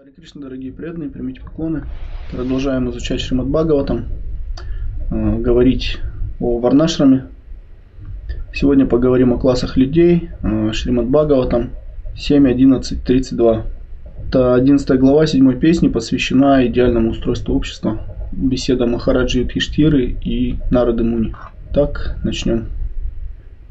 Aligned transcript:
Харе 0.00 0.12
Кришна, 0.12 0.40
дорогие 0.40 0.72
преданные, 0.72 1.10
примите 1.10 1.42
поклоны. 1.42 1.82
Продолжаем 2.30 2.88
изучать 2.88 3.20
Шримад 3.20 3.48
Бхагаватам, 3.48 4.06
э, 5.10 5.38
говорить 5.40 5.98
о 6.40 6.58
Варнашраме. 6.58 7.26
Сегодня 8.54 8.86
поговорим 8.86 9.34
о 9.34 9.38
классах 9.38 9.76
людей. 9.76 10.30
Э, 10.42 10.72
Шримад 10.72 11.08
Бхагаватам 11.08 11.72
7.11.32. 12.16 13.64
Это 14.26 14.54
11 14.54 14.98
глава 14.98 15.26
7 15.26 15.58
песни 15.58 15.88
посвящена 15.88 16.66
идеальному 16.66 17.10
устройству 17.10 17.54
общества. 17.54 18.00
Беседа 18.32 18.86
Махараджи 18.86 19.40
Юдхиштиры 19.40 20.16
и 20.24 20.56
Нарды 20.70 21.04
Муни. 21.04 21.34
Так, 21.74 22.16
начнем. 22.24 22.68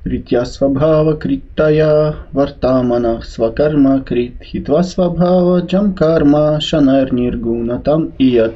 Критья 0.01 0.45
свабхава 0.45 1.17
криттая 1.17 2.15
вартамана 2.31 3.21
свакарма 3.21 3.99
крит 3.99 4.41
хитва 4.41 4.81
свабхава 4.81 5.59
джамкарма 5.59 6.61
шанар 6.61 7.13
ниргуна 7.13 7.79
там 7.79 8.13
ият. 8.17 8.53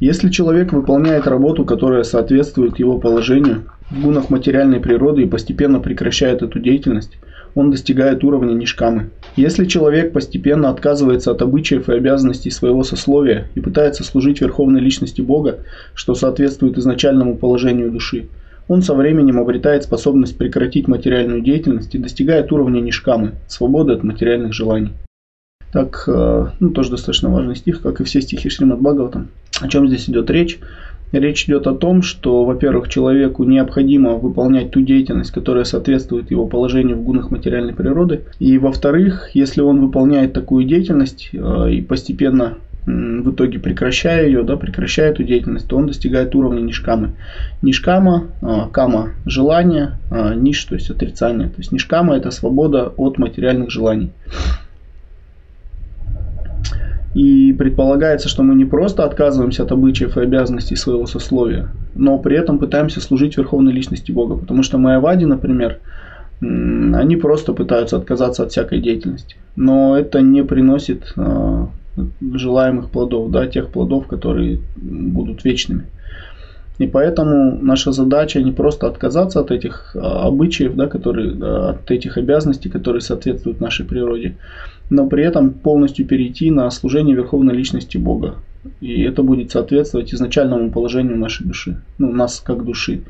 Если 0.00 0.30
человек 0.30 0.72
выполняет 0.72 1.28
работу, 1.28 1.64
которая 1.64 2.02
соответствует 2.02 2.80
его 2.80 2.98
положению, 2.98 3.66
в 3.88 4.02
гунах 4.02 4.30
материальной 4.30 4.80
природы 4.80 5.22
и 5.22 5.28
постепенно 5.28 5.78
прекращает 5.78 6.42
эту 6.42 6.58
деятельность, 6.58 7.18
он 7.54 7.70
достигает 7.70 8.24
уровня 8.24 8.54
нишкамы. 8.54 9.10
Если 9.36 9.66
человек 9.66 10.12
постепенно 10.12 10.70
отказывается 10.70 11.30
от 11.30 11.40
обычаев 11.40 11.88
и 11.88 11.92
обязанностей 11.92 12.50
своего 12.50 12.82
сословия 12.82 13.46
и 13.54 13.60
пытается 13.60 14.02
служить 14.02 14.40
верховной 14.40 14.80
личности 14.80 15.20
Бога, 15.20 15.60
что 15.94 16.16
соответствует 16.16 16.76
изначальному 16.78 17.36
положению 17.36 17.92
души, 17.92 18.26
он 18.68 18.82
со 18.82 18.94
временем 18.94 19.38
обретает 19.38 19.84
способность 19.84 20.36
прекратить 20.38 20.88
материальную 20.88 21.40
деятельность 21.40 21.94
и 21.94 21.98
достигает 21.98 22.52
уровня 22.52 22.80
нишкамы, 22.80 23.32
свободы 23.46 23.92
от 23.92 24.04
материальных 24.04 24.52
желаний. 24.52 24.92
Так, 25.72 26.04
э, 26.06 26.46
ну, 26.60 26.70
тоже 26.70 26.90
достаточно 26.90 27.30
важный 27.30 27.56
стих, 27.56 27.82
как 27.82 28.00
и 28.00 28.04
все 28.04 28.20
стихи 28.20 28.48
Шримад 28.48 28.80
Бхагаватам. 28.80 29.28
О 29.60 29.68
чем 29.68 29.88
здесь 29.88 30.08
идет 30.08 30.30
речь? 30.30 30.60
Речь 31.10 31.44
идет 31.44 31.66
о 31.66 31.74
том, 31.74 32.02
что, 32.02 32.44
во-первых, 32.44 32.88
человеку 32.88 33.44
необходимо 33.44 34.14
выполнять 34.14 34.70
ту 34.70 34.80
деятельность, 34.80 35.30
которая 35.30 35.64
соответствует 35.64 36.30
его 36.30 36.46
положению 36.46 36.96
в 36.96 37.02
гунах 37.02 37.30
материальной 37.30 37.74
природы. 37.74 38.22
И, 38.38 38.58
во-вторых, 38.58 39.30
если 39.34 39.60
он 39.60 39.80
выполняет 39.80 40.32
такую 40.32 40.64
деятельность 40.64 41.30
э, 41.32 41.72
и 41.72 41.82
постепенно 41.82 42.58
в 42.86 43.32
итоге 43.32 43.58
прекращая 43.58 44.26
ее, 44.26 44.42
да, 44.42 44.56
прекращая 44.56 45.10
эту 45.10 45.24
деятельность, 45.24 45.66
то 45.68 45.76
он 45.76 45.86
достигает 45.86 46.34
уровня 46.34 46.60
нишкамы. 46.60 47.12
Нишкама, 47.62 48.28
а, 48.42 48.68
кама– 48.68 49.10
желание, 49.26 49.92
а, 50.10 50.34
ниш, 50.34 50.62
то 50.64 50.74
есть 50.74 50.90
отрицание. 50.90 51.48
То 51.48 51.58
есть 51.58 51.72
нишкама– 51.72 52.16
это 52.16 52.30
свобода 52.30 52.92
от 52.96 53.18
материальных 53.18 53.70
желаний. 53.70 54.10
И 57.14 57.52
предполагается, 57.52 58.28
что 58.28 58.42
мы 58.42 58.54
не 58.56 58.64
просто 58.64 59.04
отказываемся 59.04 59.62
от 59.62 59.72
обычаев 59.72 60.16
и 60.16 60.20
обязанностей 60.20 60.74
своего 60.74 61.06
сословия, 61.06 61.68
но 61.94 62.18
при 62.18 62.36
этом 62.36 62.58
пытаемся 62.58 63.00
служить 63.00 63.36
верховной 63.36 63.72
личности 63.72 64.10
Бога. 64.10 64.36
Потому 64.36 64.64
что 64.64 64.78
майавади, 64.78 65.24
например, 65.24 65.78
они 66.40 67.16
просто 67.16 67.52
пытаются 67.52 67.96
отказаться 67.96 68.42
от 68.42 68.50
всякой 68.50 68.80
деятельности. 68.80 69.36
Но 69.56 69.96
это 69.96 70.20
не 70.20 70.42
приносит 70.42 71.14
а, 71.16 71.68
желаемых 72.20 72.90
плодов, 72.90 73.30
да, 73.30 73.46
тех 73.46 73.70
плодов, 73.70 74.06
которые 74.06 74.60
будут 74.76 75.44
вечными. 75.44 75.84
И 76.78 76.88
поэтому 76.88 77.56
наша 77.62 77.92
задача 77.92 78.42
не 78.42 78.50
просто 78.50 78.88
отказаться 78.88 79.40
от 79.40 79.52
этих 79.52 79.94
а, 79.94 80.26
обычаев, 80.26 80.74
да, 80.74 80.88
которые, 80.88 81.32
от 81.32 81.88
этих 81.90 82.18
обязанностей, 82.18 82.68
которые 82.68 83.00
соответствуют 83.00 83.60
нашей 83.60 83.86
природе, 83.86 84.36
но 84.90 85.06
при 85.06 85.22
этом 85.22 85.50
полностью 85.50 86.04
перейти 86.06 86.50
на 86.50 86.68
служение 86.70 87.14
Верховной 87.14 87.54
Личности 87.54 87.96
Бога. 87.96 88.34
И 88.80 89.02
это 89.02 89.22
будет 89.22 89.52
соответствовать 89.52 90.12
изначальному 90.12 90.70
положению 90.72 91.16
нашей 91.16 91.46
души, 91.46 91.80
ну, 91.98 92.10
нас 92.10 92.40
как 92.40 92.64
души. 92.64 93.02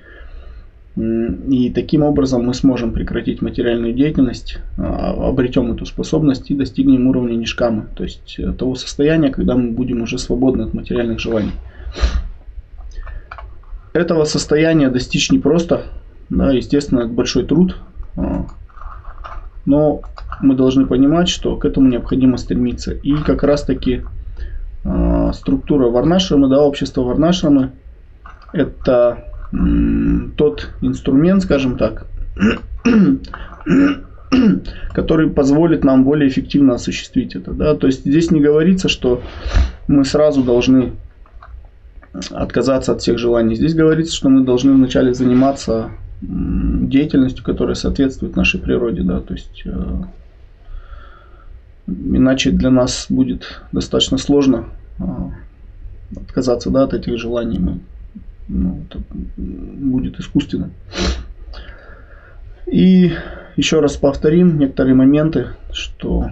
И 0.96 1.72
таким 1.74 2.04
образом 2.04 2.44
мы 2.44 2.54
сможем 2.54 2.92
прекратить 2.92 3.42
материальную 3.42 3.94
деятельность, 3.94 4.58
а, 4.78 5.28
обретем 5.28 5.72
эту 5.72 5.86
способность 5.86 6.52
и 6.52 6.54
достигнем 6.54 7.08
уровня 7.08 7.34
нишкамы, 7.34 7.86
то 7.96 8.04
есть 8.04 8.36
э, 8.38 8.52
того 8.52 8.76
состояния, 8.76 9.30
когда 9.30 9.56
мы 9.56 9.72
будем 9.72 10.02
уже 10.02 10.18
свободны 10.18 10.62
от 10.62 10.74
материальных 10.74 11.18
желаний. 11.18 11.50
Этого 13.92 14.24
состояния 14.24 14.88
достичь 14.88 15.32
непросто, 15.32 15.82
да, 16.28 16.52
естественно, 16.52 17.00
это 17.00 17.08
большой 17.08 17.44
труд, 17.44 17.76
а, 18.16 18.46
но 19.66 20.02
мы 20.40 20.54
должны 20.54 20.86
понимать, 20.86 21.28
что 21.28 21.56
к 21.56 21.64
этому 21.64 21.88
необходимо 21.88 22.36
стремиться. 22.36 22.92
И 22.92 23.16
как 23.16 23.42
раз 23.42 23.62
таки 23.62 24.02
а, 24.84 25.32
структура 25.32 25.88
Варнашрамы, 25.88 26.48
да, 26.48 26.60
общество 26.60 27.02
Варнашрамы, 27.02 27.72
это 28.52 29.24
тот 30.36 30.70
инструмент, 30.80 31.42
скажем 31.42 31.76
так, 31.76 32.06
который 34.92 35.30
позволит 35.30 35.84
нам 35.84 36.04
более 36.04 36.28
эффективно 36.28 36.74
осуществить 36.74 37.36
это. 37.36 37.52
Да? 37.52 37.74
То 37.74 37.86
есть 37.86 38.04
здесь 38.04 38.30
не 38.30 38.40
говорится, 38.40 38.88
что 38.88 39.22
мы 39.86 40.04
сразу 40.04 40.42
должны 40.42 40.92
отказаться 42.30 42.92
от 42.92 43.00
всех 43.00 43.18
желаний. 43.18 43.54
Здесь 43.54 43.74
говорится, 43.74 44.14
что 44.14 44.28
мы 44.28 44.44
должны 44.44 44.72
вначале 44.72 45.14
заниматься 45.14 45.90
деятельностью, 46.20 47.44
которая 47.44 47.74
соответствует 47.74 48.36
нашей 48.36 48.60
природе. 48.60 49.02
Да? 49.02 49.20
То 49.20 49.34
есть, 49.34 49.62
э, 49.64 50.02
иначе 51.86 52.50
для 52.50 52.70
нас 52.70 53.06
будет 53.08 53.62
достаточно 53.72 54.16
сложно 54.16 54.66
э, 54.98 55.04
отказаться 56.16 56.70
да, 56.70 56.84
от 56.84 56.94
этих 56.94 57.18
желаний. 57.18 57.58
Мы 57.58 57.80
ну, 58.48 58.82
это 58.88 59.00
будет 59.36 60.18
искусственно. 60.20 60.70
И 62.66 63.12
еще 63.56 63.80
раз 63.80 63.96
повторим 63.96 64.58
некоторые 64.58 64.94
моменты, 64.94 65.48
что 65.72 66.30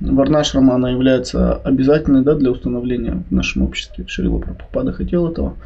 Варнашрама 0.00 0.74
она 0.74 0.90
является 0.90 1.54
обязательной 1.54 2.22
да, 2.22 2.34
для 2.34 2.50
установления 2.50 3.22
в 3.28 3.32
нашем 3.32 3.62
обществе. 3.62 4.04
Шрила 4.06 4.38
Прабхупада 4.38 4.92
хотел 4.92 5.28
этого. 5.28 5.56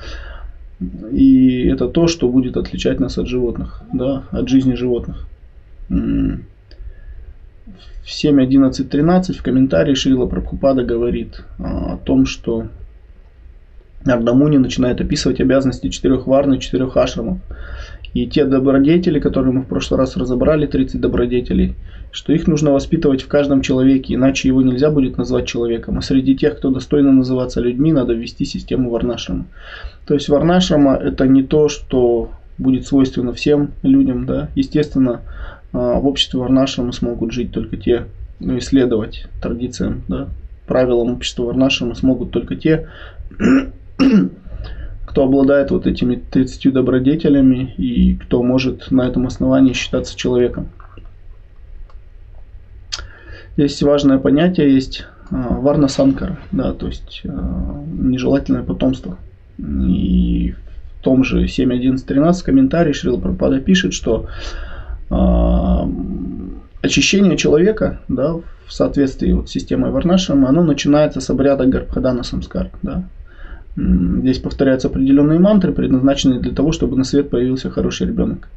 И 1.13 1.67
это 1.67 1.89
то, 1.89 2.07
что 2.07 2.29
будет 2.29 2.57
отличать 2.57 3.01
нас 3.01 3.19
от 3.19 3.27
животных, 3.27 3.83
да, 3.93 4.23
от 4.31 4.49
жизни 4.49 4.75
животных. 4.75 5.27
В 5.89 6.39
7.11.13 8.07 9.35
в 9.35 9.43
комментарии 9.43 9.95
Шрила 9.95 10.27
Прабхупада 10.27 10.85
говорит 10.85 11.45
а, 11.59 11.95
о 11.95 11.97
том, 11.99 12.25
что 12.27 12.69
Ардамуни 14.05 14.57
начинает 14.57 15.01
описывать 15.01 15.41
обязанности 15.41 15.89
четырех 15.89 16.27
варн 16.27 16.55
и 16.55 16.61
четырех 16.61 16.97
ашрамов. 16.97 17.39
И 18.13 18.27
те 18.27 18.45
добродетели, 18.45 19.21
которые 19.21 19.53
мы 19.53 19.63
в 19.63 19.67
прошлый 19.67 19.99
раз 19.99 20.17
разобрали, 20.17 20.67
30 20.67 21.01
добродетелей, 21.01 21.75
что 22.11 22.33
их 22.33 22.49
нужно 22.49 22.73
воспитывать 22.73 23.23
в 23.23 23.29
каждом 23.29 23.63
человеке, 23.63 24.15
иначе 24.15 24.49
его 24.49 24.63
нельзя 24.63 24.91
будет 24.91 25.17
назвать 25.17 25.47
человеком. 25.47 25.99
А 25.99 26.03
среди 26.03 26.37
тех, 26.37 26.57
кто 26.57 26.71
достойно 26.71 27.13
называться 27.13 27.61
людьми, 27.61 27.93
надо 27.93 28.15
ввести 28.15 28.45
систему 28.45 28.91
варнашрама. 28.91 29.47
То 30.07 30.15
есть 30.15 30.29
варнашрама 30.29 30.97
это 30.97 31.29
не 31.29 31.45
то, 31.45 31.69
что 31.69 32.31
будет 32.59 32.87
свойственно 32.87 33.33
всем 33.33 33.71
людям. 33.83 34.27
Да? 34.27 34.49
Естественно, 34.57 35.21
а, 35.73 36.01
в 36.01 36.07
обществе 36.07 36.41
варнашрама 36.41 36.93
смогут 36.93 37.33
жить 37.33 37.53
только 37.53 37.77
те, 37.77 38.07
ну, 38.41 38.59
исследовать 38.59 39.27
традициям, 39.41 40.03
да, 40.09 40.29
правилам 40.67 41.13
общества 41.13 41.45
варнашрама 41.45 41.95
смогут 41.95 42.31
только 42.31 42.57
те, 42.57 42.89
кто 45.07 45.25
обладает 45.25 45.71
вот 45.71 45.87
этими 45.87 46.17
30 46.17 46.73
добродетелями 46.73 47.75
и 47.77 48.15
кто 48.15 48.43
может 48.43 48.91
на 48.91 49.07
этом 49.07 49.27
основании 49.27 49.73
считаться 49.73 50.17
человеком. 50.17 50.69
Здесь 53.57 53.83
важное 53.83 54.19
понятие 54.19 54.73
есть 54.73 55.07
а, 55.31 55.59
варна 55.59 55.89
санкара, 55.89 56.39
да, 56.53 56.73
то 56.73 56.87
есть 56.87 57.23
а, 57.25 57.85
нежелательное 57.93 58.63
потомство. 58.63 59.19
И 59.59 60.55
в 61.01 61.03
том 61.03 61.25
же 61.25 61.45
7.11.13 61.45 62.45
комментарий 62.45 62.93
Шрила 62.93 63.19
Прабхупада 63.19 63.61
пишет, 63.61 63.93
что 63.93 64.27
э, 65.11 65.15
очищение 66.83 67.37
человека 67.37 68.01
да, 68.09 68.35
в 68.35 68.73
соответствии 68.73 69.33
вот 69.33 69.49
с 69.49 69.53
системой 69.53 69.91
Варнашама, 69.91 70.49
оно 70.49 70.63
начинается 70.63 71.21
с 71.21 71.31
обряда 71.31 71.67
Гарбхадана 71.67 72.23
Самскар. 72.23 72.71
Да. 72.83 73.05
Здесь 73.77 74.39
повторяются 74.39 74.89
определенные 74.89 75.39
мантры, 75.39 75.73
предназначенные 75.73 76.41
для 76.41 76.53
того, 76.53 76.73
чтобы 76.73 76.97
на 76.97 77.05
свет 77.05 77.31
появился 77.31 77.71
хороший 77.71 78.09
ребенок. 78.09 78.49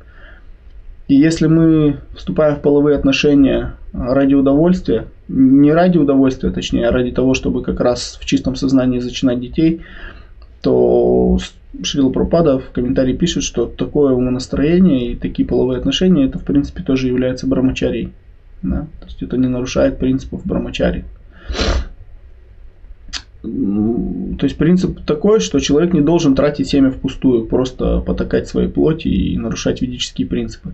И 1.08 1.16
если 1.16 1.48
мы 1.48 1.98
вступаем 2.16 2.56
в 2.56 2.62
половые 2.62 2.98
отношения 2.98 3.76
ради 3.94 4.34
удовольствия, 4.34 5.06
не 5.28 5.72
ради 5.72 5.98
удовольствия, 5.98 6.52
точнее, 6.52 6.88
а 6.88 6.92
ради 6.92 7.12
того, 7.12 7.34
чтобы 7.34 7.62
как 7.62 7.80
раз 7.80 8.18
в 8.20 8.26
чистом 8.26 8.56
сознании 8.56 9.00
зачинать 9.00 9.40
детей, 9.40 9.82
то 10.62 11.38
Шрила 11.82 12.10
Пропада 12.10 12.60
в 12.60 12.72
комментарии 12.72 13.14
пишет, 13.14 13.44
что 13.44 13.66
такое 13.66 14.14
умонастроение 14.14 15.12
и 15.12 15.16
такие 15.16 15.48
половые 15.48 15.80
отношения, 15.80 16.26
это 16.26 16.40
в 16.40 16.44
принципе 16.44 16.84
тоже 16.84 17.08
является 17.08 17.48
брамачарией. 17.48 18.14
Да? 18.62 18.88
То 19.00 19.06
есть 19.06 19.22
это 19.22 19.38
не 19.38 19.48
нарушает 19.48 19.98
принципов 19.98 20.46
брамачари. 20.46 21.06
То 23.44 24.46
есть 24.46 24.58
принцип 24.58 25.02
такой, 25.02 25.42
что 25.42 25.60
человек 25.60 25.94
не 25.94 26.00
должен 26.00 26.34
тратить 26.34 26.70
семя 26.70 26.92
впустую, 26.92 27.46
просто 27.46 28.00
потакать 28.00 28.48
своей 28.48 28.70
плоти 28.70 29.10
и 29.10 29.38
нарушать 29.38 29.82
ведические 29.82 30.28
принципы. 30.28 30.74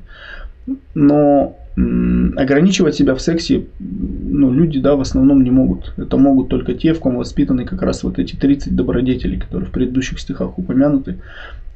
Но 0.94 1.58
ограничивать 1.76 2.94
себя 2.94 3.16
в 3.16 3.22
сексе 3.22 3.66
ну, 3.80 4.54
люди 4.54 4.80
да, 4.80 4.96
в 4.96 5.02
основном 5.02 5.44
не 5.44 5.50
могут. 5.50 5.94
Это 5.98 6.18
могут 6.18 6.50
только 6.50 6.76
те, 6.76 6.94
в 6.94 7.00
ком 7.00 7.18
воспитаны 7.18 7.66
как 7.66 7.82
раз 7.82 8.04
вот 8.04 8.20
эти 8.20 8.36
30 8.36 8.76
добродетелей, 8.76 9.40
которые 9.40 9.68
в 9.68 9.72
предыдущих 9.72 10.20
стихах 10.20 10.60
упомянуты. 10.60 11.18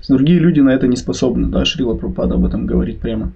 Другие 0.07 0.39
люди 0.39 0.59
на 0.59 0.69
это 0.69 0.87
не 0.87 0.97
способны, 0.97 1.47
да, 1.47 1.65
Шрила 1.65 1.95
Прупада 1.95 2.35
об 2.35 2.45
этом 2.45 2.67
говорит 2.67 2.99
прямо. 2.99 3.31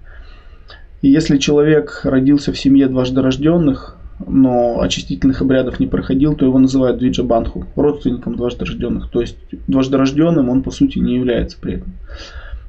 И 1.00 1.08
если 1.08 1.38
человек 1.38 2.02
родился 2.04 2.52
в 2.52 2.58
семье 2.58 2.86
дважды 2.88 3.22
рожденных, 3.22 3.97
но 4.26 4.80
очистительных 4.80 5.42
обрядов 5.42 5.80
не 5.80 5.86
проходил, 5.86 6.34
то 6.34 6.44
его 6.44 6.58
называют 6.58 6.98
двиджабанху, 6.98 7.66
родственником 7.76 8.36
дважды 8.36 8.64
рожденных. 8.64 9.10
То 9.10 9.20
есть 9.20 9.36
дважды 9.66 9.96
рожденным 9.96 10.48
он 10.48 10.62
по 10.62 10.70
сути 10.70 10.98
не 10.98 11.14
является 11.14 11.58
при 11.60 11.74
этом. 11.74 11.92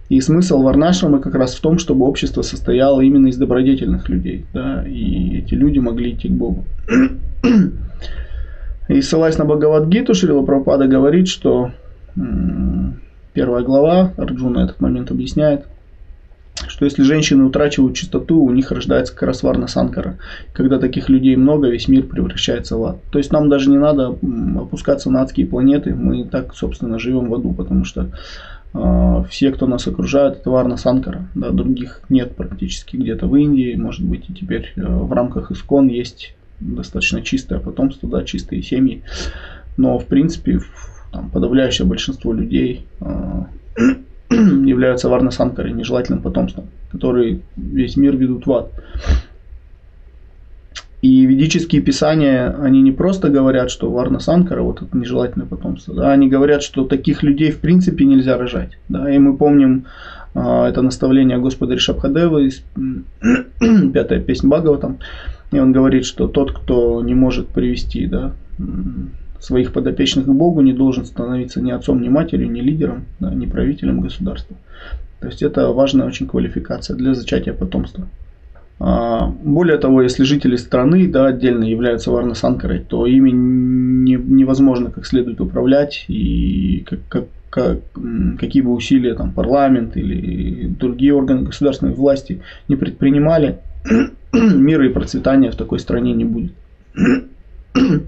И 0.10 0.22
смысл 0.22 0.62
Варнашрама 0.64 1.20
как 1.20 1.36
раз 1.36 1.54
в 1.54 1.62
том, 1.62 1.78
чтобы 1.78 2.08
общество 2.08 2.42
состояло 2.42 3.02
именно 3.02 3.28
из 3.28 3.38
добродетельных 3.38 4.10
людей. 4.10 4.46
Да, 4.54 4.84
и 4.88 5.38
эти 5.38 5.54
люди 5.54 5.80
могли 5.80 6.14
идти 6.14 6.30
к 6.30 6.32
Богу. 6.32 6.66
И 8.88 9.02
ссылаясь 9.02 9.38
на 9.38 9.46
Бхагавадгиту, 9.46 10.16
Шрила 10.16 10.44
Прабхупада 10.44 10.88
говорит, 10.88 11.28
что 11.28 11.72
первая 13.34 13.64
глава, 13.64 14.14
Арджуна 14.18 14.62
этот 14.62 14.82
момент 14.82 15.12
объясняет, 15.12 15.66
что 16.80 16.86
если 16.86 17.04
женщины 17.04 17.44
утрачивают 17.44 17.98
чистоту, 17.98 18.42
у 18.42 18.52
них 18.52 18.72
рождается 18.72 19.12
как 19.12 19.24
раз 19.24 19.44
варна 19.44 19.68
санкара. 19.68 20.18
Когда 20.54 20.80
таких 20.80 21.10
людей 21.10 21.36
много, 21.36 21.68
весь 21.68 21.90
мир 21.90 22.04
превращается 22.04 22.78
в 22.78 22.86
ад. 22.86 23.04
То 23.12 23.18
есть 23.18 23.34
нам 23.34 23.50
даже 23.50 23.70
не 23.70 23.78
надо 23.78 24.18
опускаться 24.58 25.12
на 25.12 25.22
адские 25.24 25.46
планеты, 25.46 25.94
мы 25.94 26.24
так, 26.24 26.56
собственно, 26.56 26.98
живем 26.98 27.28
в 27.28 27.36
аду, 27.36 27.52
потому 27.52 27.84
что 27.84 28.12
а, 28.74 29.24
все, 29.24 29.52
кто 29.52 29.68
нас 29.68 29.90
окружает, 29.90 30.38
это 30.38 30.52
Варна 30.52 30.78
Санкара. 30.78 31.28
Да, 31.36 31.50
других 31.50 32.00
нет 32.08 32.38
практически 32.38 32.96
где-то 32.96 33.28
в 33.28 33.36
Индии, 33.36 33.76
может 33.76 34.06
быть, 34.06 34.30
и 34.30 34.34
теперь 34.34 34.72
э, 34.78 34.82
в 34.82 35.12
рамках 35.12 35.52
Искон 35.52 35.90
есть 35.90 36.34
достаточно 36.62 37.22
чистое 37.22 37.60
потомство, 37.60 38.08
да, 38.08 38.24
чистые 38.24 38.62
семьи. 38.64 39.04
Но, 39.76 40.00
в 40.00 40.06
принципе, 40.06 40.62
там, 41.12 41.30
подавляющее 41.30 41.86
большинство 41.86 42.32
людей 42.32 42.86
э, 43.02 43.44
являются 44.66 45.10
Варна 45.10 45.32
Санкарой, 45.32 45.74
нежелательным 45.74 46.22
потомством, 46.22 46.66
которые 46.92 47.42
весь 47.56 47.98
мир 47.98 48.16
ведут 48.16 48.46
в 48.46 48.54
ад. 48.54 48.72
И 51.02 51.26
ведические 51.26 51.82
писания, 51.82 52.54
они 52.62 52.82
не 52.82 52.92
просто 52.92 53.30
говорят, 53.30 53.72
что 53.72 53.90
Варна 53.90 54.20
Санкара, 54.20 54.62
вот 54.62 54.82
это 54.82 54.98
нежелательное 54.98 55.48
потомство, 55.48 55.96
да, 55.96 56.12
они 56.12 56.28
говорят, 56.28 56.62
что 56.62 56.84
таких 56.86 57.24
людей 57.24 57.52
в 57.52 57.60
принципе 57.60 58.04
нельзя 58.04 58.38
рожать. 58.38 58.78
Да, 58.90 59.10
и 59.10 59.18
мы 59.18 59.38
помним 59.38 59.86
а, 60.36 60.68
это 60.68 60.82
наставление 60.82 61.38
Господа 61.38 61.74
Ришабхадева 61.76 62.40
из 62.40 62.64
пятая 63.94 64.20
песня 64.20 64.50
Бхагаватам. 64.50 65.00
И 65.52 65.60
он 65.60 65.72
говорит, 65.72 66.06
что 66.06 66.28
тот, 66.28 66.52
кто 66.52 67.02
не 67.02 67.16
может 67.16 67.48
привести 67.48 68.06
да, 68.06 68.34
своих 69.40 69.72
подопечных 69.74 70.28
Богу, 70.28 70.62
не 70.62 70.74
должен 70.74 71.06
становиться 71.06 71.62
ни 71.62 71.72
отцом, 71.72 72.02
ни 72.02 72.10
матерью, 72.10 72.52
ни 72.52 72.62
лидером, 72.62 73.06
да, 73.20 73.34
ни 73.34 73.46
правителем 73.46 74.02
государства. 74.02 74.58
То 75.20 75.28
есть 75.28 75.44
это 75.44 75.68
важная 75.70 76.08
очень 76.08 76.28
квалификация 76.28 76.96
для 76.96 77.14
зачатия 77.14 77.54
потомства. 77.54 78.08
А, 78.80 79.28
более 79.28 79.78
того, 79.78 80.02
если 80.02 80.24
жители 80.24 80.56
страны 80.56 81.08
да, 81.08 81.28
отдельно 81.28 81.66
являются 81.66 82.12
варнасанкарой, 82.12 82.80
то 82.80 83.06
ими 83.06 83.32
не, 83.32 84.16
невозможно 84.16 84.90
как 84.90 85.06
следует 85.06 85.42
управлять 85.42 86.06
и 86.08 86.86
как, 86.88 87.00
как, 87.10 87.26
как, 87.50 87.80
какие 88.40 88.62
бы 88.62 88.72
усилия 88.72 89.16
там, 89.16 89.34
парламент 89.34 89.98
или 89.98 90.68
другие 90.68 91.14
органы 91.14 91.42
государственной 91.44 91.94
власти 91.94 92.42
не 92.70 92.78
предпринимали, 92.78 93.60
мира 94.34 94.86
и 94.86 94.94
процветания 94.94 95.52
в 95.52 95.56
такой 95.56 95.80
стране 95.80 96.14
не 96.14 96.24
будет. 96.24 96.54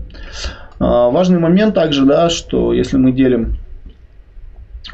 А, 0.81 1.11
важный 1.11 1.37
момент 1.37 1.75
также, 1.75 2.05
да, 2.05 2.29
что 2.29 2.73
если 2.73 2.97
мы 2.97 3.11
делим 3.11 3.57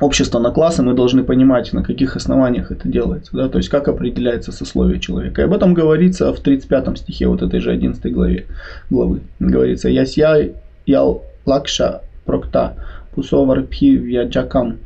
общество 0.02 0.38
на 0.38 0.52
классы, 0.52 0.84
мы 0.84 0.94
должны 0.94 1.24
понимать, 1.24 1.72
на 1.72 1.82
каких 1.82 2.18
основаниях 2.18 2.72
это 2.72 2.90
делается, 2.90 3.32
да, 3.36 3.48
то 3.48 3.58
есть 3.58 3.70
как 3.70 3.88
определяется 3.88 4.52
сословие 4.52 5.00
человека. 5.00 5.42
И 5.42 5.46
об 5.46 5.54
этом 5.54 5.74
говорится 5.74 6.34
в 6.34 6.42
35 6.42 6.98
стихе 6.98 7.28
вот 7.28 7.42
этой 7.42 7.62
же 7.62 7.72
11 7.72 8.12
главе, 8.12 8.48
главы. 8.90 9.22
Говорится, 9.40 9.88
«Ясья 9.88 10.52
ял 10.86 11.24
лакша 11.46 12.02
прокта 12.26 12.76
пусовар 13.16 13.64
пхи 13.64 13.96
вяджакам 13.96 14.80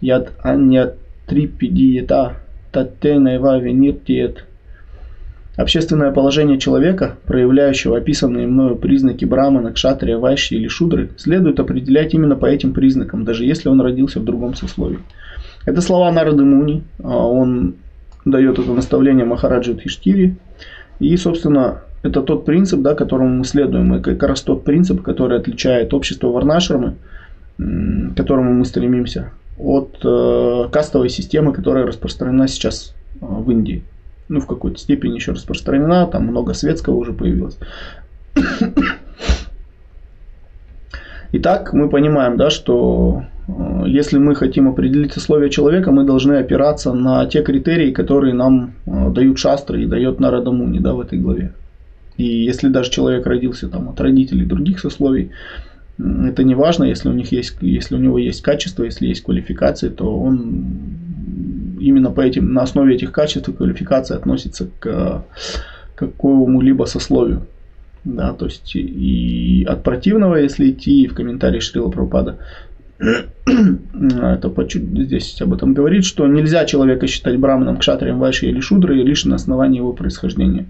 яд 0.00 0.32
анья 0.42 0.94
трипидиета 1.28 2.34
татте 2.72 3.20
найва 3.20 3.58
вениртиет 3.58 4.44
Общественное 5.58 6.12
положение 6.12 6.56
человека, 6.56 7.16
проявляющего 7.26 7.98
описанные 7.98 8.46
мною 8.46 8.76
признаки 8.76 9.24
брамана, 9.24 9.72
кшатрия, 9.72 10.16
вайши 10.16 10.54
или 10.54 10.68
шудры, 10.68 11.10
следует 11.16 11.58
определять 11.58 12.14
именно 12.14 12.36
по 12.36 12.46
этим 12.46 12.72
признакам, 12.72 13.24
даже 13.24 13.44
если 13.44 13.68
он 13.68 13.80
родился 13.80 14.20
в 14.20 14.24
другом 14.24 14.54
сословии. 14.54 15.00
Это 15.66 15.80
слова 15.80 16.12
Нарады 16.12 16.44
Муни. 16.44 16.84
А 17.02 17.26
он 17.26 17.74
дает 18.24 18.60
это 18.60 18.72
наставление 18.72 19.24
Махараджи 19.24 19.74
Тхиштири. 19.74 20.36
И, 21.00 21.16
собственно, 21.16 21.82
это 22.04 22.22
тот 22.22 22.44
принцип, 22.44 22.80
да, 22.80 22.94
которому 22.94 23.38
мы 23.38 23.44
следуем. 23.44 23.96
И 23.96 24.00
как 24.00 24.22
раз 24.22 24.42
тот 24.42 24.62
принцип, 24.62 25.02
который 25.02 25.38
отличает 25.38 25.92
общество 25.92 26.28
Варнашрамы, 26.28 26.94
к 27.56 28.14
которому 28.16 28.52
мы 28.52 28.64
стремимся, 28.64 29.32
от 29.58 29.98
э, 30.04 30.68
кастовой 30.70 31.08
системы, 31.08 31.52
которая 31.52 31.84
распространена 31.84 32.46
сейчас 32.46 32.94
э, 33.20 33.26
в 33.26 33.50
Индии 33.50 33.82
ну, 34.28 34.40
в 34.40 34.46
какой-то 34.46 34.78
степени 34.78 35.14
еще 35.14 35.32
распространена, 35.32 36.06
там 36.06 36.24
много 36.26 36.54
светского 36.54 36.94
уже 36.94 37.12
появилось. 37.12 37.58
Итак, 41.32 41.74
мы 41.74 41.90
понимаем, 41.90 42.38
да, 42.38 42.48
что 42.48 43.24
э, 43.48 43.82
если 43.86 44.16
мы 44.18 44.34
хотим 44.34 44.66
определить 44.66 45.14
условия 45.16 45.50
человека, 45.50 45.90
мы 45.90 46.04
должны 46.04 46.34
опираться 46.34 46.94
на 46.94 47.26
те 47.26 47.42
критерии, 47.42 47.92
которые 47.92 48.32
нам 48.32 48.72
э, 48.86 49.10
дают 49.10 49.38
шастры 49.38 49.82
и 49.82 49.86
дает 49.86 50.20
Нарадамуни 50.20 50.78
да, 50.78 50.94
в 50.94 51.00
этой 51.00 51.18
главе. 51.18 51.52
И 52.16 52.24
если 52.24 52.68
даже 52.68 52.90
человек 52.90 53.26
родился 53.26 53.68
там, 53.68 53.90
от 53.90 54.00
родителей 54.00 54.46
других 54.46 54.80
сословий, 54.80 55.30
это 55.98 56.44
не 56.44 56.54
важно, 56.54 56.84
если 56.84 57.10
у, 57.10 57.12
них 57.12 57.30
есть, 57.32 57.56
если 57.60 57.96
у 57.96 57.98
него 57.98 58.18
есть 58.18 58.40
качество, 58.40 58.84
если 58.84 59.06
есть 59.06 59.22
квалификации, 59.22 59.88
то 59.88 60.18
он 60.18 60.64
именно 61.78 62.10
по 62.10 62.20
этим, 62.20 62.52
на 62.52 62.62
основе 62.62 62.94
этих 62.94 63.12
качеств 63.12 63.48
и 63.48 63.52
квалификации 63.52 64.16
относится 64.16 64.68
к 64.78 65.24
какому-либо 65.94 66.84
сословию. 66.84 67.46
Да, 68.04 68.32
то 68.32 68.46
есть 68.46 68.74
и 68.74 69.66
от 69.68 69.82
противного, 69.82 70.36
если 70.36 70.70
идти 70.70 71.06
в 71.08 71.14
комментарии 71.14 71.60
Шрила 71.60 71.90
Прабхупада, 71.90 72.38
это 72.98 74.52
здесь 74.66 75.40
об 75.42 75.54
этом 75.54 75.74
говорит, 75.74 76.04
что 76.04 76.26
нельзя 76.26 76.64
человека 76.64 77.06
считать 77.06 77.38
браманом, 77.38 77.78
кшатрием, 77.78 78.18
вайши 78.18 78.46
или 78.46 78.60
шудрой 78.60 79.02
лишь 79.02 79.24
на 79.24 79.36
основании 79.36 79.78
его 79.78 79.92
происхождения. 79.92 80.66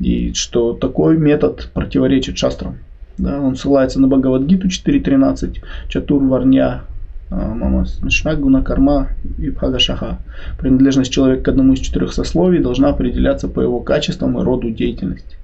И 0.00 0.32
что 0.34 0.72
такой 0.72 1.16
метод 1.16 1.70
противоречит 1.74 2.38
шастрам. 2.38 2.76
Да, 3.18 3.40
он 3.40 3.56
ссылается 3.56 4.00
на 4.00 4.08
Бхагавадгиту 4.08 4.68
4.13, 4.68 5.58
Чатур 5.88 6.24
Варня 6.24 6.84
а, 7.32 7.54
мама 7.54 7.86
Шнагуна, 8.10 8.62
Карма 8.62 9.08
и 9.38 9.48
Бхагашаха. 9.48 10.18
Принадлежность 10.58 11.10
человека 11.10 11.44
к 11.44 11.48
одному 11.48 11.72
из 11.72 11.80
четырех 11.80 12.12
сословий 12.12 12.60
должна 12.60 12.90
определяться 12.90 13.48
по 13.48 13.62
его 13.62 13.80
качествам 13.80 14.38
и 14.38 14.42
роду 14.42 14.70
деятельности. 14.70 15.36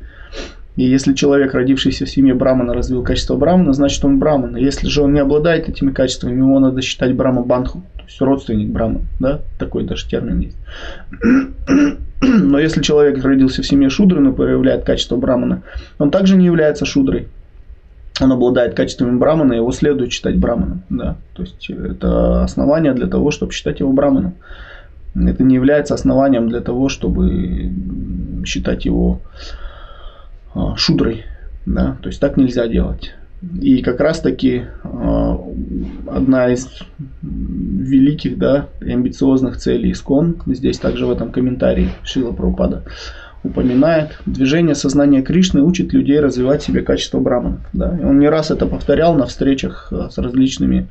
И 0.76 0.84
если 0.84 1.14
человек, 1.14 1.54
родившийся 1.54 2.04
в 2.04 2.10
семье 2.10 2.34
Брамана, 2.34 2.74
развил 2.74 3.02
качество 3.02 3.36
Брамана, 3.36 3.72
значит 3.72 4.04
он 4.04 4.18
Браман. 4.18 4.56
И 4.56 4.62
если 4.62 4.86
же 4.86 5.02
он 5.02 5.14
не 5.14 5.20
обладает 5.20 5.68
этими 5.68 5.90
качествами, 5.90 6.36
его 6.36 6.60
надо 6.60 6.82
считать 6.82 7.14
Брама 7.14 7.42
Банху, 7.42 7.82
то 7.96 8.04
есть 8.06 8.20
родственник 8.20 8.68
Брамана. 8.68 9.06
Да? 9.18 9.40
Такой 9.58 9.84
даже 9.84 10.06
термин 10.06 10.40
есть. 10.40 10.56
Но 12.20 12.58
если 12.58 12.82
человек 12.82 13.24
родился 13.24 13.62
в 13.62 13.66
семье 13.66 13.88
Шудры, 13.88 14.20
но 14.20 14.32
проявляет 14.32 14.84
качество 14.84 15.16
Брамана, 15.16 15.62
он 15.98 16.10
также 16.10 16.36
не 16.36 16.44
является 16.44 16.84
Шудрой 16.84 17.28
он 18.20 18.32
обладает 18.32 18.74
качествами 18.74 19.16
брамана, 19.16 19.54
его 19.54 19.70
следует 19.72 20.12
считать 20.12 20.36
браманом. 20.36 20.82
Да? 20.90 21.16
То 21.34 21.42
есть 21.42 21.70
это 21.70 22.42
основание 22.42 22.92
для 22.92 23.06
того, 23.06 23.30
чтобы 23.30 23.52
считать 23.52 23.80
его 23.80 23.92
браманом. 23.92 24.34
Это 25.14 25.42
не 25.42 25.54
является 25.54 25.94
основанием 25.94 26.48
для 26.48 26.60
того, 26.60 26.88
чтобы 26.88 27.72
считать 28.44 28.84
его 28.84 29.20
а, 30.54 30.76
шудрой. 30.76 31.24
Да? 31.66 31.96
То 32.02 32.08
есть 32.08 32.20
так 32.20 32.36
нельзя 32.36 32.66
делать. 32.68 33.14
И 33.60 33.82
как 33.82 34.00
раз 34.00 34.20
таки 34.20 34.64
а, 34.82 35.40
одна 36.08 36.52
из 36.52 36.68
великих 37.22 38.38
да, 38.38 38.66
амбициозных 38.80 39.58
целей 39.58 39.92
Искон, 39.92 40.42
здесь 40.46 40.78
также 40.78 41.06
в 41.06 41.10
этом 41.10 41.30
комментарии 41.30 41.90
Шила 42.02 42.32
Прабхупада, 42.32 42.84
упоминает. 43.42 44.20
Движение 44.26 44.74
сознания 44.74 45.22
Кришны 45.22 45.62
учит 45.62 45.92
людей 45.92 46.20
развивать 46.20 46.62
в 46.62 46.66
себе 46.66 46.82
качество 46.82 47.20
браманов. 47.20 47.60
Да? 47.72 47.96
И 47.98 48.04
он 48.04 48.18
не 48.18 48.28
раз 48.28 48.50
это 48.50 48.66
повторял 48.66 49.14
на 49.14 49.26
встречах 49.26 49.88
э, 49.92 50.08
с 50.10 50.18
различными 50.18 50.88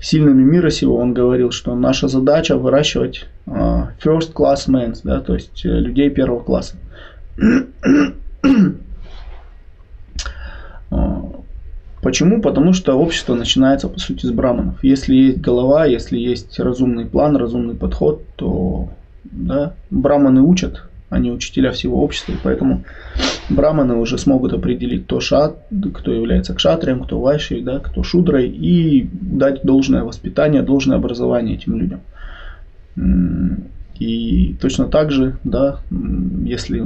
сильными 0.00 0.42
мира 0.42 0.70
сего. 0.70 0.96
Он 0.96 1.14
говорил, 1.14 1.50
что 1.50 1.74
наша 1.74 2.08
задача 2.08 2.56
выращивать 2.56 3.26
uh, 3.46 3.88
first 4.02 4.32
class 4.32 4.66
men, 4.68 4.96
да, 5.04 5.20
то 5.20 5.34
есть 5.34 5.62
людей 5.64 6.10
первого 6.10 6.40
класса. 6.40 6.76
Почему? 12.02 12.40
Потому 12.40 12.72
что 12.72 12.94
общество 12.94 13.34
начинается, 13.34 13.88
по 13.88 13.98
сути, 13.98 14.24
с 14.24 14.30
браманов. 14.30 14.82
Если 14.82 15.14
есть 15.14 15.40
голова, 15.40 15.84
если 15.84 16.18
есть 16.18 16.58
разумный 16.58 17.04
план, 17.04 17.36
разумный 17.36 17.74
подход, 17.74 18.22
то 18.36 18.88
да, 19.24 19.74
браманы 19.90 20.40
учат, 20.40 20.82
они 21.10 21.30
учителя 21.30 21.72
всего 21.72 22.02
общества, 22.02 22.32
и 22.32 22.38
поэтому 22.42 22.84
браманы 23.50 23.96
уже 23.96 24.16
смогут 24.16 24.52
определить, 24.52 25.04
кто, 25.04 25.20
шат, 25.20 25.66
кто 25.92 26.12
является 26.12 26.54
кшатрием, 26.54 27.02
кто 27.04 27.20
вайшей, 27.20 27.62
да, 27.62 27.80
кто 27.80 28.02
шудрой, 28.02 28.48
и 28.48 29.08
дать 29.12 29.62
должное 29.64 30.04
воспитание, 30.04 30.62
должное 30.62 30.96
образование 30.96 31.56
этим 31.56 31.78
людям. 31.78 32.00
И 33.98 34.54
точно 34.60 34.86
так 34.86 35.10
же, 35.10 35.36
да, 35.44 35.80
если 36.44 36.84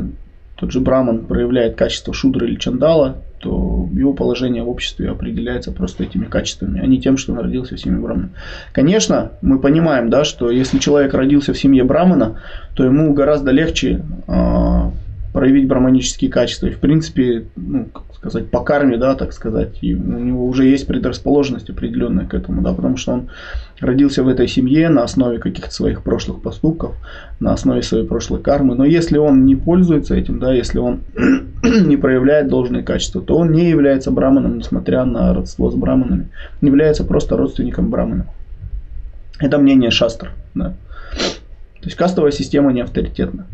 тот 0.56 0.70
же 0.70 0.80
браман 0.80 1.25
проявляет 1.25 1.76
качество 1.76 2.14
шудры 2.14 2.49
или 2.49 2.56
чандала, 2.56 3.16
то 3.40 3.88
его 3.92 4.14
положение 4.14 4.62
в 4.62 4.70
обществе 4.70 5.11
определяется 5.11 5.70
просто 5.70 6.04
этими 6.04 6.25
качествами, 6.25 6.80
а 6.80 6.87
не 6.87 7.00
тем, 7.00 7.16
что 7.16 7.32
он 7.32 7.40
родился 7.40 7.76
в 7.76 7.80
семье 7.80 8.00
брамана. 8.00 8.30
Конечно, 8.73 9.32
мы 9.42 9.58
понимаем, 9.58 10.08
да, 10.08 10.25
что 10.25 10.50
если 10.50 10.78
человек 10.78 11.12
родился 11.12 11.52
в 11.52 11.58
семье 11.58 11.84
брамана, 11.84 12.40
то 12.75 12.84
ему 12.84 13.12
гораздо 13.12 13.50
легче 13.50 14.02
э, 14.26 14.90
проявить 15.34 15.66
браманические 15.66 16.30
качества. 16.30 16.68
И 16.68 16.70
в 16.70 16.78
принципе, 16.78 17.46
ну, 17.56 17.86
как 17.86 18.04
сказать, 18.14 18.50
по 18.50 18.60
карме, 18.60 18.96
да, 18.96 19.16
так 19.16 19.32
сказать, 19.32 19.78
и 19.80 19.92
у 19.92 19.98
него 19.98 20.46
уже 20.46 20.64
есть 20.64 20.86
предрасположенность 20.86 21.68
определенная 21.68 22.24
к 22.24 22.34
этому, 22.34 22.62
да, 22.62 22.72
потому 22.72 22.96
что 22.96 23.14
он 23.14 23.30
родился 23.80 24.22
в 24.22 24.28
этой 24.28 24.46
семье 24.46 24.88
на 24.90 25.02
основе 25.02 25.40
каких-то 25.40 25.74
своих 25.74 26.04
прошлых 26.04 26.40
поступков, 26.40 26.94
на 27.40 27.52
основе 27.52 27.82
своей 27.82 28.06
прошлой 28.06 28.40
кармы. 28.40 28.76
Но 28.76 28.84
если 28.84 29.18
он 29.18 29.44
не 29.44 29.56
пользуется 29.56 30.14
этим, 30.14 30.38
да, 30.38 30.54
если 30.54 30.78
он 30.78 31.00
не 31.64 31.96
проявляет 31.96 32.46
должные 32.46 32.84
качества, 32.84 33.20
то 33.20 33.36
он 33.36 33.50
не 33.50 33.68
является 33.68 34.12
браманом, 34.12 34.58
несмотря 34.58 35.04
на 35.04 35.34
родство 35.34 35.68
с 35.68 35.74
браманами. 35.74 36.28
Он 36.62 36.68
является 36.68 37.02
просто 37.02 37.36
родственником 37.36 37.90
брамана. 37.90 38.26
Это 39.40 39.58
мнение 39.58 39.90
шастр. 39.90 40.30
Да. 40.54 40.74
То 41.80 41.88
есть 41.88 41.96
кастовая 41.96 42.30
система 42.30 42.72
не 42.72 42.82
авторитетна. 42.82 43.46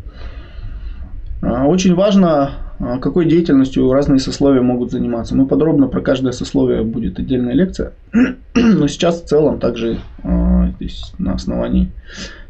А, 1.43 1.67
очень 1.67 1.95
важно, 1.95 2.53
а, 2.79 2.99
какой 2.99 3.27
деятельностью 3.27 3.93
разные 3.93 4.19
сословия 4.19 4.63
могут 4.63 4.91
заниматься. 4.91 5.37
Ну, 5.37 5.47
подробно 5.47 5.89
про 5.89 6.01
каждое 6.01 6.33
сословие 6.33 6.83
будет 6.83 7.19
отдельная 7.19 7.55
лекция. 7.55 7.93
Но 8.55 8.87
сейчас 8.89 9.23
в 9.23 9.27
целом 9.27 9.59
также 9.59 9.99
а, 10.23 10.69
здесь 10.77 11.13
на 11.19 11.35
основании 11.35 11.91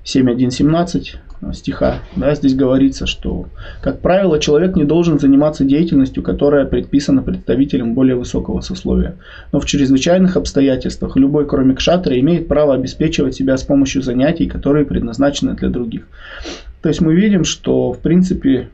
7.1.17 0.04 1.18
стиха, 1.52 2.00
да, 2.16 2.34
здесь 2.34 2.54
говорится, 2.54 3.06
что, 3.06 3.46
как 3.80 4.00
правило, 4.00 4.38
человек 4.38 4.76
не 4.76 4.84
должен 4.84 5.18
заниматься 5.18 5.64
деятельностью, 5.64 6.22
которая 6.22 6.66
предписана 6.66 7.22
представителям 7.22 7.94
более 7.94 8.16
высокого 8.16 8.60
сословия. 8.60 9.16
Но 9.52 9.60
в 9.60 9.66
чрезвычайных 9.66 10.36
обстоятельствах 10.36 11.16
любой, 11.16 11.46
кроме 11.46 11.74
кшатра, 11.74 12.18
имеет 12.18 12.48
право 12.48 12.74
обеспечивать 12.74 13.34
себя 13.34 13.56
с 13.56 13.62
помощью 13.62 14.02
занятий, 14.02 14.48
которые 14.48 14.84
предназначены 14.84 15.54
для 15.54 15.68
других. 15.70 16.06
То 16.82 16.88
есть 16.88 17.00
мы 17.00 17.14
видим, 17.14 17.44
что, 17.44 17.92
в 17.92 17.98
принципе, 17.98 18.68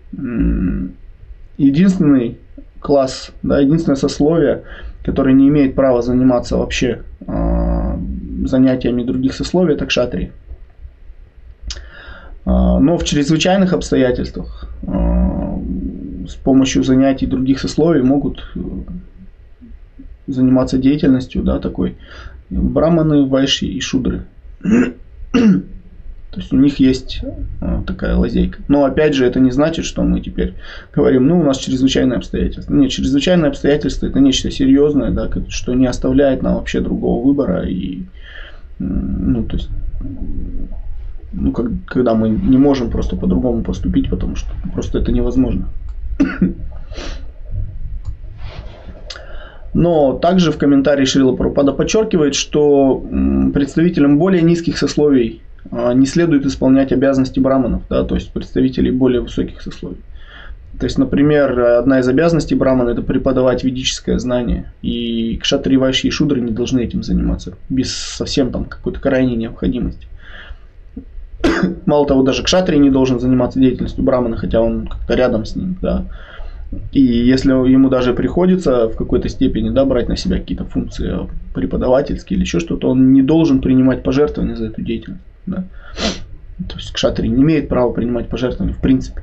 единственный 1.58 2.38
класс, 2.80 3.32
да, 3.42 3.60
единственное 3.60 3.96
сословие, 3.96 4.62
которое 5.04 5.34
не 5.34 5.48
имеет 5.48 5.74
права 5.74 6.02
заниматься 6.02 6.56
вообще 6.56 7.02
э, 7.26 7.96
занятиями 8.44 9.02
других 9.02 9.34
сословий, 9.34 9.74
это 9.74 9.86
кшатрии. 9.86 10.32
А, 12.44 12.78
но 12.78 12.96
в 12.96 13.04
чрезвычайных 13.04 13.72
обстоятельствах 13.72 14.68
а, 14.86 15.60
с 16.28 16.34
помощью 16.34 16.84
занятий 16.84 17.26
других 17.26 17.58
сословий 17.58 18.02
могут 18.02 18.44
э, 18.54 18.60
заниматься 20.28 20.78
деятельностью 20.78 21.42
да, 21.42 21.58
такой 21.58 21.96
браманы, 22.50 23.26
вайши 23.26 23.66
и 23.66 23.80
шудры. 23.80 24.24
То 26.36 26.42
есть 26.42 26.52
у 26.52 26.58
них 26.58 26.78
есть 26.80 27.22
а, 27.62 27.82
такая 27.86 28.14
лазейка. 28.14 28.58
Но 28.68 28.84
опять 28.84 29.14
же, 29.14 29.24
это 29.24 29.40
не 29.40 29.50
значит, 29.50 29.86
что 29.86 30.02
мы 30.02 30.20
теперь 30.20 30.52
говорим, 30.94 31.26
ну, 31.26 31.40
у 31.40 31.42
нас 31.42 31.56
чрезвычайные 31.56 32.18
обстоятельства. 32.18 32.74
Нет, 32.74 32.90
чрезвычайные 32.90 33.48
обстоятельства 33.48 34.04
это 34.04 34.20
нечто 34.20 34.50
серьезное, 34.50 35.12
да, 35.12 35.30
что 35.48 35.72
не 35.72 35.86
оставляет 35.86 36.42
нам 36.42 36.56
вообще 36.56 36.80
другого 36.80 37.26
выбора. 37.26 37.64
И, 37.66 38.02
ну, 38.78 39.44
то 39.44 39.56
есть 39.56 39.70
ну, 41.32 41.52
как, 41.52 41.70
когда 41.86 42.12
мы 42.12 42.28
не 42.28 42.58
можем 42.58 42.90
просто 42.90 43.16
по-другому 43.16 43.62
поступить, 43.62 44.10
потому 44.10 44.36
что 44.36 44.50
просто 44.74 44.98
это 44.98 45.12
невозможно. 45.12 45.70
Но 49.72 50.18
также 50.18 50.52
в 50.52 50.58
комментарии 50.58 51.06
Шрила 51.06 51.34
Прабхупада 51.34 51.72
подчеркивает, 51.72 52.34
что 52.34 53.02
представителям 53.54 54.18
более 54.18 54.42
низких 54.42 54.76
сословий 54.76 55.40
не 55.70 56.06
следует 56.06 56.46
исполнять 56.46 56.92
обязанности 56.92 57.40
браманов, 57.40 57.82
да, 57.88 58.04
то 58.04 58.14
есть 58.14 58.32
представителей 58.32 58.90
более 58.90 59.20
высоких 59.20 59.62
сословий. 59.62 59.98
То 60.78 60.84
есть, 60.84 60.98
например, 60.98 61.58
одна 61.58 62.00
из 62.00 62.08
обязанностей 62.08 62.54
брамана 62.54 62.90
это 62.90 63.00
преподавать 63.00 63.64
ведическое 63.64 64.18
знание. 64.18 64.72
И 64.82 65.38
кшатри, 65.42 65.78
вайши 65.78 66.08
и 66.08 66.10
шудры 66.10 66.40
не 66.40 66.52
должны 66.52 66.80
этим 66.80 67.02
заниматься 67.02 67.54
без 67.70 67.94
совсем 67.94 68.50
там 68.50 68.66
какой-то 68.66 69.00
крайней 69.00 69.36
необходимости. 69.36 70.06
Мало 71.86 72.06
того, 72.06 72.22
даже 72.22 72.42
кшатри 72.42 72.78
не 72.78 72.90
должен 72.90 73.20
заниматься 73.20 73.58
деятельностью 73.58 74.04
брамана, 74.04 74.36
хотя 74.36 74.60
он 74.60 74.86
как-то 74.86 75.14
рядом 75.14 75.46
с 75.46 75.56
ним. 75.56 75.76
Да. 75.80 76.04
И 76.92 77.00
если 77.00 77.52
ему 77.52 77.88
даже 77.88 78.12
приходится 78.12 78.88
в 78.88 78.96
какой-то 78.96 79.30
степени 79.30 79.70
да, 79.70 79.86
брать 79.86 80.08
на 80.08 80.16
себя 80.16 80.38
какие-то 80.38 80.64
функции 80.64 81.26
преподавательские 81.54 82.36
или 82.36 82.44
еще 82.44 82.60
что-то, 82.60 82.90
он 82.90 83.14
не 83.14 83.22
должен 83.22 83.62
принимать 83.62 84.02
пожертвования 84.02 84.56
за 84.56 84.66
эту 84.66 84.82
деятельность. 84.82 85.22
Да. 85.46 85.64
То 86.68 86.76
есть 86.76 86.92
кшатри 86.92 87.28
не 87.28 87.42
имеет 87.42 87.68
права 87.68 87.92
принимать 87.92 88.28
пожертвования 88.28 88.74
в 88.74 88.80
принципе. 88.80 89.22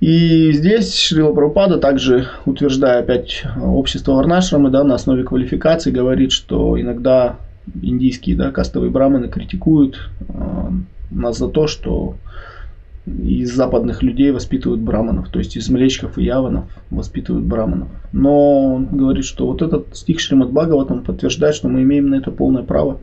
И 0.00 0.52
здесь 0.52 0.96
Шрила 0.98 1.34
Прабхупада 1.34 1.76
также, 1.76 2.26
утверждая 2.46 3.00
опять 3.00 3.44
общество 3.60 4.12
Варнашрамы, 4.12 4.70
да, 4.70 4.82
на 4.82 4.94
основе 4.94 5.24
квалификации, 5.24 5.90
говорит, 5.90 6.32
что 6.32 6.80
иногда 6.80 7.36
индийские 7.82 8.34
да, 8.34 8.50
кастовые 8.50 8.90
браманы 8.90 9.28
критикуют 9.28 10.08
э, 10.28 10.32
нас 11.10 11.36
за 11.36 11.48
то, 11.48 11.66
что 11.66 12.14
из 13.06 13.52
западных 13.52 14.02
людей 14.02 14.30
воспитывают 14.30 14.80
браманов, 14.80 15.28
то 15.30 15.38
есть 15.38 15.56
из 15.56 15.68
млечков 15.68 16.18
и 16.18 16.24
яванов 16.24 16.64
воспитывают 16.90 17.44
браманов. 17.44 17.88
Но 18.12 18.74
он 18.74 18.86
говорит, 18.86 19.24
что 19.24 19.46
вот 19.46 19.62
этот 19.62 19.96
стих 19.96 20.20
Шримад 20.20 20.50
Бхагаватам 20.50 21.02
подтверждает, 21.02 21.54
что 21.54 21.68
мы 21.68 21.82
имеем 21.82 22.10
на 22.10 22.16
это 22.16 22.30
полное 22.30 22.62
право, 22.62 23.00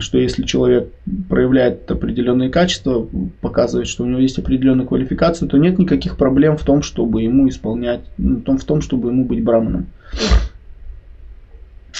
что 0.00 0.18
если 0.18 0.42
человек 0.42 0.90
проявляет 1.28 1.90
определенные 1.90 2.50
качества, 2.50 3.06
показывает, 3.40 3.88
что 3.88 4.04
у 4.04 4.06
него 4.06 4.20
есть 4.20 4.38
определенная 4.38 4.86
квалификация, 4.86 5.48
то 5.48 5.58
нет 5.58 5.78
никаких 5.78 6.16
проблем 6.16 6.56
в 6.56 6.64
том, 6.64 6.82
чтобы 6.82 7.22
ему 7.22 7.48
исполнять, 7.48 8.00
ну, 8.16 8.56
в 8.56 8.64
том, 8.64 8.80
чтобы 8.80 9.10
ему 9.10 9.24
быть 9.24 9.44
браманом. 9.44 9.86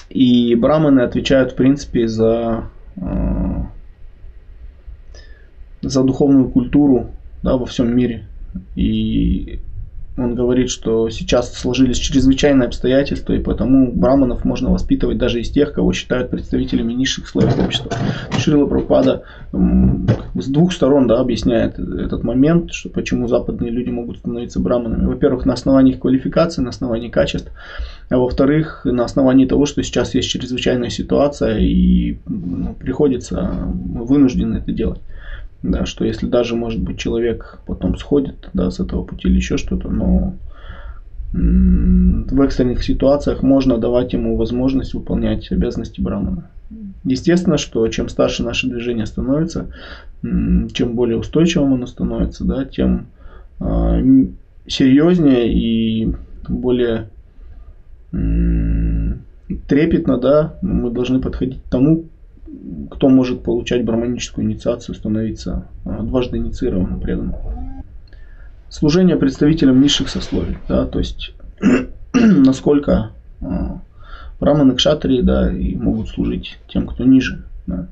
И 0.08 0.54
браманы 0.54 1.00
отвечают, 1.00 1.52
в 1.52 1.54
принципе, 1.56 2.08
за, 2.08 2.64
э, 2.96 3.25
за 5.82 6.02
духовную 6.02 6.48
культуру 6.48 7.10
да, 7.42 7.56
во 7.56 7.66
всем 7.66 7.96
мире. 7.96 8.26
И 8.74 9.60
он 10.18 10.34
говорит, 10.34 10.70
что 10.70 11.10
сейчас 11.10 11.52
сложились 11.52 11.98
чрезвычайные 11.98 12.66
обстоятельства, 12.66 13.34
и 13.34 13.38
потому 13.38 13.92
браманов 13.92 14.44
можно 14.44 14.70
воспитывать 14.70 15.18
даже 15.18 15.40
из 15.40 15.50
тех, 15.50 15.74
кого 15.74 15.92
считают 15.92 16.30
представителями 16.30 16.94
низших 16.94 17.28
слоев 17.28 17.58
общества. 17.58 17.92
Шрила 18.38 18.66
Прабхупада 18.66 19.24
с 19.52 20.46
двух 20.46 20.72
сторон 20.72 21.06
да, 21.06 21.20
объясняет 21.20 21.78
этот 21.78 22.24
момент, 22.24 22.72
что 22.72 22.88
почему 22.88 23.28
западные 23.28 23.70
люди 23.70 23.90
могут 23.90 24.18
становиться 24.18 24.58
браманами. 24.58 25.06
Во-первых, 25.06 25.44
на 25.44 25.52
основании 25.52 25.92
их 25.92 26.00
квалификации, 26.00 26.62
на 26.62 26.70
основании 26.70 27.10
качеств, 27.10 27.52
а 28.08 28.16
во-вторых, 28.16 28.86
на 28.86 29.04
основании 29.04 29.44
того, 29.44 29.66
что 29.66 29.82
сейчас 29.82 30.14
есть 30.14 30.30
чрезвычайная 30.30 30.90
ситуация, 30.90 31.58
и 31.58 32.18
ну, 32.26 32.74
приходится, 32.74 33.50
мы 33.66 34.06
вынуждены 34.06 34.56
это 34.56 34.72
делать 34.72 35.00
да, 35.70 35.84
что 35.84 36.04
если 36.04 36.26
даже, 36.26 36.54
может 36.54 36.80
быть, 36.80 36.98
человек 36.98 37.60
потом 37.66 37.96
сходит, 37.96 38.48
да, 38.54 38.70
с 38.70 38.80
этого 38.80 39.02
пути 39.02 39.28
или 39.28 39.36
еще 39.36 39.56
что-то, 39.56 39.88
но 39.88 40.34
в 41.32 42.40
экстренных 42.40 42.82
ситуациях 42.82 43.42
можно 43.42 43.78
давать 43.78 44.12
ему 44.12 44.36
возможность 44.36 44.94
выполнять 44.94 45.50
обязанности 45.50 46.00
брамана. 46.00 46.48
Естественно, 47.04 47.58
что 47.58 47.86
чем 47.88 48.08
старше 48.08 48.42
наше 48.42 48.68
движение 48.68 49.06
становится, 49.06 49.70
чем 50.22 50.94
более 50.94 51.18
устойчивым 51.18 51.74
оно 51.74 51.86
становится, 51.86 52.44
да, 52.44 52.64
тем 52.64 53.08
э, 53.60 54.26
серьезнее 54.66 55.52
и 55.52 56.14
более 56.48 57.10
трепетно, 59.68 60.18
да, 60.18 60.58
мы 60.62 60.90
должны 60.90 61.20
подходить 61.20 61.62
к 61.62 61.68
тому, 61.68 62.04
кто 62.90 63.08
может 63.08 63.42
получать 63.42 63.84
браманическую 63.84 64.44
инициацию, 64.46 64.94
становиться 64.94 65.66
а, 65.84 66.02
дважды 66.02 66.38
инициированным 66.38 67.00
преданным. 67.00 67.34
Служение 68.68 69.16
представителям 69.16 69.80
низших 69.80 70.08
сословий, 70.08 70.58
да, 70.68 70.86
то 70.86 70.98
есть 70.98 71.34
насколько 72.14 73.12
а, 73.40 73.80
браманы 74.40 74.74
кшатрии, 74.74 75.20
да, 75.20 75.50
и 75.52 75.74
могут 75.76 76.08
служить 76.08 76.58
тем, 76.68 76.86
кто 76.86 77.04
ниже. 77.04 77.44
Да. 77.66 77.88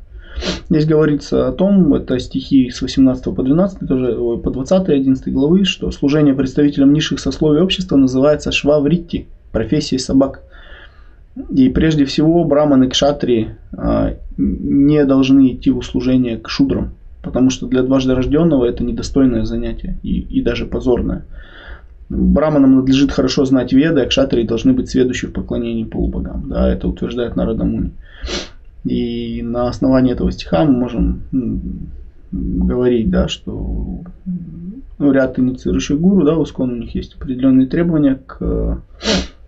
Здесь 0.68 0.86
говорится 0.86 1.48
о 1.48 1.52
том, 1.52 1.94
это 1.94 2.18
стихи 2.18 2.70
с 2.70 2.82
18 2.82 3.24
по 3.34 3.42
12, 3.42 3.86
тоже 3.86 4.16
по 4.38 4.50
20 4.50 4.88
11 4.88 5.32
главы, 5.32 5.64
что 5.64 5.90
служение 5.90 6.34
представителям 6.34 6.92
низших 6.92 7.20
сословий 7.20 7.60
общества 7.60 7.96
называется 7.96 8.50
швавритти, 8.50 9.28
профессией 9.52 10.00
собак. 10.00 10.42
И 11.50 11.68
прежде 11.68 12.04
всего 12.04 12.44
браманы 12.44 12.88
кшатри 12.88 13.50
а, 13.76 14.14
не 14.36 15.04
должны 15.04 15.52
идти 15.52 15.70
в 15.70 15.78
услужение 15.78 16.38
к 16.38 16.48
шудрам, 16.48 16.94
потому 17.22 17.50
что 17.50 17.66
для 17.66 17.82
дважды 17.82 18.14
рожденного 18.14 18.66
это 18.66 18.84
недостойное 18.84 19.44
занятие 19.44 19.98
и, 20.02 20.20
и 20.20 20.42
даже 20.42 20.66
позорное. 20.66 21.24
Браманам 22.08 22.76
надлежит 22.76 23.10
хорошо 23.10 23.44
знать 23.44 23.72
веды, 23.72 24.02
а 24.02 24.06
кшатрии 24.06 24.46
должны 24.46 24.74
быть 24.74 24.90
сведущи 24.90 25.26
в 25.26 25.32
поклонении 25.32 25.84
полубогам. 25.84 26.48
Да, 26.48 26.70
это 26.70 26.86
утверждает 26.86 27.34
Нарадамуни. 27.34 27.92
И 28.84 29.42
на 29.42 29.68
основании 29.68 30.12
этого 30.12 30.30
стиха 30.30 30.64
мы 30.64 30.72
можем 30.72 31.22
говорить, 32.30 33.10
да, 33.10 33.28
что 33.28 34.02
ну, 34.98 35.12
ряд 35.12 35.38
инициирующих 35.38 35.98
гуру, 35.98 36.24
да, 36.24 36.34
в 36.34 36.44
Искон 36.44 36.72
у 36.72 36.76
них 36.76 36.94
есть 36.94 37.14
определенные 37.14 37.66
требования 37.66 38.20
к 38.26 38.82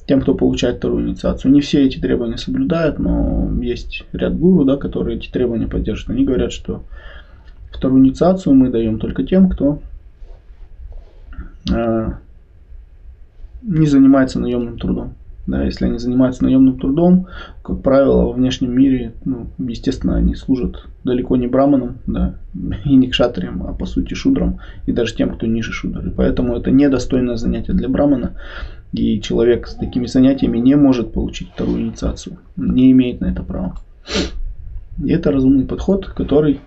тем, 0.07 0.21
кто 0.21 0.35
получает 0.35 0.77
вторую 0.77 1.09
инициацию. 1.09 1.53
Не 1.53 1.61
все 1.61 1.85
эти 1.85 1.99
требования 1.99 2.39
соблюдают, 2.39 2.99
но 2.99 3.51
есть 3.61 4.05
ряд 4.13 4.39
гуру, 4.39 4.65
да, 4.65 4.77
которые 4.77 5.19
эти 5.19 5.29
требования 5.29 5.67
поддерживают. 5.67 6.17
Они 6.17 6.27
говорят, 6.27 6.53
что 6.53 6.85
вторую 7.73 8.03
инициацию 8.03 8.55
мы 8.55 8.71
даем 8.71 8.99
только 9.01 9.25
тем, 9.25 9.51
кто 9.51 9.81
э, 11.73 12.13
не 13.63 13.87
занимается 13.87 14.39
наемным 14.39 14.79
трудом. 14.79 15.15
Да, 15.47 15.63
если 15.63 15.85
они 15.85 15.99
занимаются 15.99 16.43
наемным 16.43 16.79
трудом, 16.79 17.29
как 17.63 17.81
правило, 17.81 18.25
во 18.25 18.33
внешнем 18.33 18.73
мире, 18.73 19.15
ну, 19.25 19.47
естественно, 19.59 20.17
они 20.17 20.35
служат 20.35 20.87
далеко 21.05 21.37
не 21.37 21.47
браманам, 21.47 21.99
да, 22.07 22.35
и 22.85 22.95
не 22.97 23.09
кшатриям, 23.09 23.65
а 23.65 23.73
по 23.73 23.87
сути 23.87 24.15
шудрам, 24.15 24.59
и 24.87 24.93
даже 24.93 25.15
тем, 25.15 25.31
кто 25.31 25.47
ниже 25.47 25.73
шудры. 25.73 26.11
Поэтому 26.11 26.57
это 26.57 26.73
недостойное 26.73 27.37
занятие 27.37 27.75
для 27.75 27.89
брамана, 27.89 28.35
и 28.93 29.21
человек 29.21 29.69
с 29.69 29.75
такими 29.75 30.07
занятиями 30.07 30.59
не 30.59 30.75
может 30.75 31.13
получить 31.13 31.51
вторую 31.51 31.83
инициацию, 31.83 32.39
не 32.57 32.91
имеет 32.91 33.21
на 33.21 33.27
это 33.27 33.43
права. 33.45 33.77
И 35.05 35.11
это 35.11 35.31
разумный 35.31 35.65
подход, 35.65 36.07
который 36.07 36.61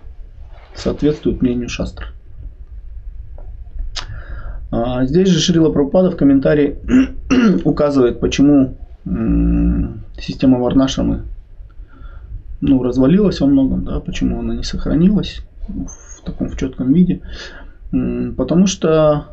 соответствует 0.74 1.42
мнению 1.42 1.68
шастр. 1.68 2.14
А 4.70 5.04
здесь 5.04 5.28
же 5.28 5.40
Шрила 5.40 5.70
Прабхупада 5.70 6.10
в 6.10 6.16
комментарии 6.16 6.78
указывает, 7.64 8.20
почему 8.20 8.76
система 10.18 10.58
Варнашамы 10.58 11.22
ну, 12.60 12.82
развалилась 12.82 13.40
во 13.40 13.46
многом, 13.46 13.84
да, 13.84 14.00
почему 14.00 14.38
она 14.40 14.54
не 14.54 14.62
сохранилась 14.62 15.42
в 15.66 16.22
таком 16.24 16.48
в 16.48 16.56
четком 16.56 16.92
виде. 16.92 17.20
Потому 18.36 18.66
что 18.66 19.26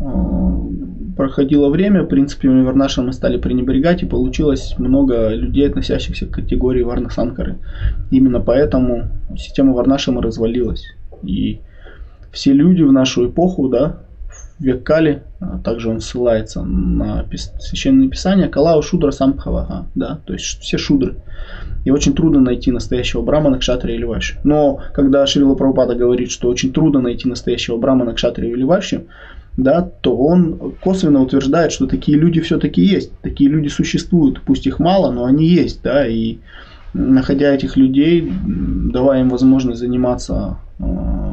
а, 0.00 0.68
проходило 1.16 1.68
время, 1.70 2.02
в 2.02 2.08
принципе, 2.08 2.48
Варнашамы 2.50 3.12
стали 3.12 3.38
пренебрегать, 3.38 4.02
и 4.02 4.06
получилось 4.06 4.74
много 4.78 5.28
людей, 5.28 5.68
относящихся 5.68 6.26
к 6.26 6.32
категории 6.32 6.82
Варнасанкары. 6.82 7.58
Именно 8.10 8.40
поэтому 8.40 9.08
система 9.36 9.72
Варнашамы 9.72 10.20
развалилась. 10.20 10.84
И 11.22 11.60
все 12.32 12.52
люди 12.52 12.82
в 12.82 12.92
нашу 12.92 13.28
эпоху, 13.28 13.68
да, 13.68 14.00
век 14.62 14.82
Кали, 14.84 15.22
а 15.40 15.58
также 15.58 15.90
он 15.90 16.00
ссылается 16.00 16.62
на 16.62 17.26
священное 17.58 18.08
писание, 18.08 18.48
Калау 18.48 18.82
Шудра 18.82 19.10
Самбхавага, 19.10 19.86
да, 19.94 20.20
то 20.24 20.32
есть 20.32 20.60
все 20.60 20.78
шудры. 20.78 21.16
И 21.84 21.90
очень 21.90 22.14
трудно 22.14 22.40
найти 22.40 22.70
настоящего 22.70 23.22
брамана, 23.22 23.58
кшатри 23.58 23.94
или 23.94 24.04
вайши. 24.04 24.38
Но 24.44 24.80
когда 24.94 25.26
Шрила 25.26 25.56
Прабхупада 25.56 25.96
говорит, 25.96 26.30
что 26.30 26.48
очень 26.48 26.72
трудно 26.72 27.00
найти 27.00 27.28
настоящего 27.28 27.76
брамана, 27.76 28.14
кшатри 28.14 28.50
или 28.50 28.62
вайши, 28.62 29.06
да, 29.56 29.82
то 29.82 30.16
он 30.16 30.74
косвенно 30.80 31.20
утверждает, 31.20 31.72
что 31.72 31.86
такие 31.86 32.16
люди 32.16 32.40
все-таки 32.40 32.80
есть. 32.82 33.12
Такие 33.20 33.50
люди 33.50 33.68
существуют, 33.68 34.40
пусть 34.42 34.66
их 34.66 34.78
мало, 34.78 35.10
но 35.10 35.24
они 35.24 35.46
есть, 35.46 35.82
да, 35.82 36.06
и 36.06 36.38
находя 36.94 37.52
этих 37.54 37.76
людей, 37.76 38.32
давая 38.46 39.20
им 39.20 39.28
возможность 39.28 39.80
заниматься 39.80 40.58
а, 40.78 41.31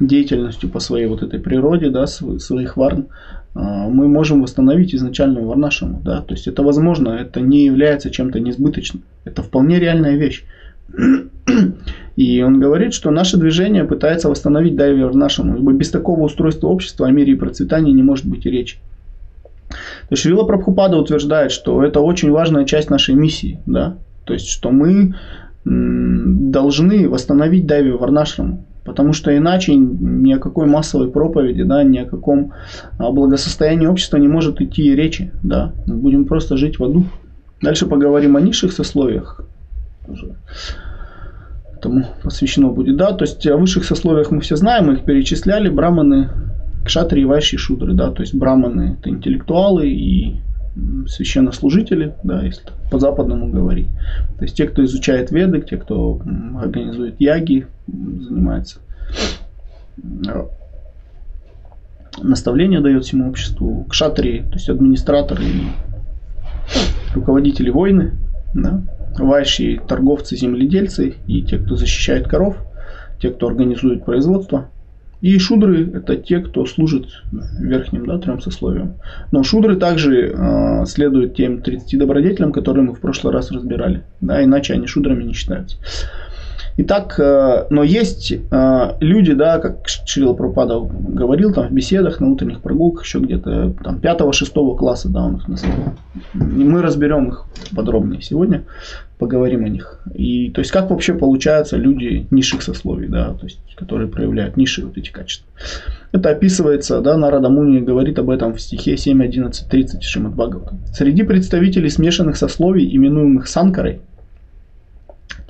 деятельностью 0.00 0.68
по 0.68 0.80
своей 0.80 1.06
вот 1.06 1.22
этой 1.22 1.40
природе, 1.40 1.90
да, 1.90 2.06
своих 2.06 2.76
варн, 2.76 3.08
а, 3.54 3.88
мы 3.88 4.08
можем 4.08 4.42
восстановить 4.42 4.94
изначальную 4.94 5.46
варнашему, 5.46 6.00
да, 6.02 6.20
то 6.22 6.34
есть 6.34 6.46
это 6.46 6.62
возможно, 6.62 7.10
это 7.10 7.40
не 7.40 7.64
является 7.64 8.10
чем-то 8.10 8.40
несбыточным, 8.40 9.02
это 9.24 9.42
вполне 9.42 9.78
реальная 9.78 10.16
вещь. 10.16 10.44
И 12.16 12.42
он 12.42 12.60
говорит, 12.60 12.92
что 12.92 13.10
наше 13.10 13.38
движение 13.38 13.84
пытается 13.84 14.28
восстановить 14.28 14.76
дайвер 14.76 15.06
варнашему, 15.06 15.56
ибо 15.56 15.72
без 15.72 15.90
такого 15.90 16.20
устройства 16.22 16.68
общества 16.68 17.06
о 17.06 17.10
мире 17.10 17.32
и 17.32 17.36
процветании 17.36 17.92
не 17.92 18.02
может 18.02 18.26
быть 18.26 18.44
и 18.44 18.50
речи. 18.50 18.78
То 19.68 19.76
есть 20.10 20.22
Шрила 20.22 20.44
Прабхупада 20.44 20.98
утверждает, 20.98 21.50
что 21.50 21.82
это 21.82 22.00
очень 22.00 22.30
важная 22.30 22.66
часть 22.66 22.90
нашей 22.90 23.14
миссии, 23.14 23.60
да, 23.64 23.96
то 24.24 24.34
есть 24.34 24.48
что 24.48 24.70
мы 24.70 25.14
должны 25.64 27.08
восстановить 27.08 27.66
Дайви 27.66 27.92
Варнашраму. 27.92 28.66
Потому 28.84 29.12
что 29.12 29.36
иначе 29.36 29.74
ни 29.76 30.32
о 30.32 30.38
какой 30.38 30.66
массовой 30.66 31.10
проповеди, 31.10 31.62
да, 31.62 31.84
ни 31.84 31.98
о 31.98 32.04
каком 32.04 32.52
а, 32.98 33.12
благосостоянии 33.12 33.86
общества 33.86 34.16
не 34.16 34.28
может 34.28 34.60
идти 34.60 34.94
речи. 34.94 35.32
Да. 35.42 35.72
Мы 35.86 35.96
будем 35.96 36.24
просто 36.24 36.56
жить 36.56 36.78
в 36.78 36.84
аду. 36.84 37.04
Дальше 37.60 37.86
поговорим 37.86 38.36
о 38.36 38.40
низших 38.40 38.72
сословиях. 38.72 39.40
Этому 41.76 42.06
посвящено 42.22 42.68
будет. 42.68 42.96
Да, 42.96 43.12
то 43.12 43.22
есть 43.22 43.46
о 43.46 43.56
высших 43.56 43.84
сословиях 43.84 44.32
мы 44.32 44.40
все 44.40 44.56
знаем, 44.56 44.86
мы 44.86 44.94
их 44.94 45.04
перечисляли. 45.04 45.68
Браманы, 45.68 46.28
кшатри 46.84 47.24
вайши 47.24 47.58
шудры. 47.58 47.94
Да, 47.94 48.10
то 48.10 48.22
есть 48.22 48.34
браманы 48.34 48.96
это 48.98 49.10
интеллектуалы 49.10 49.88
и 49.88 50.40
священнослужители, 51.06 52.14
да, 52.22 52.42
если 52.42 52.62
по-западному 52.90 53.50
говорить. 53.50 53.88
То 54.38 54.44
есть 54.44 54.56
те, 54.56 54.66
кто 54.66 54.84
изучает 54.84 55.30
веды, 55.30 55.60
те, 55.60 55.76
кто 55.76 56.20
организует 56.60 57.20
яги, 57.20 57.66
занимается 57.86 58.78
э, 59.98 60.46
наставление 62.22 62.80
дает 62.80 63.04
всему 63.04 63.28
обществу, 63.28 63.84
кшатри, 63.88 64.42
то 64.42 64.54
есть 64.54 64.68
администраторы 64.68 65.44
и 65.44 65.66
руководители 67.14 67.70
войны, 67.70 68.12
да, 68.54 68.82
вайши, 69.18 69.80
торговцы, 69.86 70.36
земледельцы 70.36 71.16
и 71.26 71.42
те, 71.42 71.58
кто 71.58 71.76
защищает 71.76 72.28
коров, 72.28 72.56
те, 73.20 73.30
кто 73.30 73.48
организует 73.48 74.04
производство– 74.04 74.68
и 75.22 75.38
шудры– 75.38 75.88
это 75.94 76.16
те, 76.16 76.40
кто 76.40 76.66
служит 76.66 77.06
верхним 77.60 78.06
да, 78.06 78.18
трем 78.18 78.40
сословиям. 78.40 78.96
Но 79.30 79.44
шудры 79.44 79.76
также 79.76 80.34
э, 80.34 80.84
следуют 80.86 81.36
тем 81.36 81.62
30 81.62 81.96
добродетелям, 81.96 82.52
которые 82.52 82.84
мы 82.84 82.94
в 82.94 83.00
прошлый 83.00 83.32
раз 83.32 83.52
разбирали. 83.52 84.02
Да, 84.20 84.42
иначе 84.42 84.74
они 84.74 84.88
шудрами 84.88 85.22
не 85.22 85.32
считаются. 85.32 85.76
Итак, 86.76 87.18
э, 87.18 87.66
но 87.70 87.82
есть 87.82 88.32
э, 88.32 88.94
люди, 89.00 89.34
да, 89.34 89.58
как 89.58 89.86
Шрила 89.86 90.32
Пропада 90.32 90.78
говорил 90.80 91.52
там 91.52 91.68
в 91.68 91.72
беседах, 91.72 92.20
на 92.20 92.30
утренних 92.30 92.60
прогулках, 92.60 93.04
еще 93.04 93.18
где-то 93.18 93.74
там 93.84 93.98
5-6 93.98 94.76
класса, 94.76 95.08
да, 95.08 95.24
он 95.24 95.36
их 95.36 95.48
назвал. 95.48 95.74
И 96.34 96.38
мы 96.38 96.80
разберем 96.80 97.28
их 97.28 97.44
подробнее 97.76 98.22
сегодня, 98.22 98.64
поговорим 99.18 99.64
о 99.64 99.68
них. 99.68 100.00
И 100.14 100.50
то 100.50 100.60
есть 100.60 100.70
как 100.70 100.90
вообще 100.90 101.14
получаются 101.14 101.76
люди 101.76 102.26
низших 102.30 102.62
сословий, 102.62 103.08
да, 103.08 103.34
то 103.34 103.44
есть 103.44 103.58
которые 103.76 104.08
проявляют 104.08 104.56
низшие 104.56 104.86
вот 104.86 104.96
эти 104.96 105.10
качества. 105.10 105.48
Это 106.12 106.30
описывается, 106.30 107.00
да, 107.00 107.16
Нарада 107.16 107.48
Муни 107.48 107.80
говорит 107.80 108.18
об 108.18 108.30
этом 108.30 108.54
в 108.54 108.60
стихе 108.60 108.94
7.11.30 108.94 110.00
Шримад 110.02 110.34
Бхагавата. 110.34 110.76
Среди 110.94 111.22
представителей 111.22 111.90
смешанных 111.90 112.36
сословий, 112.36 112.94
именуемых 112.94 113.48
санкарой, 113.48 114.00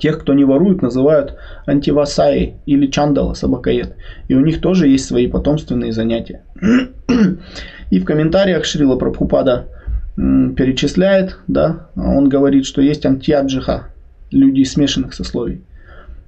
Тех, 0.03 0.19
кто 0.19 0.33
не 0.33 0.43
ворует, 0.43 0.81
называют 0.81 1.37
антивасаи 1.65 2.55
или 2.65 2.87
чандала, 2.87 3.35
собакоед. 3.35 3.95
И 4.27 4.35
у 4.35 4.41
них 4.41 4.59
тоже 4.59 4.89
есть 4.89 5.05
свои 5.05 5.27
потомственные 5.27 5.93
занятия. 5.93 6.41
И 7.89 7.99
в 7.99 8.03
комментариях 8.03 8.65
Шрила 8.65 8.97
Прабхупада 8.97 9.67
перечисляет, 10.17 11.37
да, 11.47 11.87
он 11.95 12.27
говорит, 12.27 12.65
что 12.65 12.81
есть 12.81 13.05
антиаджиха, 13.05 13.93
люди 14.29 14.63
смешанных 14.63 15.13
сословий. 15.13 15.61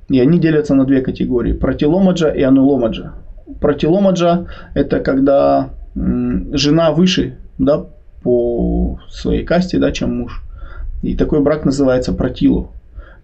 И 0.07 0.21
они 0.21 0.39
делятся 0.39 0.73
на 0.73 0.85
две 0.85 1.01
категории. 1.01 1.51
Протиломаджа 1.51 2.29
и 2.29 2.43
ануломаджа. 2.43 3.15
Протиломаджа– 3.59 4.47
это 4.73 5.01
когда 5.01 5.71
жена 5.95 6.93
выше 6.93 7.39
да, 7.57 7.87
по 8.23 9.01
своей 9.09 9.43
касте, 9.43 9.79
да, 9.79 9.91
чем 9.91 10.15
муж. 10.15 10.41
И 11.03 11.13
такой 11.17 11.41
брак 11.41 11.65
называется 11.65 12.13
протилу. 12.13 12.71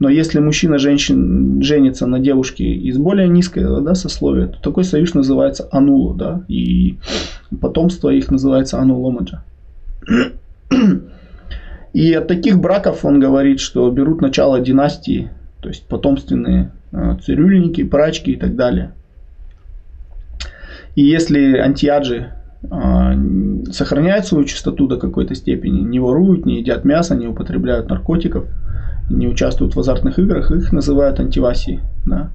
Но 0.02 0.10
если 0.10 0.40
мужчина 0.40 0.80
женщин, 0.80 1.62
женится 1.62 2.08
на 2.08 2.20
девушке 2.20 2.64
из 2.64 2.98
более 2.98 3.28
низкого 3.28 3.82
да, 3.82 3.94
сословия, 3.94 4.48
то 4.48 4.60
такой 4.60 4.84
союз 4.84 5.14
называется 5.14 5.70
анулу. 5.72 6.16
Да, 6.16 6.44
и 6.48 6.98
потомство 7.62 8.10
их 8.10 8.32
называется 8.32 8.80
ануломаджа. 8.80 9.44
И 11.94 12.14
от 12.14 12.28
таких 12.28 12.58
браков 12.58 13.06
он 13.06 13.20
говорит, 13.20 13.60
что 13.60 13.92
берут 13.92 14.22
начало 14.22 14.60
династии, 14.60 15.30
то 15.60 15.70
есть 15.70 15.86
потомственные 15.88 16.72
э, 16.94 17.18
цирюльники, 17.24 17.84
прачки 17.84 18.32
и 18.32 18.38
так 18.38 18.56
далее. 18.56 18.94
И 20.96 21.04
если 21.04 21.58
антиаджи 21.58 22.32
э, 22.64 23.68
сохраняют 23.72 24.26
свою 24.26 24.46
чистоту 24.46 24.88
до 24.88 24.98
какой-то 24.98 25.36
степени, 25.36 25.82
не 25.82 26.00
воруют, 26.00 26.48
не 26.48 26.58
едят 26.58 26.86
мясо, 26.86 27.14
не 27.14 27.28
употребляют 27.28 27.88
наркотиков, 27.88 28.48
не 29.12 29.28
участвуют 29.28 29.76
в 29.76 29.80
азартных 29.80 30.20
играх, 30.20 30.52
их 30.52 30.72
называют 30.72 31.20
антивасией. 31.20 31.80
Да. 32.06 32.32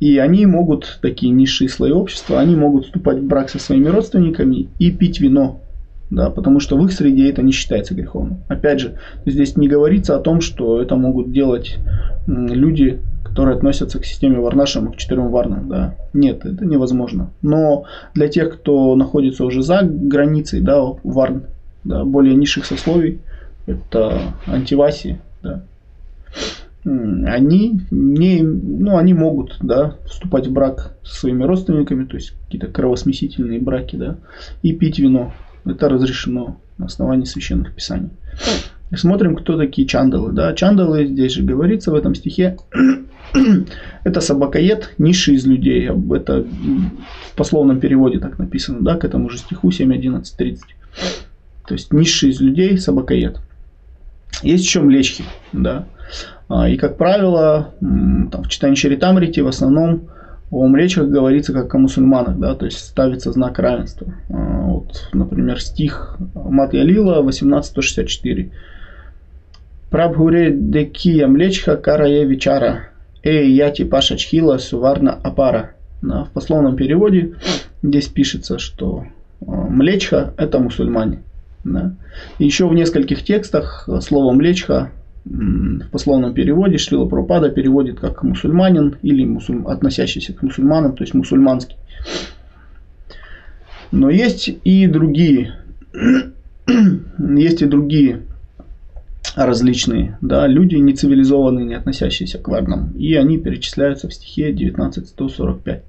И 0.00 0.18
они 0.18 0.46
могут, 0.46 0.98
такие 1.02 1.32
низшие 1.32 1.68
слои 1.68 1.92
общества, 1.92 2.40
они 2.40 2.56
могут 2.56 2.86
вступать 2.86 3.18
в 3.18 3.26
брак 3.26 3.50
со 3.50 3.58
своими 3.58 3.88
родственниками 3.88 4.68
и 4.78 4.90
пить 4.90 5.20
вино 5.20 5.60
да, 6.10 6.30
потому 6.30 6.60
что 6.60 6.76
в 6.76 6.84
их 6.84 6.92
среде 6.92 7.28
это 7.28 7.42
не 7.42 7.52
считается 7.52 7.94
греховным. 7.94 8.38
Опять 8.48 8.80
же, 8.80 8.98
здесь 9.26 9.56
не 9.56 9.68
говорится 9.68 10.16
о 10.16 10.20
том, 10.20 10.40
что 10.40 10.80
это 10.80 10.96
могут 10.96 11.32
делать 11.32 11.78
люди, 12.26 13.00
которые 13.24 13.56
относятся 13.56 13.98
к 13.98 14.04
системе 14.04 14.38
варнашам, 14.38 14.92
к 14.92 14.96
четырем 14.96 15.30
варнам. 15.30 15.68
Да. 15.68 15.94
Нет, 16.12 16.44
это 16.44 16.64
невозможно. 16.64 17.30
Но 17.42 17.84
для 18.14 18.28
тех, 18.28 18.54
кто 18.54 18.94
находится 18.94 19.44
уже 19.44 19.62
за 19.62 19.80
границей 19.82 20.60
да, 20.60 20.80
варн, 21.02 21.44
да, 21.82 22.04
более 22.04 22.34
низших 22.34 22.64
сословий, 22.64 23.20
это 23.66 24.34
антиваси, 24.46 25.20
да, 25.42 25.62
они 26.84 27.80
не, 27.90 28.42
ну, 28.42 28.98
они 28.98 29.14
могут, 29.14 29.56
да, 29.62 29.96
вступать 30.06 30.46
в 30.46 30.52
брак 30.52 30.96
со 31.02 31.20
своими 31.20 31.44
родственниками, 31.44 32.04
то 32.04 32.16
есть 32.16 32.34
какие-то 32.44 32.66
кровосмесительные 32.66 33.58
браки, 33.58 33.96
да, 33.96 34.18
и 34.62 34.72
пить 34.72 34.98
вино. 34.98 35.32
Это 35.64 35.88
разрешено 35.88 36.60
на 36.76 36.86
основании 36.86 37.24
священных 37.24 37.74
писаний. 37.74 38.10
Смотрим, 38.94 39.34
кто 39.34 39.56
такие 39.56 39.88
чандалы. 39.88 40.32
Да? 40.32 40.52
Чандалы, 40.54 41.06
здесь 41.06 41.32
же 41.32 41.42
говорится 41.42 41.90
в 41.90 41.94
этом 41.94 42.14
стихе, 42.14 42.58
это 44.04 44.20
собакоед, 44.20 44.94
низший 44.98 45.34
из 45.34 45.46
людей. 45.46 45.90
Это 46.14 46.42
в 46.42 47.36
пословном 47.36 47.80
переводе 47.80 48.20
так 48.20 48.38
написано, 48.38 48.80
да, 48.82 48.96
к 48.96 49.04
этому 49.04 49.30
же 49.30 49.38
стиху 49.38 49.70
7.11.30. 49.70 50.58
То 51.66 51.74
есть 51.74 51.92
низший 51.92 52.30
из 52.30 52.40
людей 52.40 52.78
собакоед. 52.78 53.40
Есть 54.42 54.64
еще 54.64 54.80
млечки, 54.80 55.24
да. 55.52 55.86
А, 56.48 56.68
и, 56.68 56.76
как 56.76 56.96
правило, 56.96 57.74
там, 57.80 58.42
в 58.42 58.48
читании 58.48 58.74
Чаритамрити 58.74 59.40
в 59.40 59.48
основном 59.48 60.08
о 60.50 60.66
млечках 60.66 61.08
говорится 61.08 61.52
как 61.52 61.74
о 61.74 61.78
мусульманах, 61.78 62.38
да, 62.38 62.54
то 62.54 62.66
есть 62.66 62.78
ставится 62.78 63.32
знак 63.32 63.58
равенства. 63.58 64.14
А, 64.30 64.34
вот, 64.34 65.08
например, 65.12 65.60
стих 65.60 66.16
Мат 66.34 66.74
Ялила 66.74 67.18
1864. 67.18 68.50
Прабхуре 69.90 70.52
декия 70.52 71.26
млечха 71.26 71.76
карая 71.76 72.24
вечара, 72.24 72.88
эй 73.22 73.50
яти 73.50 73.84
паша 73.84 74.16
чхила 74.16 74.58
суварна 74.58 75.12
апара. 75.12 75.72
Да, 76.02 76.24
в 76.24 76.30
пословном 76.30 76.76
переводе 76.76 77.34
здесь 77.82 78.08
пишется, 78.08 78.58
что 78.58 79.04
а, 79.40 79.50
млечха 79.50 80.34
это 80.36 80.58
мусульмане. 80.58 81.22
Да. 81.64 81.94
Еще 82.38 82.68
в 82.68 82.74
нескольких 82.74 83.24
текстах 83.24 83.88
слово 84.00 84.32
млечха 84.32 84.90
в 85.24 85.88
пословном 85.90 86.34
переводе 86.34 86.76
Шрила 86.76 87.06
Пропада 87.06 87.48
переводит 87.48 87.98
как 87.98 88.22
мусульманин 88.22 88.96
или 89.02 89.24
мусуль... 89.24 89.62
относящийся 89.66 90.34
к 90.34 90.42
мусульманам, 90.42 90.94
то 90.94 91.02
есть 91.02 91.14
мусульманский. 91.14 91.76
Но 93.90 94.10
есть 94.10 94.50
и 94.64 94.86
другие, 94.86 95.54
есть 97.18 97.62
и 97.62 97.66
другие 97.66 98.22
различные 99.34 100.18
да, 100.20 100.46
люди, 100.46 100.76
не 100.76 100.92
цивилизованные, 100.94 101.64
не 101.64 101.74
относящиеся 101.74 102.38
к 102.38 102.48
варнам. 102.48 102.90
И 102.92 103.14
они 103.14 103.38
перечисляются 103.38 104.08
в 104.08 104.14
стихе 104.14 104.52
19.145. 104.52 105.80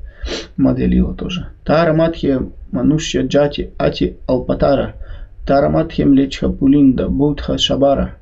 Маделила 0.58 1.14
тоже. 1.14 1.50
Тара 1.64 1.94
матхе 1.94 2.42
манушья 2.72 3.24
джати 3.24 3.72
ати 3.78 4.18
алпатара. 4.28 4.96
Тара 5.46 5.70
матхе 5.70 6.06
млечха 6.06 6.50
пулинда 6.50 7.08
будха 7.08 7.58
шабара. 7.58 8.18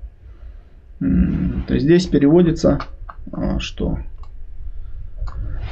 То 1.00 1.74
есть 1.74 1.86
здесь 1.86 2.06
переводится, 2.06 2.80
а, 3.32 3.60
что 3.60 4.00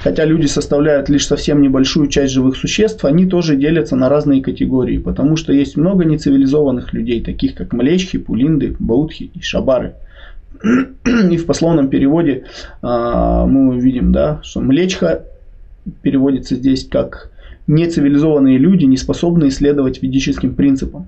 хотя 0.01 0.25
люди 0.25 0.45
составляют 0.45 1.09
лишь 1.09 1.27
совсем 1.27 1.61
небольшую 1.61 2.07
часть 2.07 2.33
живых 2.33 2.55
существ, 2.55 3.05
они 3.05 3.25
тоже 3.25 3.55
делятся 3.55 3.95
на 3.95 4.09
разные 4.09 4.41
категории, 4.41 4.97
потому 4.97 5.35
что 5.35 5.53
есть 5.53 5.77
много 5.77 6.05
нецивилизованных 6.05 6.93
людей, 6.93 7.21
таких 7.21 7.55
как 7.55 7.73
млечхи, 7.73 8.17
пулинды, 8.17 8.75
баутхи 8.79 9.31
и 9.33 9.41
шабары. 9.41 9.95
И 10.63 11.37
в 11.37 11.45
пословном 11.45 11.89
переводе 11.89 12.45
а, 12.81 13.45
мы 13.45 13.75
увидим, 13.75 14.11
да, 14.11 14.39
что 14.43 14.61
млечха 14.61 15.25
переводится 16.01 16.55
здесь 16.55 16.87
как 16.87 17.31
нецивилизованные 17.67 18.57
люди, 18.57 18.85
не 18.85 18.97
способные 18.97 19.51
следовать 19.51 20.01
ведическим 20.01 20.55
принципам. 20.55 21.07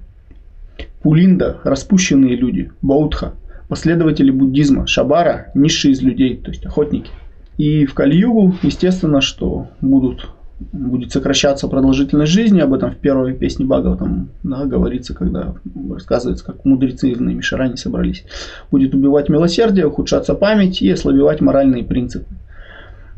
Пулинда– 1.03 1.59
распущенные 1.63 2.35
люди, 2.35 2.71
баутха 2.81 3.33
последователи 3.67 4.29
буддизма, 4.29 4.85
шабара, 4.87 5.47
низшие 5.55 5.93
из 5.93 6.01
людей, 6.01 6.37
то 6.37 6.51
есть 6.51 6.65
охотники. 6.65 7.09
И 7.57 7.85
в 7.85 7.93
Кали-Югу, 7.93 8.55
естественно, 8.61 9.19
что 9.19 9.67
будут, 9.81 10.29
будет 10.71 11.11
сокращаться 11.11 11.67
продолжительность 11.67 12.31
жизни, 12.31 12.59
об 12.59 12.73
этом 12.73 12.91
в 12.91 12.97
первой 12.97 13.33
песне 13.33 13.65
Бхагаватам 13.65 14.29
да, 14.43 14.65
говорится, 14.65 15.13
когда 15.13 15.55
рассказывается, 15.91 16.45
как 16.45 16.65
мудрецы 16.65 17.13
в 17.13 17.21
Наймишаране 17.21 17.77
собрались. 17.77 18.25
Будет 18.71 18.93
убивать 18.93 19.29
милосердие, 19.29 19.87
ухудшаться 19.87 20.35
память 20.35 20.81
и 20.81 20.91
ослабевать 20.91 21.41
моральные 21.41 21.83
принципы. 21.83 22.27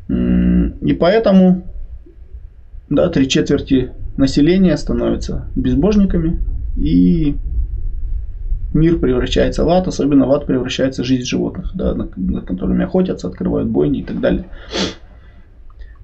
И 0.10 0.94
поэтому 1.00 1.64
да, 2.90 3.10
три 3.10 3.28
четверти 3.28 3.92
населения 4.18 4.78
становятся 4.78 5.48
безбожниками 5.56 6.40
и 6.78 7.36
мир 8.74 8.98
превращается 9.00 9.64
в 9.64 9.70
ад, 9.70 9.88
особенно 9.88 10.28
в 10.28 10.32
ад 10.32 10.46
превращается 10.46 11.04
жизнь 11.04 11.26
животных, 11.26 11.72
да, 11.74 11.94
над, 11.96 12.16
над 12.18 12.46
которыми 12.46 12.84
охотятся, 12.84 13.28
открывают 13.28 13.70
бойни 13.70 14.00
и 14.00 14.04
так 14.04 14.20
далее. 14.20 14.46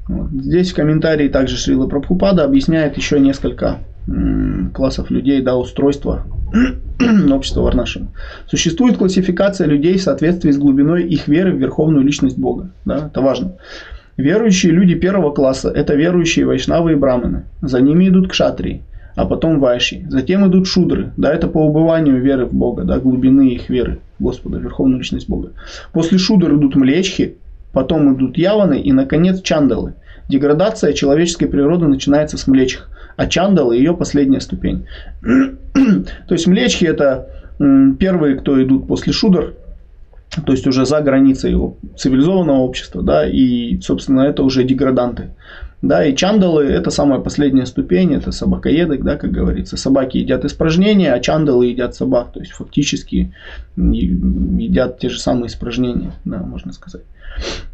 Вот. 0.08 0.30
Здесь 0.32 0.72
в 0.72 0.76
комментарии 0.76 1.30
также 1.30 1.58
Шрила 1.58 1.88
Прабхупада 1.88 2.44
объясняет 2.44 2.98
еще 2.98 3.20
несколько 3.20 3.80
классов 4.74 5.12
людей, 5.12 5.42
да, 5.42 5.56
устройства 5.56 6.26
общества 7.32 7.62
Варнашина. 7.62 8.08
Существует 8.48 8.98
классификация 8.98 9.68
людей 9.68 9.98
в 9.98 10.02
соответствии 10.02 10.52
с 10.52 10.58
глубиной 10.58 11.04
их 11.04 11.28
веры 11.28 11.54
в 11.54 11.60
верховную 11.60 12.04
личность 12.04 12.38
Бога. 12.38 12.72
Да, 12.84 13.08
это 13.08 13.22
важно. 13.22 13.54
Верующие 14.18 14.72
люди 14.72 14.96
первого 14.96 15.32
класса– 15.32 15.70
это 15.76 15.96
верующие 15.96 16.46
вайшнавы 16.46 16.94
и 16.94 16.96
браманы. 16.96 17.46
За 17.62 17.80
ними 17.80 18.10
идут 18.10 18.30
кшатрии 18.30 18.84
а 19.16 19.26
потом 19.26 19.60
вайши. 19.60 20.06
Затем 20.10 20.48
идут 20.48 20.68
шудры, 20.68 21.12
да, 21.18 21.34
это 21.34 21.48
по 21.48 21.60
убыванию 21.60 22.22
веры 22.22 22.46
в 22.46 22.54
Бога, 22.54 22.84
да, 22.84 23.00
глубины 23.00 23.50
их 23.50 23.70
веры 23.70 24.00
Господа, 24.20 24.58
Верховную 24.58 25.00
Личность 25.00 25.30
Бога. 25.30 25.52
После 25.94 26.18
шудр 26.18 26.56
идут 26.56 26.76
млечхи, 26.76 27.36
потом 27.74 28.16
идут 28.16 28.38
яваны 28.38 28.80
и, 28.80 28.92
наконец, 28.92 29.42
чандалы. 29.42 29.94
Деградация 30.28 30.94
человеческой 30.94 31.48
природы 31.48 31.88
начинается 31.88 32.38
с 32.38 32.48
млечх, 32.48 32.90
а 33.18 33.28
чандалы 33.28 33.76
ее 33.76 33.96
последняя 33.96 34.40
ступень. 34.40 34.86
То 35.22 36.34
есть 36.34 36.48
млечхи 36.48 36.86
это 36.86 37.28
первые, 38.00 38.38
кто 38.38 38.62
идут 38.64 38.88
после 38.88 39.14
шудр, 39.14 39.54
то 40.46 40.54
есть 40.54 40.66
уже 40.66 40.86
за 40.86 41.02
границей 41.02 41.52
его 41.52 41.78
цивилизованного 41.98 42.60
общества, 42.60 43.04
да, 43.04 43.28
и, 43.28 43.80
собственно, 43.82 44.22
это 44.22 44.44
уже 44.44 44.64
деграданты. 44.64 45.32
Да, 45.82 46.06
и 46.06 46.16
чандалы 46.16 46.66
это 46.66 46.92
самая 46.92 47.20
последняя 47.20 47.66
ступень, 47.66 48.14
это 48.14 48.32
собакоеды, 48.32 49.00
да, 49.00 49.18
как 49.18 49.32
говорится. 49.32 49.78
Собаки 49.78 50.18
едят 50.18 50.46
испражнения, 50.46 51.12
а 51.12 51.20
чандалы 51.20 51.68
едят 51.68 51.96
собак. 51.96 52.32
То 52.34 52.40
есть 52.40 52.52
фактически 52.52 53.34
едят 53.76 55.00
те 55.00 55.10
же 55.10 55.20
самые 55.20 55.48
испражнения, 55.48 56.14
да, 56.24 56.38
можно 56.38 56.72
сказать. 56.72 57.02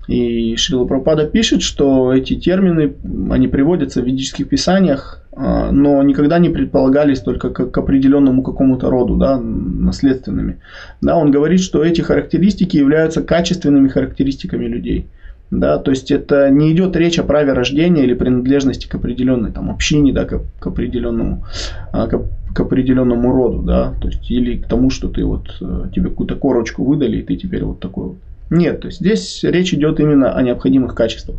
И 0.08 0.56
Шрила 0.56 0.86
Прабхупада 0.86 1.26
пишет, 1.26 1.62
что 1.62 2.14
эти 2.14 2.36
термины, 2.36 2.96
они 3.30 3.48
приводятся 3.48 4.02
в 4.02 4.06
ведических 4.06 4.48
писаниях, 4.48 5.24
а, 5.34 5.72
но 5.72 6.02
никогда 6.04 6.40
не 6.40 6.50
предполагались 6.50 7.20
только 7.20 7.50
к, 7.50 7.70
к 7.70 7.78
определенному 7.78 8.42
какому-то 8.42 8.90
роду, 8.90 9.18
да, 9.18 9.38
наследственными. 9.38 10.62
Да, 11.02 11.18
он 11.18 11.32
говорит, 11.32 11.60
что 11.60 11.84
эти 11.84 12.02
характеристики 12.02 12.78
являются 12.78 13.22
качественными 13.22 13.90
характеристиками 13.90 14.66
людей. 14.66 15.08
Да, 15.50 15.78
то 15.78 15.92
есть 15.92 16.12
это 16.12 16.50
не 16.50 16.74
идет 16.74 16.96
речь 16.98 17.20
о 17.20 17.24
праве 17.24 17.54
рождения 17.54 18.04
или 18.04 18.14
принадлежности 18.14 18.88
к 18.88 18.96
определенной 18.96 19.52
там, 19.52 19.70
общине, 19.70 20.12
да, 20.12 20.26
к, 20.26 20.42
к 20.60 20.68
определенному, 20.68 21.46
а, 21.94 22.08
к, 22.08 22.22
к 22.54 22.60
определенному 22.60 23.32
роду, 23.32 23.62
да, 23.62 23.94
то 24.02 24.10
есть 24.10 24.30
или 24.30 24.58
к 24.58 24.68
тому, 24.68 24.90
что 24.90 25.08
ты 25.08 25.24
вот 25.24 25.56
э, 25.62 25.86
тебе 25.96 26.10
какую-то 26.10 26.36
корочку 26.36 26.84
выдали, 26.84 27.18
и 27.18 27.24
ты 27.24 27.38
теперь 27.38 27.64
вот 27.64 27.80
такой 27.80 28.08
вот. 28.08 28.18
Нет, 28.50 28.82
то 28.82 28.88
есть 28.88 29.00
здесь 29.00 29.44
речь 29.44 29.74
идет 29.74 30.02
именно 30.02 30.34
о 30.34 30.42
необходимых 30.42 30.96
качествах. 30.96 31.38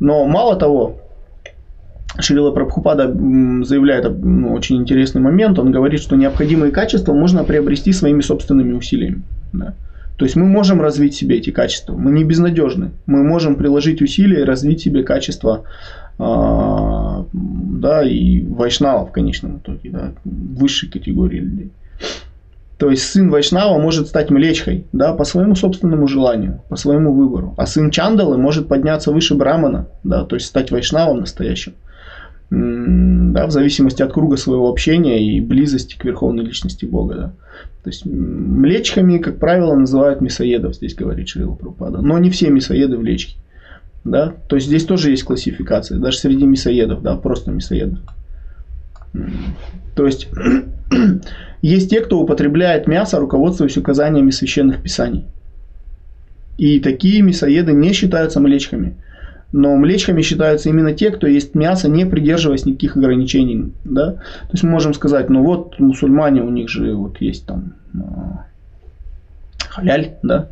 Но 0.00 0.26
мало 0.26 0.56
того, 0.56 1.00
Шрила 2.18 2.50
Прабхупада 2.50 3.06
заявляет 3.06 4.10
ну, 4.22 4.52
очень 4.52 4.76
интересный 4.76 5.20
момент. 5.20 5.58
Он 5.58 5.70
говорит, 5.70 6.00
что 6.00 6.16
необходимые 6.16 6.72
качества 6.72 7.12
можно 7.12 7.44
приобрести 7.44 7.92
своими 7.92 8.22
собственными 8.22 8.72
усилиями. 8.72 9.22
Да. 9.52 9.74
То 10.18 10.24
есть 10.24 10.34
мы 10.34 10.46
можем 10.46 10.82
развить 10.82 11.14
себе 11.14 11.36
эти 11.38 11.50
качества. 11.50 11.94
Мы 11.94 12.10
не 12.10 12.24
безнадежны. 12.24 12.90
Мы 13.06 13.22
можем 13.22 13.54
приложить 13.54 14.02
усилия 14.02 14.40
и 14.40 14.44
развить 14.44 14.80
себе 14.80 15.04
качества 15.04 15.62
э, 16.18 17.24
да, 17.32 18.02
и 18.02 18.42
вайшнава 18.42 19.06
в 19.06 19.12
конечном 19.12 19.58
итоге, 19.58 19.90
да, 19.90 20.12
высшей 20.24 20.90
категории 20.90 21.38
людей. 21.38 21.70
То 22.78 22.90
есть 22.90 23.04
сын 23.04 23.30
Вайшнава 23.30 23.80
может 23.80 24.06
стать 24.06 24.30
млечхой, 24.30 24.86
да, 24.92 25.12
по 25.12 25.24
своему 25.24 25.54
собственному 25.56 26.06
желанию, 26.06 26.62
по 26.68 26.76
своему 26.76 27.12
выбору. 27.12 27.54
А 27.56 27.66
сын 27.66 27.90
Чандалы 27.90 28.38
может 28.38 28.68
подняться 28.68 29.12
выше 29.12 29.34
Брамана, 29.34 29.88
да, 30.04 30.24
то 30.24 30.36
есть 30.36 30.46
стать 30.46 30.70
Вайшнавом 30.70 31.20
настоящим. 31.20 31.74
Да, 32.50 33.46
в 33.46 33.50
зависимости 33.50 34.02
от 34.02 34.12
круга 34.12 34.36
своего 34.36 34.70
общения 34.70 35.22
и 35.22 35.40
близости 35.40 35.96
к 35.98 36.04
верховной 36.04 36.44
личности 36.44 36.86
Бога. 36.86 37.14
Да. 37.14 37.32
То 37.82 37.90
есть 37.90 38.06
млечками, 38.06 39.18
как 39.18 39.38
правило, 39.38 39.74
называют 39.74 40.20
мясоедов, 40.20 40.74
здесь 40.74 40.94
говорит 40.94 41.28
Шрила 41.28 41.54
Прабхупада. 41.54 42.00
Но 42.00 42.18
не 42.18 42.30
все 42.30 42.50
мясоеды 42.50 42.96
влечки. 42.96 43.36
Да? 44.04 44.34
То 44.48 44.56
есть 44.56 44.68
здесь 44.68 44.84
тоже 44.84 45.10
есть 45.10 45.24
классификация, 45.24 45.98
даже 45.98 46.18
среди 46.18 46.46
мясоедов, 46.46 47.02
да, 47.02 47.16
просто 47.16 47.50
мясоедов. 47.50 47.98
То 49.94 50.06
есть 50.06 50.28
есть 51.62 51.90
те, 51.90 52.00
кто 52.00 52.20
употребляет 52.20 52.86
мясо, 52.86 53.18
руководствуясь 53.18 53.76
указаниями 53.76 54.30
священных 54.30 54.82
писаний. 54.82 55.26
И 56.56 56.80
такие 56.80 57.22
мясоеды 57.22 57.72
не 57.72 57.92
считаются 57.92 58.40
млечками. 58.40 58.96
Но 59.52 59.76
млечками 59.76 60.22
считаются 60.22 60.68
именно 60.68 60.92
те, 60.92 61.10
кто 61.10 61.26
ест 61.26 61.54
мясо, 61.54 61.88
не 61.88 62.04
придерживаясь 62.04 62.66
никаких 62.66 62.96
ограничений. 62.96 63.72
Да? 63.84 64.12
То 64.12 64.52
есть 64.52 64.62
мы 64.62 64.70
можем 64.70 64.92
сказать, 64.92 65.30
ну 65.30 65.42
вот 65.42 65.78
мусульмане, 65.78 66.42
у 66.42 66.50
них 66.50 66.68
же 66.68 66.94
вот 66.94 67.20
есть 67.20 67.46
там 67.46 67.74
а, 67.94 68.44
халяль, 69.68 70.16
да, 70.22 70.48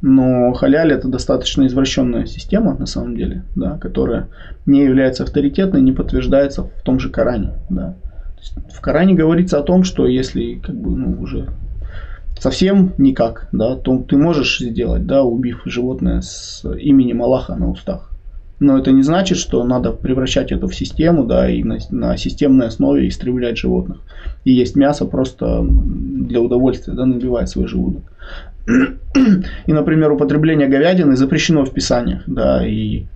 но 0.00 0.52
халяль 0.52 0.92
это 0.92 1.08
достаточно 1.08 1.66
извращенная 1.66 2.26
система 2.26 2.74
на 2.74 2.86
самом 2.86 3.16
деле, 3.16 3.42
да, 3.56 3.78
которая 3.78 4.28
не 4.64 4.84
является 4.84 5.24
авторитетной, 5.24 5.80
не 5.80 5.92
подтверждается 5.92 6.64
в 6.64 6.82
том 6.82 7.00
же 7.00 7.10
Коране. 7.10 7.54
Да. 7.68 7.94
В 8.72 8.80
Коране 8.80 9.14
говорится 9.14 9.58
о 9.58 9.62
том, 9.62 9.82
что 9.82 10.06
если 10.06 10.54
как 10.54 10.76
бы, 10.76 10.90
ну, 10.90 11.20
уже 11.20 11.48
совсем 12.38 12.92
никак, 12.98 13.48
да, 13.52 13.76
то 13.76 13.98
ты 13.98 14.16
можешь 14.16 14.58
сделать, 14.58 15.06
да, 15.06 15.22
убив 15.22 15.62
животное 15.64 16.20
с 16.20 16.64
именем 16.64 17.22
Аллаха 17.22 17.54
на 17.54 17.70
устах. 17.70 18.10
Но 18.60 18.76
это 18.76 18.90
не 18.90 19.02
значит, 19.02 19.38
что 19.38 19.62
надо 19.62 19.92
превращать 19.92 20.50
это 20.50 20.66
в 20.66 20.74
систему, 20.74 21.24
да, 21.24 21.48
и 21.48 21.62
на, 21.62 21.78
на 21.90 22.16
системной 22.16 22.66
основе 22.66 23.08
истреблять 23.08 23.56
животных. 23.56 23.98
И 24.44 24.52
есть 24.52 24.74
мясо 24.74 25.04
просто 25.04 25.64
для 25.64 26.40
удовольствия, 26.40 26.94
да, 26.94 27.06
набивать 27.06 27.48
свой 27.48 27.68
желудок. 27.68 28.02
И, 29.66 29.72
например, 29.72 30.12
употребление 30.12 30.68
говядины 30.68 31.16
запрещено 31.16 31.64
в 31.64 31.72
Писаниях, 31.72 32.22
да, 32.26 32.66
и 32.66 33.06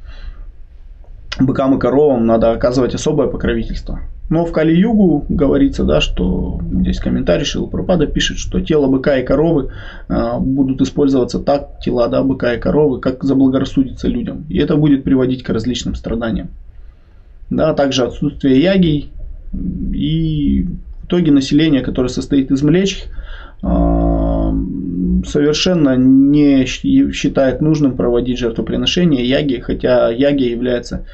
быкам 1.40 1.76
и 1.76 1.80
коровам 1.80 2.24
надо 2.24 2.52
оказывать 2.52 2.94
особое 2.94 3.26
покровительство. 3.26 4.00
Но 4.32 4.46
в 4.46 4.52
Кали-Югу 4.52 5.26
говорится, 5.28 5.84
да, 5.84 6.00
что 6.00 6.58
здесь 6.80 7.00
комментарий 7.00 7.44
Шилапрапада 7.44 8.06
пишет, 8.06 8.38
что 8.38 8.62
тело 8.62 8.86
быка 8.86 9.18
и 9.18 9.26
коровы 9.26 9.72
э, 10.08 10.38
будут 10.38 10.80
использоваться 10.80 11.38
так, 11.38 11.80
тела 11.84 12.08
да, 12.08 12.22
быка 12.22 12.54
и 12.54 12.58
коровы, 12.58 12.98
как 12.98 13.22
заблагорассудится 13.24 14.08
людям. 14.08 14.46
И 14.48 14.56
это 14.56 14.76
будет 14.76 15.04
приводить 15.04 15.42
к 15.42 15.50
различным 15.50 15.94
страданиям. 15.94 16.48
Да, 17.50 17.74
также 17.74 18.04
отсутствие 18.04 18.62
ягий 18.62 19.12
и 19.52 20.66
в 21.02 21.04
итоге 21.04 21.30
население, 21.30 21.82
которое 21.82 22.08
состоит 22.08 22.50
из 22.50 22.62
млечь, 22.62 23.04
э, 23.62 23.66
совершенно 25.26 25.94
не 25.94 26.64
считает 26.64 27.60
нужным 27.60 27.98
проводить 27.98 28.38
жертвоприношение 28.38 29.28
яги, 29.28 29.56
хотя 29.56 30.08
яги 30.10 30.44
является 30.44 31.04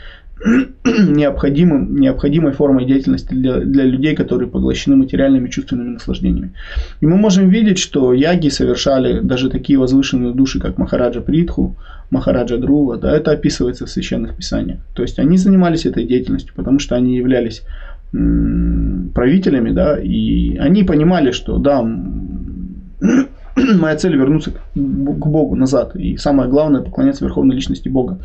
необходимым, 0.85 2.01
необходимой 2.01 2.53
формой 2.53 2.85
деятельности 2.87 3.35
для, 3.35 3.59
для 3.61 3.85
людей, 3.85 4.15
которые 4.15 4.49
поглощены 4.49 4.97
материальными 4.97 5.49
чувственными 5.49 5.91
наслаждениями. 5.91 6.53
И 7.01 7.07
мы 7.07 7.17
можем 7.17 7.49
видеть, 7.49 7.79
что 7.79 8.13
яги 8.13 8.49
совершали 8.49 9.21
даже 9.21 9.51
такие 9.51 9.79
возвышенные 9.79 10.33
души, 10.33 10.61
как 10.61 10.79
Махараджа 10.79 11.21
Притху, 11.21 11.77
Махараджа 12.11 12.59
Друва, 12.59 12.97
да, 12.97 13.17
это 13.17 13.33
описывается 13.33 13.87
в 13.87 13.91
священных 13.91 14.37
писаниях. 14.37 14.81
То 14.95 15.03
есть 15.03 15.19
они 15.19 15.37
занимались 15.37 15.87
этой 15.87 16.05
деятельностью, 16.05 16.55
потому 16.55 16.79
что 16.79 16.95
они 16.95 17.17
являлись 17.17 17.63
правителями, 18.11 19.71
да, 19.71 19.99
и 19.99 20.57
они 20.57 20.83
понимали, 20.85 21.31
что 21.33 21.59
да, 21.59 21.83
моя 23.57 23.97
цель 23.97 24.17
вернуться 24.17 24.53
к 24.53 24.57
Богу 24.75 25.57
назад, 25.57 25.95
и 25.97 26.17
самое 26.17 26.49
главное 26.49 26.81
поклоняться 26.81 27.25
верховной 27.25 27.57
личности 27.57 27.89
Бога. 27.89 28.21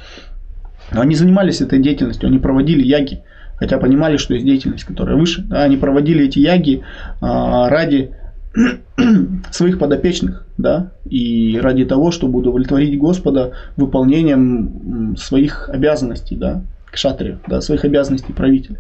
Но 0.93 1.01
они 1.01 1.15
занимались 1.15 1.62
этой 1.62 1.79
деятельностью, 1.79 2.27
они 2.27 2.39
проводили 2.39 2.84
яги, 2.84 3.23
хотя 3.58 3.77
понимали, 3.77 4.17
что 4.17 4.34
есть 4.34 4.45
деятельность, 4.45 4.84
которая 4.84 5.15
выше. 5.15 5.43
Да, 5.43 5.63
они 5.63 5.77
проводили 5.77 6.25
эти 6.25 6.39
яги 6.39 6.84
а, 7.21 7.69
ради 7.69 8.12
своих 9.51 9.79
подопечных, 9.79 10.45
да, 10.58 10.91
и 11.10 11.60
ради 11.62 11.86
того, 11.86 12.12
чтобы 12.12 12.39
удовлетворить 12.39 12.97
Господа 12.99 13.53
выполнением 13.77 15.15
своих 15.17 15.69
обязанностей, 15.69 16.36
да, 16.36 16.62
к 16.86 16.97
шатре, 16.97 17.39
да, 17.47 17.62
своих 17.62 17.86
обязанностей 17.86 18.34
правителя. 18.34 18.77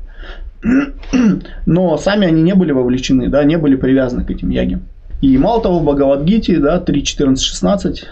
Но 1.65 1.97
сами 1.97 2.27
они 2.27 2.41
не 2.41 2.53
были 2.53 2.71
вовлечены, 2.71 3.29
да, 3.29 3.43
не 3.43 3.57
были 3.57 3.75
привязаны 3.75 4.23
к 4.23 4.29
этим 4.29 4.49
ягам. 4.49 4.83
И 5.23 5.37
мало 5.37 5.61
того, 5.61 5.79
в 5.79 5.85
Бхагавадгите, 5.85 6.59
да, 6.59 6.81
3, 6.81 7.01
14, 7.01 7.41
16, 7.41 8.05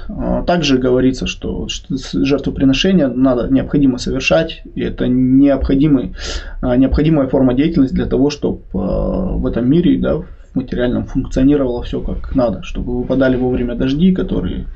также 0.47 0.77
говорится, 0.77 1.27
что 1.27 1.67
жертвоприношение 2.13 3.09
надо, 3.09 3.53
необходимо 3.53 3.97
совершать, 3.97 4.61
и 4.75 4.81
это 4.81 5.09
необходимый, 5.09 6.15
а, 6.61 6.77
необходимая 6.77 7.27
форма 7.27 7.53
деятельности 7.53 7.95
для 7.95 8.05
того, 8.05 8.29
чтобы 8.29 8.61
а, 8.73 9.33
в 9.35 9.45
этом 9.45 9.69
мире, 9.69 9.99
да, 9.99 10.19
в 10.19 10.25
материальном 10.53 11.03
функционировало 11.03 11.83
все 11.83 11.99
как 11.99 12.33
надо, 12.33 12.63
чтобы 12.63 12.97
выпадали 12.99 13.35
вовремя 13.35 13.75
дожди, 13.75 14.13
которые 14.13 14.67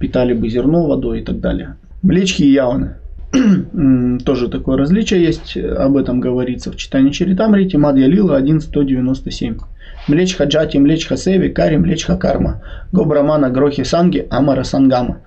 питали 0.00 0.32
бы 0.32 0.48
зерно 0.48 0.86
водой 0.86 1.20
и 1.20 1.22
так 1.22 1.40
далее. 1.40 1.76
Млечки 2.02 2.42
и 2.42 2.52
явны. 2.52 2.94
Тоже 4.24 4.48
такое 4.48 4.78
различие 4.78 5.22
есть, 5.22 5.58
об 5.58 5.98
этом 5.98 6.20
говорится 6.20 6.72
в 6.72 6.76
читании 6.76 7.10
Чаритамрити, 7.10 7.76
Мадья 7.76 8.06
Лила 8.06 8.36
1197. 8.38 9.58
Млечха 10.08 10.44
Джати, 10.44 10.78
Млечха 10.78 11.16
Севи, 11.16 11.48
Кари, 11.48 11.76
Млечха 11.76 12.16
Карма, 12.16 12.62
Гобрамана, 12.92 13.50
Грохи 13.50 13.84
Санги, 13.84 14.26
Амара 14.30 14.64
Сангама. 14.64 15.20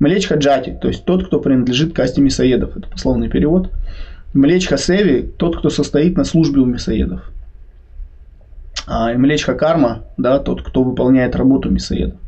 Млечха 0.00 0.36
Джати, 0.36 0.76
то 0.80 0.88
есть 0.88 1.04
тот, 1.04 1.26
кто 1.26 1.40
принадлежит 1.40 1.94
касте 1.94 2.20
мясоедов, 2.20 2.76
это 2.76 2.88
пословный 2.88 3.28
перевод. 3.28 3.70
Млечха 4.32 4.76
Севи, 4.76 5.30
тот, 5.36 5.58
кто 5.58 5.70
состоит 5.70 6.16
на 6.16 6.24
службе 6.24 6.60
у 6.60 6.66
мясоедов. 6.66 7.30
А 8.86 9.12
Млечха 9.12 9.54
Карма, 9.54 10.04
да, 10.16 10.38
тот, 10.38 10.62
кто 10.62 10.82
выполняет 10.82 11.36
работу 11.36 11.70
мясоедов. 11.70 12.18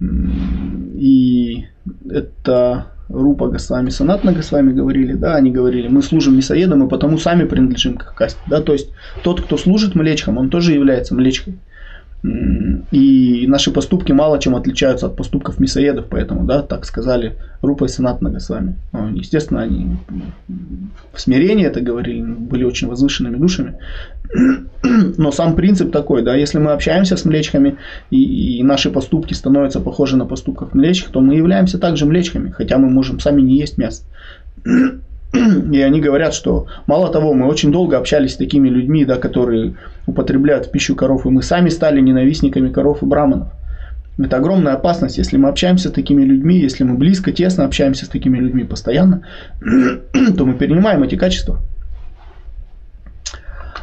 И 0.00 1.66
это 2.08 2.86
Рупа 3.12 3.48
Госвами, 3.48 3.90
Санатна 3.90 4.32
Госвами 4.32 4.72
говорили, 4.72 5.14
да, 5.14 5.34
они 5.34 5.50
говорили, 5.50 5.88
мы 5.88 6.02
служим 6.02 6.36
мясоедам 6.36 6.84
и 6.84 6.88
потому 6.88 7.18
сами 7.18 7.44
принадлежим 7.44 7.96
к 7.96 8.14
касте, 8.14 8.40
да, 8.46 8.60
то 8.60 8.72
есть 8.72 8.90
тот, 9.22 9.40
кто 9.40 9.56
служит 9.56 9.94
млечкам, 9.94 10.38
он 10.38 10.48
тоже 10.48 10.72
является 10.72 11.14
млечкой. 11.14 11.58
И 12.22 13.46
наши 13.46 13.70
поступки 13.70 14.12
мало 14.12 14.38
чем 14.38 14.54
отличаются 14.54 15.06
от 15.06 15.16
поступков 15.16 15.58
мясоедов, 15.58 16.06
поэтому, 16.10 16.44
да, 16.44 16.62
так 16.62 16.84
сказали 16.84 17.36
Рупа 17.62 17.86
и 17.86 17.88
Санат 17.88 18.20
Нагасвами. 18.20 18.76
Ну, 18.92 19.14
естественно, 19.14 19.62
они 19.62 19.96
в 21.12 21.20
смирении 21.20 21.66
это 21.66 21.80
говорили, 21.80 22.20
были 22.22 22.64
очень 22.64 22.88
возвышенными 22.88 23.36
душами. 23.36 23.78
Но 25.16 25.32
сам 25.32 25.56
принцип 25.56 25.92
такой, 25.92 26.22
да, 26.22 26.34
если 26.34 26.58
мы 26.58 26.72
общаемся 26.72 27.16
с 27.16 27.24
млечками, 27.24 27.78
и, 28.10 28.58
и 28.58 28.62
наши 28.62 28.90
поступки 28.90 29.32
становятся 29.32 29.80
похожи 29.80 30.16
на 30.16 30.26
поступков 30.26 30.74
млечек, 30.74 31.08
то 31.08 31.20
мы 31.20 31.36
являемся 31.36 31.78
также 31.78 32.04
млечками, 32.04 32.50
хотя 32.50 32.76
мы 32.76 32.90
можем 32.90 33.18
сами 33.18 33.40
не 33.40 33.58
есть 33.58 33.78
мясо. 33.78 34.04
И 35.32 35.80
они 35.80 36.00
говорят, 36.00 36.34
что 36.34 36.66
мало 36.86 37.12
того, 37.12 37.34
мы 37.34 37.46
очень 37.46 37.70
долго 37.70 37.96
общались 37.96 38.34
с 38.34 38.36
такими 38.36 38.68
людьми, 38.68 39.04
да, 39.04 39.16
которые 39.16 39.74
употребляют 40.06 40.72
пищу 40.72 40.96
коров, 40.96 41.24
и 41.24 41.30
мы 41.30 41.42
сами 41.42 41.68
стали 41.68 42.00
ненавистниками 42.00 42.70
коров 42.70 43.02
и 43.02 43.06
браманов. 43.06 43.48
Это 44.18 44.36
огромная 44.36 44.74
опасность, 44.74 45.18
если 45.18 45.36
мы 45.36 45.48
общаемся 45.48 45.88
с 45.88 45.92
такими 45.92 46.22
людьми, 46.22 46.58
если 46.58 46.84
мы 46.84 46.96
близко, 46.96 47.32
тесно 47.32 47.64
общаемся 47.64 48.04
с 48.06 48.08
такими 48.08 48.38
людьми 48.38 48.64
постоянно, 48.64 49.22
то 50.36 50.44
мы 50.44 50.54
перенимаем 50.54 51.02
эти 51.02 51.14
качества. 51.14 51.60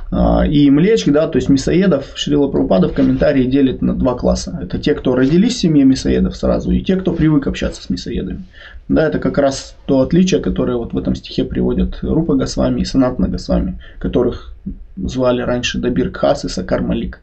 А, 0.10 0.46
и 0.48 0.70
млечек, 0.70 1.14
да, 1.14 1.28
то 1.28 1.38
есть 1.38 1.50
мясоедов, 1.50 2.06
Шрила 2.16 2.48
Прабхупада 2.48 2.88
в 2.88 2.94
комментарии 2.94 3.44
делит 3.44 3.82
на 3.82 3.94
два 3.94 4.16
класса. 4.16 4.58
Это 4.62 4.80
те, 4.80 4.94
кто 4.94 5.16
родились 5.16 5.56
в 5.56 5.60
семье 5.60 5.84
мясоедов 5.84 6.36
сразу, 6.36 6.72
и 6.72 6.82
те, 6.82 6.96
кто 6.96 7.14
привык 7.14 7.48
общаться 7.48 7.84
с 7.84 7.90
мясоедами. 7.90 8.46
Да, 8.88 9.06
это 9.08 9.20
как 9.20 9.38
раз 9.38 9.76
то 9.86 10.00
отличие, 10.00 10.40
которое 10.40 10.78
вот 10.78 10.94
в 10.94 10.98
этом 10.98 11.14
стихе 11.16 11.44
приводят 11.44 12.00
Рупа 12.02 12.36
Госвами 12.36 12.82
и 12.82 12.86
Санатна 12.86 13.28
Госвами, 13.28 13.80
которых 14.00 14.54
звали 14.96 15.42
раньше 15.42 15.80
Дабир 15.80 16.10
Кхас 16.10 16.46
и 16.46 16.50
Сакар 16.50 16.82
Малик. 16.82 17.22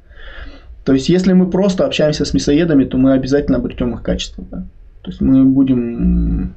То 0.85 0.93
есть, 0.93 1.09
если 1.09 1.33
мы 1.33 1.51
просто 1.51 1.87
общаемся 1.87 2.27
с 2.27 2.35
мясоедами, 2.35 2.85
то 2.85 2.99
мы 2.99 3.15
обязательно 3.15 3.57
обретем 3.57 3.95
их 3.95 4.03
качество. 4.03 4.45
Да? 4.51 4.67
То 5.01 5.11
есть, 5.11 5.23
мы 5.23 5.45
будем 5.45 6.55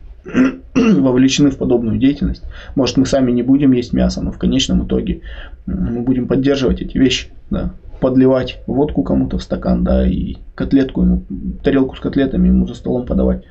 вовлечены 0.99 1.51
в 1.51 1.57
подобную 1.57 1.97
деятельность. 1.97 2.43
Может, 2.75 2.97
мы 2.97 3.05
сами 3.05 3.31
не 3.31 3.43
будем 3.43 3.71
есть 3.71 3.93
мясо, 3.93 4.21
но 4.21 4.31
в 4.31 4.37
конечном 4.37 4.85
итоге 4.85 5.21
мы 5.65 6.01
будем 6.01 6.27
поддерживать 6.27 6.81
эти 6.81 6.97
вещи, 6.97 7.27
да, 7.49 7.71
подливать 7.99 8.59
водку 8.67 9.03
кому-то 9.03 9.37
в 9.37 9.43
стакан, 9.43 9.83
да, 9.83 10.07
и 10.07 10.35
котлетку 10.55 11.01
ему, 11.01 11.23
тарелку 11.63 11.95
с 11.95 11.99
котлетами 11.99 12.47
ему 12.47 12.67
за 12.67 12.75
столом 12.75 13.05
подавать. 13.05 13.43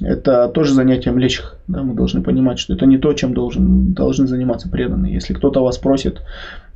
Это 0.00 0.48
тоже 0.48 0.74
занятие 0.74 1.10
млечих. 1.10 1.56
Да, 1.68 1.82
мы 1.82 1.94
должны 1.94 2.22
понимать, 2.22 2.58
что 2.58 2.74
это 2.74 2.84
не 2.84 2.98
то, 2.98 3.12
чем 3.14 3.32
должен, 3.32 3.94
должны 3.94 4.26
заниматься 4.26 4.68
преданные. 4.68 5.14
Если 5.14 5.32
кто-то 5.32 5.62
вас 5.62 5.78
просит 5.78 6.20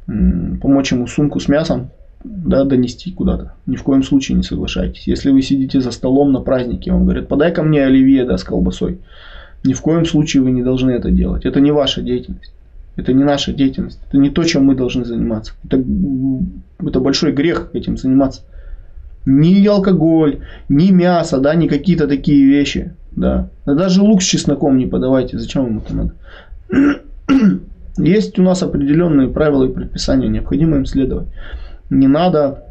помочь 0.07 0.92
ему 0.92 1.07
сумку 1.07 1.38
с 1.38 1.49
мясом, 1.49 1.90
да, 2.25 2.64
донести 2.64 3.12
куда-то. 3.12 3.55
Ни 3.66 3.77
в 3.77 3.83
коем 3.83 4.03
случае 4.03 4.37
не 4.37 4.42
соглашайтесь. 4.42 5.07
Если 5.07 5.31
вы 5.31 5.42
сидите 5.42 5.81
за 5.81 5.90
столом 5.90 6.33
на 6.33 6.40
празднике, 6.40 6.92
вам 6.92 7.05
говорят, 7.05 7.29
подай 7.29 7.53
ко 7.53 7.62
мне 7.62 7.85
оливье 7.85 8.25
да, 8.25 8.37
с 8.37 8.44
колбасой. 8.44 8.99
Ни 9.64 9.73
в 9.73 9.81
коем 9.81 10.05
случае 10.05 10.42
вы 10.42 10.51
не 10.51 10.62
должны 10.62 10.90
это 10.90 11.11
делать. 11.11 11.44
Это 11.44 11.61
не 11.61 11.70
ваша 11.70 12.03
деятельность. 12.03 12.53
Это 12.96 13.12
не 13.12 13.25
наша 13.25 13.53
деятельность. 13.53 14.01
Это 14.09 14.18
не 14.18 14.31
то, 14.31 14.42
чем 14.44 14.64
мы 14.64 14.75
должны 14.75 15.05
заниматься. 15.05 15.53
Это, 15.64 15.83
это 16.85 17.01
большой 17.01 17.33
грех 17.33 17.70
этим 17.73 17.96
заниматься. 17.96 18.42
Ни 19.27 19.66
алкоголь, 19.66 20.40
ни 20.68 20.90
мясо, 20.90 21.38
да, 21.38 21.55
ни 21.55 21.68
какие-то 21.68 22.09
такие 22.09 22.44
вещи. 22.44 22.94
Да. 23.12 23.51
даже 23.66 24.03
лук 24.03 24.23
с 24.23 24.27
чесноком 24.27 24.79
не 24.79 24.87
подавайте. 24.87 25.38
Зачем 25.38 25.64
вам 25.64 25.79
это 25.79 25.94
надо? 25.94 26.14
Есть 27.99 28.38
у 28.38 28.42
нас 28.42 28.62
определенные 28.62 29.29
правила 29.29 29.64
и 29.64 29.73
предписания, 29.73 30.29
необходимо 30.29 30.77
им 30.77 30.87
следовать 30.87 31.29
не 31.90 32.07
надо 32.07 32.64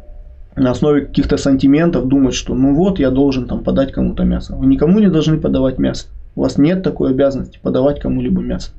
на 0.56 0.72
основе 0.72 1.02
каких-то 1.02 1.36
сантиментов 1.36 2.08
думать, 2.08 2.34
что 2.34 2.54
ну 2.54 2.74
вот 2.74 2.98
я 2.98 3.10
должен 3.10 3.46
там 3.46 3.62
подать 3.62 3.92
кому-то 3.92 4.24
мясо. 4.24 4.56
Вы 4.56 4.66
никому 4.66 4.98
не 4.98 5.08
должны 5.08 5.38
подавать 5.38 5.78
мясо. 5.78 6.06
У 6.36 6.42
вас 6.42 6.58
нет 6.58 6.82
такой 6.82 7.10
обязанности 7.10 7.58
подавать 7.62 8.00
кому-либо 8.00 8.40
мясо. 8.40 8.70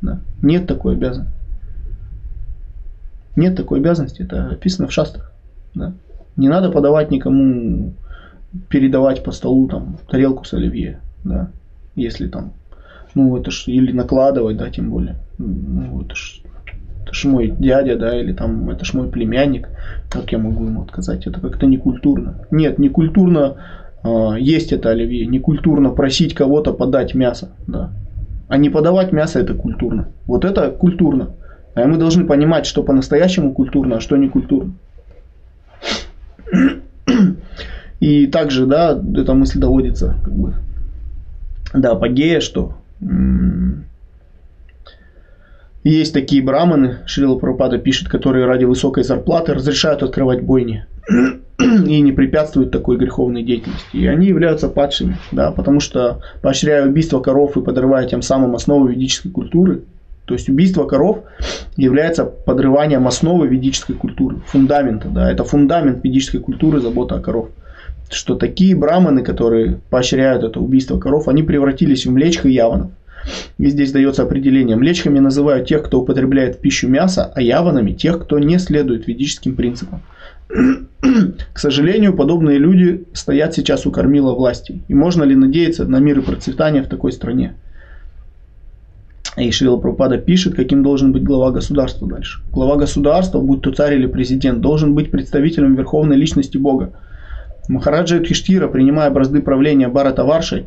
Да. 0.00 0.20
Нет 0.42 0.66
такой 0.66 0.94
обязанности. 0.94 1.34
Нет 3.36 3.56
такой 3.56 3.78
обязанности, 3.78 4.22
это 4.22 4.48
описано 4.48 4.88
в 4.88 4.92
шастрах. 4.92 5.32
Да. 5.74 5.92
Не 6.36 6.48
надо 6.48 6.70
подавать 6.70 7.10
никому, 7.10 7.92
передавать 8.68 9.22
по 9.22 9.32
столу 9.32 9.68
там 9.68 9.98
тарелку 10.08 10.44
с 10.44 10.54
оливье, 10.54 11.00
да, 11.24 11.50
если 11.94 12.28
там, 12.28 12.52
ну 13.14 13.36
это 13.36 13.50
ж, 13.50 13.64
или 13.66 13.92
накладывать, 13.92 14.56
да, 14.56 14.70
тем 14.70 14.90
более, 14.90 15.16
ну 15.38 16.00
это 16.02 16.14
ж 16.14 16.42
это 17.04 17.14
ж 17.14 17.24
мой 17.24 17.54
дядя, 17.58 17.96
да, 17.96 18.20
или 18.20 18.32
там 18.32 18.68
это 18.68 18.84
ж 18.84 18.92
мой 18.94 19.08
племянник, 19.08 19.68
как 20.10 20.30
я 20.32 20.38
могу 20.38 20.64
ему 20.64 20.82
отказать? 20.82 21.26
Это 21.26 21.40
как-то 21.40 21.64
не 21.64 21.78
культурно. 21.78 22.46
Нет, 22.50 22.78
не 22.78 22.90
культурно 22.90 23.56
э, 23.56 23.87
есть 24.38 24.72
это 24.72 24.90
оливье, 24.90 25.26
не 25.26 25.38
культурно 25.38 25.90
просить 25.90 26.34
кого-то 26.34 26.72
подать 26.72 27.14
мясо, 27.14 27.50
да. 27.66 27.90
А 28.48 28.56
не 28.56 28.70
подавать 28.70 29.12
мясо 29.12 29.40
это 29.40 29.54
культурно. 29.54 30.08
Вот 30.26 30.44
это 30.44 30.70
культурно. 30.70 31.34
А 31.74 31.86
мы 31.86 31.98
должны 31.98 32.24
понимать, 32.24 32.66
что 32.66 32.82
по-настоящему 32.82 33.52
культурно, 33.52 33.96
а 33.96 34.00
что 34.00 34.16
не 34.16 34.28
культурно. 34.28 34.72
И 38.00 38.26
также, 38.26 38.66
да, 38.66 38.98
эта 39.16 39.34
мысль 39.34 39.58
доводится 39.58 40.16
как 40.24 40.32
бы 40.32 40.54
до 41.74 41.92
апогея, 41.92 42.40
что 42.40 42.74
есть 45.84 46.12
такие 46.12 46.42
браманы, 46.42 46.98
Шрила 47.06 47.38
Прабхупада 47.38 47.78
пишет, 47.78 48.08
которые 48.08 48.46
ради 48.46 48.64
высокой 48.64 49.04
зарплаты 49.04 49.54
разрешают 49.54 50.02
открывать 50.02 50.42
бойни 50.42 50.86
и 51.58 52.00
не 52.00 52.12
препятствуют 52.12 52.70
такой 52.70 52.96
греховной 52.96 53.42
деятельности. 53.42 53.96
И 53.96 54.06
они 54.06 54.26
являются 54.26 54.68
падшими, 54.68 55.16
да, 55.32 55.50
потому 55.50 55.80
что 55.80 56.20
поощряя 56.42 56.86
убийство 56.86 57.20
коров 57.20 57.56
и 57.56 57.62
подрывая 57.62 58.06
тем 58.06 58.22
самым 58.22 58.54
основы 58.54 58.92
ведической 58.92 59.30
культуры, 59.30 59.82
то 60.24 60.34
есть 60.34 60.48
убийство 60.48 60.84
коров 60.84 61.24
является 61.76 62.24
подрыванием 62.24 63.06
основы 63.06 63.48
ведической 63.48 63.96
культуры, 63.96 64.36
фундамента, 64.46 65.08
да, 65.08 65.30
это 65.32 65.42
фундамент 65.44 66.04
ведической 66.04 66.40
культуры, 66.40 66.80
забота 66.80 67.16
о 67.16 67.20
коров. 67.20 67.48
Что 68.10 68.36
такие 68.36 68.76
браманы, 68.76 69.22
которые 69.22 69.80
поощряют 69.90 70.44
это 70.44 70.60
убийство 70.60 70.98
коров, 70.98 71.28
они 71.28 71.42
превратились 71.42 72.06
в 72.06 72.12
млечх 72.12 72.46
и 72.46 72.52
яванов. 72.52 72.90
И 73.58 73.68
здесь 73.68 73.92
дается 73.92 74.22
определение. 74.22 74.76
Млечками 74.76 75.18
называют 75.18 75.66
тех, 75.66 75.82
кто 75.82 76.00
употребляет 76.00 76.56
в 76.56 76.58
пищу 76.60 76.88
мясо, 76.88 77.30
а 77.34 77.42
яванами 77.42 77.92
тех, 77.92 78.22
кто 78.22 78.38
не 78.38 78.58
следует 78.58 79.06
ведическим 79.06 79.56
принципам. 79.56 80.02
К 80.48 81.58
сожалению, 81.58 82.14
подобные 82.14 82.58
люди 82.58 83.04
стоят 83.12 83.54
сейчас 83.54 83.86
у 83.86 83.90
кормила 83.90 84.34
власти. 84.34 84.82
И 84.88 84.94
можно 84.94 85.24
ли 85.24 85.36
надеяться 85.36 85.84
на 85.84 85.98
мир 85.98 86.18
и 86.18 86.22
процветание 86.22 86.82
в 86.82 86.88
такой 86.88 87.12
стране? 87.12 87.54
И 89.36 89.50
Шрила 89.52 89.76
Прабхупада 89.76 90.18
пишет, 90.18 90.56
каким 90.56 90.82
должен 90.82 91.12
быть 91.12 91.22
глава 91.22 91.52
государства 91.52 92.08
дальше. 92.08 92.40
Глава 92.50 92.76
государства, 92.76 93.40
будь 93.40 93.62
то 93.62 93.72
царь 93.72 93.94
или 93.94 94.06
президент, 94.06 94.60
должен 94.60 94.94
быть 94.94 95.10
представителем 95.10 95.76
верховной 95.76 96.16
личности 96.16 96.58
Бога. 96.58 96.92
Махараджа 97.68 98.16
Юдхиштира, 98.16 98.68
принимая 98.68 99.10
бразды 99.10 99.42
правления 99.42 99.88
Барата 99.88 100.24
Варшей, 100.24 100.66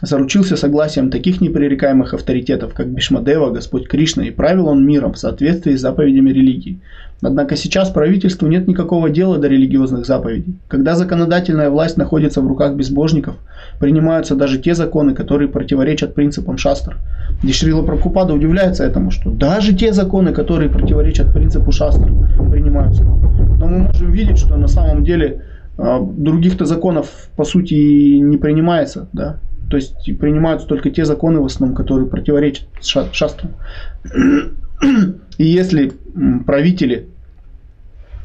заручился 0.00 0.56
согласием 0.56 1.10
таких 1.10 1.42
непререкаемых 1.42 2.14
авторитетов, 2.14 2.72
как 2.72 2.88
Бишмадева, 2.88 3.50
Господь 3.50 3.86
Кришна, 3.88 4.24
и 4.24 4.30
правил 4.30 4.68
он 4.68 4.86
миром 4.86 5.12
в 5.12 5.18
соответствии 5.18 5.76
с 5.76 5.80
заповедями 5.80 6.30
религии. 6.30 6.80
Однако 7.22 7.54
сейчас 7.56 7.90
правительству 7.90 8.48
нет 8.48 8.66
никакого 8.66 9.10
дела 9.10 9.36
до 9.36 9.48
религиозных 9.48 10.06
заповедей. 10.06 10.56
Когда 10.68 10.94
законодательная 10.96 11.68
власть 11.68 11.98
находится 11.98 12.40
в 12.40 12.46
руках 12.46 12.74
безбожников, 12.74 13.36
принимаются 13.78 14.34
даже 14.34 14.58
те 14.58 14.74
законы, 14.74 15.14
которые 15.14 15.48
противоречат 15.48 16.14
принципам 16.14 16.56
шастр. 16.56 16.96
И 17.42 17.52
Шрила 17.52 17.82
Прабхупада 17.82 18.32
удивляется 18.32 18.84
этому, 18.84 19.10
что 19.10 19.30
даже 19.30 19.74
те 19.74 19.92
законы, 19.92 20.32
которые 20.32 20.70
противоречат 20.70 21.34
принципу 21.34 21.72
шастр, 21.72 22.10
принимаются. 22.50 23.04
Но 23.04 23.66
мы 23.66 23.78
можем 23.80 24.10
видеть, 24.10 24.38
что 24.38 24.56
на 24.56 24.68
самом 24.68 25.04
деле 25.04 25.42
других-то 25.80 26.66
законов 26.66 27.30
по 27.36 27.44
сути 27.44 27.74
не 28.18 28.36
принимается, 28.36 29.08
да, 29.12 29.40
то 29.70 29.76
есть 29.76 29.94
принимаются 30.18 30.66
только 30.66 30.90
те 30.90 31.04
законы 31.04 31.40
в 31.40 31.46
основном, 31.46 31.76
которые 31.76 32.08
противоречат 32.08 32.66
шастрам. 32.82 33.52
И 35.38 35.44
если 35.44 35.92
правители 36.46 37.06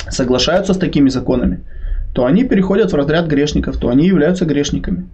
соглашаются 0.10 0.74
с 0.74 0.78
такими 0.78 1.10
законами, 1.10 1.62
то 2.14 2.26
они 2.26 2.46
переходят 2.46 2.92
в 2.92 2.96
разряд 2.96 3.28
грешников, 3.28 3.78
то 3.78 3.90
они 3.90 4.08
являются 4.08 4.46
грешниками. 4.46 5.08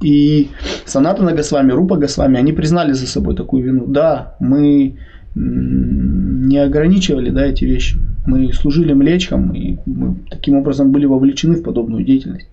И 0.00 0.50
Санатана 0.84 1.32
Госвами, 1.32 1.72
Рупа 1.72 1.96
Госвами, 1.96 2.38
они 2.38 2.52
признали 2.52 2.92
за 2.92 3.06
собой 3.06 3.34
такую 3.34 3.64
вину. 3.64 3.86
Да, 3.86 4.36
мы 4.40 4.96
не 5.34 6.58
ограничивали 6.58 7.30
да, 7.30 7.46
эти 7.46 7.64
вещи. 7.64 7.98
Мы 8.26 8.52
служили 8.52 8.92
млечкам, 8.92 9.54
и 9.54 9.78
мы 9.86 10.16
таким 10.30 10.56
образом 10.56 10.90
были 10.90 11.06
вовлечены 11.06 11.56
в 11.56 11.62
подобную 11.62 12.04
деятельность. 12.04 12.48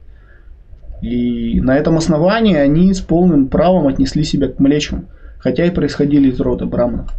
И 1.01 1.59
на 1.59 1.75
этом 1.75 1.97
основании 1.97 2.55
они 2.55 2.93
с 2.93 3.01
полным 3.01 3.47
правом 3.47 3.87
отнесли 3.87 4.23
себя 4.23 4.47
к 4.47 4.59
млечкам, 4.59 5.07
хотя 5.39 5.65
и 5.65 5.71
происходили 5.71 6.29
из 6.29 6.39
рода 6.39 6.65
браманов. 6.65 7.11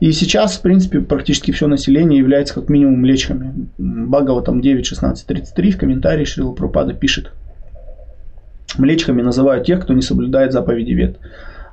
И 0.00 0.12
сейчас, 0.12 0.56
в 0.56 0.62
принципе, 0.62 1.00
практически 1.00 1.52
все 1.52 1.66
население 1.66 2.18
является 2.18 2.54
как 2.54 2.68
минимум 2.68 3.00
млечками. 3.00 3.68
Багова 3.78 4.42
там 4.42 4.60
9.16.33 4.60 5.70
в 5.70 5.78
комментарии 5.78 6.24
Шрила 6.24 6.52
Пропада 6.52 6.92
пишет. 6.92 7.30
Млечками 8.76 9.22
называют 9.22 9.66
тех, 9.66 9.80
кто 9.80 9.94
не 9.94 10.02
соблюдает 10.02 10.52
заповеди 10.52 10.92
вет. 10.92 11.18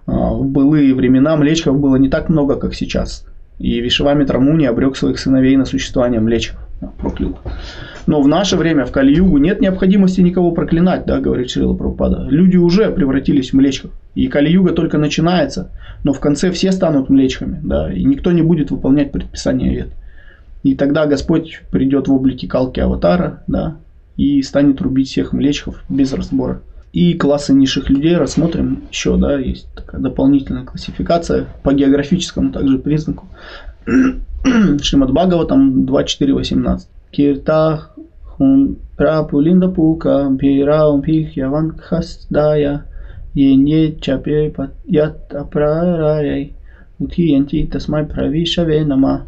А, 0.06 0.34
в 0.34 0.45
былые 0.45 0.93
времена 0.93 1.36
млечков 1.36 1.80
было 1.80 1.95
не 1.95 2.10
так 2.10 2.30
много, 2.30 2.56
как 2.56 2.76
сейчас. 2.76 3.26
И 3.62 3.80
Вишевамитра 3.80 4.39
Муни 4.39 4.66
обрек 4.66 4.95
своих 4.95 5.20
сыновей 5.20 5.55
на 5.55 5.66
существование 5.66 6.20
млечков. 6.20 6.59
Проклял. 6.97 7.38
Но 8.07 8.20
в 8.20 8.28
наше 8.28 8.57
время, 8.57 8.86
в 8.86 8.91
Кали-Югу, 8.91 9.38
нет 9.38 9.62
необходимости 9.62 10.20
никого 10.20 10.51
проклинать, 10.51 11.05
да, 11.05 11.20
говорит 11.20 11.51
Шрила 11.51 11.76
Прабхупада. 11.76 12.26
Люди 12.28 12.57
уже 12.57 12.89
превратились 12.89 13.51
в 13.51 13.53
млечков. 13.53 13.91
И 14.16 14.28
Кали-Юга 14.28 14.72
только 14.72 14.97
начинается, 14.97 15.70
но 16.03 16.12
в 16.12 16.20
конце 16.20 16.49
все 16.49 16.72
станут 16.72 17.09
млечками, 17.09 17.59
да, 17.64 17.93
и 17.93 18.03
никто 18.03 18.32
не 18.32 18.41
будет 18.41 18.72
выполнять 18.72 19.12
предписания 19.12 19.72
вет. 19.72 19.89
И 20.64 20.74
тогда 20.74 21.05
Господь 21.05 21.62
придет 21.70 22.07
в 22.07 22.14
облике 22.14 22.47
Калки 22.47 22.80
Аватара, 22.80 23.43
да, 23.45 23.78
и 24.18 24.41
станет 24.41 24.82
рубить 24.82 25.09
всех 25.09 25.34
млечков 25.34 25.84
без 25.88 26.14
разбора. 26.14 26.62
И 26.94 27.14
классы 27.14 27.54
низших 27.54 27.89
людей 27.89 28.18
рассмотрим 28.18 28.84
еще, 28.92 29.16
да, 29.16 29.38
есть 29.39 29.68
такая 29.74 30.02
дополнительная 30.02 30.66
классификация 30.66 31.48
по 31.64 31.74
географическому 31.74 32.52
также 32.52 32.80
признаку. 32.80 33.28
Шримад 34.82 35.12
Бхагава 35.12 35.46
там 35.46 35.86
2.4.18. 35.86 36.80
Кирта 37.12 37.92
хун 38.26 38.78
прапулинда 38.98 39.70
пулка 39.70 40.28
бираум 40.32 41.02
пих 41.02 41.38
яван 41.38 41.78
хастая 41.78 42.86
енье 43.34 43.96
чапе 44.00 44.54
ят 44.86 45.34
апрарай 45.34 46.54
утхиянти 47.00 47.68
тасмай 47.68 48.06
правишаве 48.06 48.84
нама. 48.86 49.28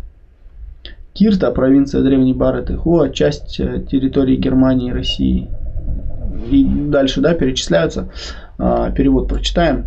Кирта, 1.14 1.51
провинция 1.51 2.01
Древней 2.01 2.34
Бараты, 2.34 2.76
Хуа, 2.76 3.09
часть 3.09 3.59
э, 3.59 3.86
территории 3.89 4.36
Германии 4.36 4.89
и 4.89 4.93
России. 4.93 5.47
И 6.50 6.64
дальше, 6.64 7.22
да, 7.22 7.34
перечисляются. 7.34 8.10
А, 8.58 8.91
перевод 8.91 9.28
прочитаем. 9.28 9.86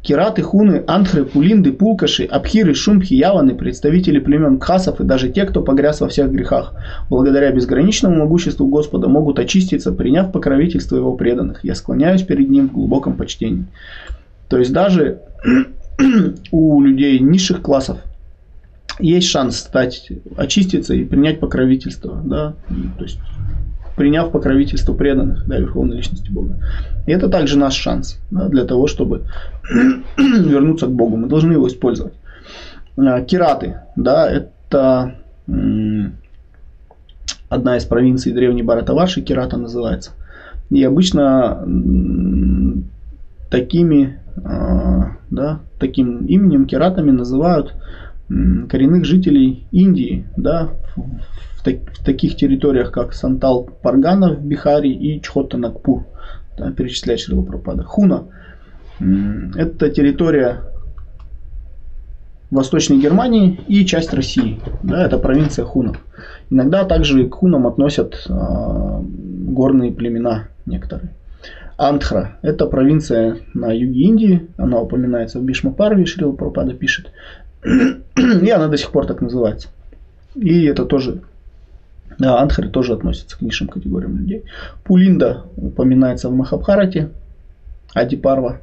Кираты, 0.00 0.42
хуны, 0.42 0.84
антхры, 0.86 1.24
пулинды, 1.24 1.72
пулкаши, 1.72 2.24
абхиры, 2.24 2.72
шумхи, 2.72 3.14
яваны, 3.14 3.54
представители 3.54 4.20
племен 4.20 4.58
кхасов 4.58 5.00
и 5.00 5.04
даже 5.04 5.28
те, 5.28 5.44
кто 5.44 5.60
погряз 5.60 6.00
во 6.00 6.08
всех 6.08 6.30
грехах, 6.30 6.74
благодаря 7.10 7.50
безграничному 7.50 8.16
могуществу 8.16 8.68
Господа 8.68 9.08
могут 9.08 9.38
очиститься, 9.38 9.92
приняв 9.92 10.30
покровительство 10.32 10.96
его 10.96 11.14
преданных. 11.14 11.64
Я 11.64 11.74
склоняюсь 11.74 12.22
перед 12.22 12.48
ним 12.48 12.68
в 12.68 12.72
глубоком 12.72 13.16
почтении. 13.16 13.66
То 14.48 14.58
есть 14.58 14.72
даже 14.72 15.20
у 16.52 16.80
людей 16.80 17.18
низших 17.18 17.60
классов 17.60 17.98
есть 19.00 19.28
шанс 19.28 19.58
стать, 19.58 20.08
очиститься 20.36 20.94
и 20.94 21.04
принять 21.04 21.40
покровительство. 21.40 22.22
Да? 22.24 22.54
То 22.98 23.04
есть 23.04 23.18
приняв 23.98 24.30
покровительство 24.30 24.94
преданных 24.94 25.46
да, 25.46 25.58
Верховной 25.58 25.96
Личности 25.98 26.30
Бога. 26.30 26.56
И 27.06 27.12
это 27.12 27.28
также 27.28 27.58
наш 27.58 27.74
шанс 27.74 28.18
да, 28.30 28.48
для 28.48 28.64
того, 28.64 28.86
чтобы 28.86 29.24
вернуться 30.16 30.86
к 30.86 30.92
Богу. 30.92 31.16
Мы 31.16 31.28
должны 31.28 31.52
его 31.52 31.68
использовать. 31.68 32.14
А, 32.96 33.20
Кираты, 33.20 33.80
да, 33.96 34.30
это 34.30 35.14
одна 37.48 37.76
из 37.76 37.84
провинций 37.84 38.32
древней 38.32 38.62
Баратаваши, 38.62 39.20
Кирата 39.20 39.56
называется. 39.56 40.12
И 40.70 40.82
обычно 40.84 41.66
такими, 43.50 44.18
а, 44.44 45.16
да, 45.30 45.60
таким 45.78 46.24
именем 46.26 46.66
Киратами 46.66 47.10
называют 47.10 47.74
коренных 48.28 49.06
жителей 49.06 49.66
Индии, 49.72 50.26
да, 50.36 50.68
в, 51.58 51.64
так, 51.64 51.76
в 51.92 52.04
таких 52.04 52.36
территориях, 52.36 52.92
как 52.92 53.12
Сантал 53.12 53.68
Паргана 53.82 54.34
в 54.34 54.44
Бихаре 54.44 54.92
и 54.92 55.20
Чхота 55.20 55.58
Нагпур, 55.58 56.06
да, 56.56 56.70
перечисляет 56.70 57.20
Шрила 57.20 57.42
Пропада. 57.42 57.82
Хуна– 57.82 58.24
это 59.56 59.90
территория 59.90 60.62
Восточной 62.50 62.98
Германии 62.98 63.60
и 63.66 63.84
часть 63.84 64.14
России. 64.14 64.60
Да, 64.82 65.04
это 65.04 65.18
провинция 65.18 65.64
хунов. 65.64 65.98
Иногда 66.48 66.84
также 66.84 67.28
к 67.28 67.34
хунам 67.34 67.66
относят 67.66 68.24
э, 68.28 68.32
горные 68.32 69.92
племена 69.92 70.48
некоторые. 70.64 71.10
Антхра– 71.76 72.38
это 72.42 72.66
провинция 72.66 73.38
на 73.54 73.72
юге 73.72 74.00
Индии, 74.00 74.48
она 74.56 74.80
упоминается 74.80 75.38
в 75.38 75.44
Бишмапарве, 75.44 76.06
Шрила 76.06 76.32
Пропада 76.32 76.72
пишет. 76.72 77.12
И 77.64 78.50
она 78.50 78.68
до 78.68 78.76
сих 78.76 78.90
пор 78.90 79.06
так 79.06 79.20
называется. 79.20 79.68
И 80.34 80.64
это 80.64 80.84
тоже 80.84 81.22
да, 82.18 82.40
Антхари 82.40 82.68
тоже 82.68 82.94
относится 82.94 83.38
к 83.38 83.42
низшим 83.42 83.68
категориям 83.68 84.16
людей. 84.18 84.44
Пулинда 84.84 85.44
упоминается 85.56 86.28
в 86.28 86.34
Махабхарате, 86.34 87.10
Адипарва. 87.94 88.60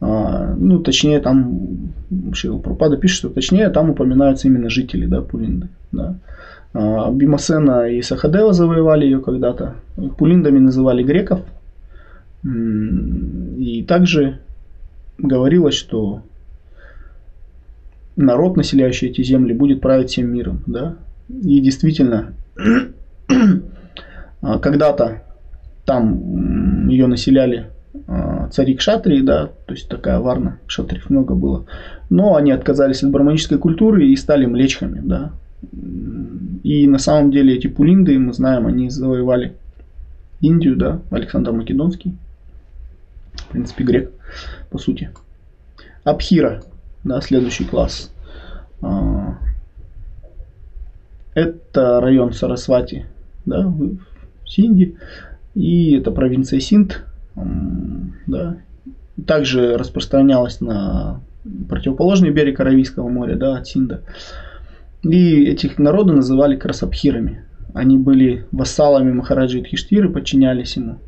А, 0.00 0.54
ну, 0.56 0.78
точнее, 0.80 1.20
там 1.20 1.92
Шрила 2.32 2.58
Пропада 2.58 2.96
пишет, 2.96 3.18
что 3.18 3.28
точнее 3.30 3.68
там 3.70 3.90
упоминаются 3.90 4.46
именно 4.46 4.70
жители 4.70 5.06
да, 5.06 5.22
Пулинды. 5.22 5.68
Да. 5.90 6.16
А, 6.72 7.10
Бимасена 7.10 7.88
и 7.90 8.00
Сахадева 8.02 8.52
завоевали 8.52 9.04
ее 9.04 9.20
когда-то. 9.20 9.76
Пулиндами 10.16 10.58
называли 10.58 11.02
греков. 11.02 11.40
И 12.44 13.84
также 13.88 14.38
говорилось, 15.18 15.74
что 15.74 16.22
народ, 18.14 18.56
населяющий 18.56 19.08
эти 19.08 19.22
земли, 19.22 19.52
будет 19.52 19.80
править 19.80 20.10
всем 20.10 20.32
миром. 20.32 20.62
Да? 20.66 20.96
И 21.28 21.60
действительно, 21.60 22.34
а, 24.40 24.58
когда-то 24.58 25.22
там 25.84 26.88
ее 26.88 27.06
населяли 27.06 27.66
а, 28.06 28.48
цари 28.48 28.74
кшатрии, 28.76 29.22
да, 29.22 29.50
то 29.66 29.74
есть 29.74 29.88
такая 29.88 30.20
варна, 30.20 30.58
кшатриев 30.66 31.10
много 31.10 31.34
было. 31.34 31.66
Но 32.10 32.36
они 32.36 32.52
отказались 32.52 33.02
от 33.02 33.10
браманической 33.10 33.58
культуры 33.58 34.06
и 34.06 34.16
стали 34.16 34.46
млечками, 34.46 35.00
да. 35.02 35.32
И 36.62 36.86
на 36.86 36.98
самом 36.98 37.30
деле 37.30 37.56
эти 37.56 37.66
пулинды, 37.66 38.18
мы 38.18 38.32
знаем, 38.32 38.66
они 38.66 38.90
завоевали 38.90 39.54
Индию, 40.40 40.76
да, 40.76 41.00
Александр 41.10 41.52
Македонский, 41.52 42.14
в 43.34 43.46
принципе, 43.48 43.84
грек, 43.84 44.12
по 44.70 44.78
сути. 44.78 45.10
Абхира, 46.04 46.62
да, 47.04 47.20
следующий 47.20 47.64
класс. 47.64 48.12
Это 51.36 52.00
район 52.00 52.32
Сарасвати, 52.32 53.04
да, 53.44 53.66
в 53.68 53.98
Синди. 54.46 54.96
И 55.54 55.94
это 55.94 56.10
провинция 56.10 56.60
Синд. 56.60 57.04
Да. 58.26 58.56
Также 59.26 59.76
распространялась 59.76 60.62
на 60.62 61.20
противоположный 61.68 62.30
берег 62.30 62.58
Аравийского 62.60 63.10
моря, 63.10 63.36
да, 63.36 63.58
от 63.58 63.68
Синда. 63.68 64.00
И 65.02 65.44
этих 65.44 65.78
народы 65.78 66.14
называли 66.14 66.56
красабхирами. 66.56 67.44
Они 67.74 67.98
были 67.98 68.46
вассалами 68.50 69.12
Махараджи 69.12 69.60
Тхиштиры, 69.60 70.08
подчинялись 70.08 70.74
ему. 70.76 71.00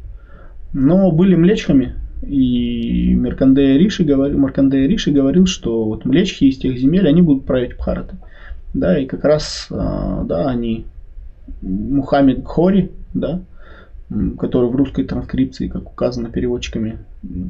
Но 0.74 1.10
были 1.10 1.36
млечками. 1.36 1.94
И 2.20 3.16
Маркандея 3.16 3.78
Риши, 3.78 4.04
говорил, 4.04 4.36
Маркандея 4.36 4.86
Риши 4.86 5.10
говорил, 5.10 5.46
что 5.46 5.86
вот 5.86 6.04
млечхи 6.04 6.44
из 6.44 6.58
тех 6.58 6.76
земель, 6.76 7.08
они 7.08 7.22
будут 7.22 7.46
править 7.46 7.78
Бхаратой. 7.78 8.18
Да, 8.74 8.98
и 8.98 9.06
как 9.06 9.24
раз, 9.24 9.68
а, 9.70 10.24
да, 10.24 10.48
они 10.48 10.86
Мухаммед 11.62 12.44
Хори, 12.44 12.90
да, 13.14 13.40
который 14.38 14.70
в 14.70 14.76
русской 14.76 15.04
транскрипции, 15.04 15.68
как 15.68 15.90
указано 15.90 16.30
переводчиками, 16.30 16.98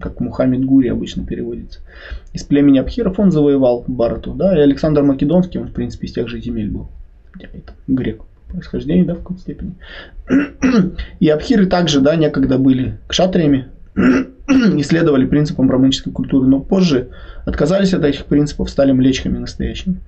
как 0.01 0.21
Мухаммед 0.21 0.65
Гури 0.65 0.89
обычно 0.89 1.25
переводится, 1.25 1.81
из 2.33 2.43
племени 2.43 2.79
Абхиров 2.79 3.19
он 3.19 3.31
завоевал 3.31 3.85
Барату, 3.87 4.35
да, 4.35 4.57
и 4.57 4.61
Александр 4.61 5.03
Македонский, 5.03 5.59
он, 5.59 5.69
в 5.69 5.73
принципе, 5.73 6.07
из 6.07 6.13
тех 6.13 6.29
же 6.29 6.41
земель 6.41 6.71
был, 6.71 6.89
это 7.39 7.75
грек 7.87 8.23
происхождения, 8.49 9.05
да, 9.05 9.15
в 9.15 9.19
какой-то 9.19 9.43
степени. 9.43 9.75
И 11.21 11.29
абхиры 11.29 11.67
также, 11.67 12.01
да, 12.01 12.17
некогда 12.17 12.59
были 12.59 12.99
кшатриями, 13.07 13.67
исследовали 13.97 15.27
принципам 15.27 15.69
браманической 15.69 16.13
культуры, 16.13 16.47
но 16.47 16.61
позже 16.61 17.11
отказались 17.45 17.95
от 17.95 18.05
этих 18.05 18.25
принципов, 18.25 18.71
стали 18.71 18.93
млечками 18.93 19.39
настоящими. 19.39 20.01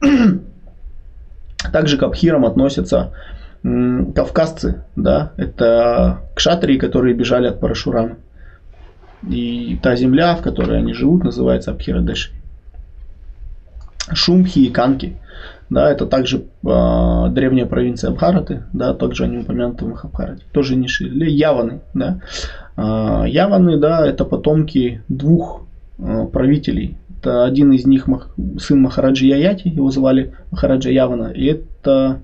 Также 1.72 1.98
к 1.98 2.02
абхирам 2.02 2.44
относятся 2.44 3.12
кавказцы, 4.14 4.84
да, 4.94 5.32
это 5.36 6.20
кшатрии, 6.34 6.78
которые 6.78 7.14
бежали 7.14 7.48
от 7.48 7.58
Парашурама. 7.58 8.16
И 9.28 9.78
та 9.82 9.96
земля, 9.96 10.36
в 10.36 10.42
которой 10.42 10.78
они 10.78 10.92
живут, 10.92 11.24
называется 11.24 11.72
Абхирадеши. 11.72 12.30
Шумхи 14.12 14.60
и 14.60 14.70
Канки, 14.70 15.16
да, 15.68 15.90
это 15.90 16.06
также 16.06 16.44
э, 16.64 17.26
древняя 17.30 17.66
провинция 17.66 18.10
Абхараты, 18.10 18.62
да, 18.72 18.94
также 18.94 19.24
они 19.24 19.38
упомянуты 19.38 19.84
в 19.84 19.88
Махабхарате, 19.88 20.44
тоже 20.52 20.76
ниши, 20.76 21.08
или 21.08 21.28
Яваны, 21.28 21.80
да. 21.92 22.20
Э, 22.76 23.24
Яваны, 23.26 23.78
да, 23.78 24.06
это 24.06 24.24
потомки 24.24 25.02
двух 25.08 25.66
э, 25.98 26.26
правителей 26.32 26.96
Это 27.26 27.44
один 27.44 27.72
из 27.72 27.84
них 27.86 28.08
сын 28.56 28.80
Махараджи 28.80 29.26
Яяти, 29.26 29.66
его 29.66 29.90
звали 29.90 30.34
Махараджа 30.52 30.90
Явана. 30.90 31.32
И 31.32 31.46
это 31.46 32.20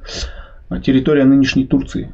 территория 0.84 1.24
нынешней 1.24 1.66
Турции. 1.66 2.12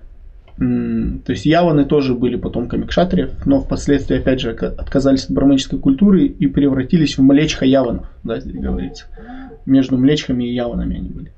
То 0.56 1.32
есть 1.32 1.44
яваны 1.44 1.84
тоже 1.84 2.14
были 2.14 2.36
потомками 2.36 2.86
кшатриев, 2.86 3.44
но 3.44 3.60
впоследствии, 3.60 4.16
опять 4.16 4.40
же, 4.40 4.52
отказались 4.52 5.26
от 5.26 5.32
браманической 5.32 5.78
культуры 5.78 6.24
и 6.24 6.46
превратились 6.46 7.18
в 7.18 7.22
млечха 7.22 7.66
яванов, 7.66 8.06
да, 8.24 8.40
здесь 8.40 8.58
говорится. 8.58 9.04
Между 9.66 9.98
млечхами 9.98 10.44
и 10.44 10.54
яванами 10.54 10.96
они 10.96 11.10
были. 11.10 11.32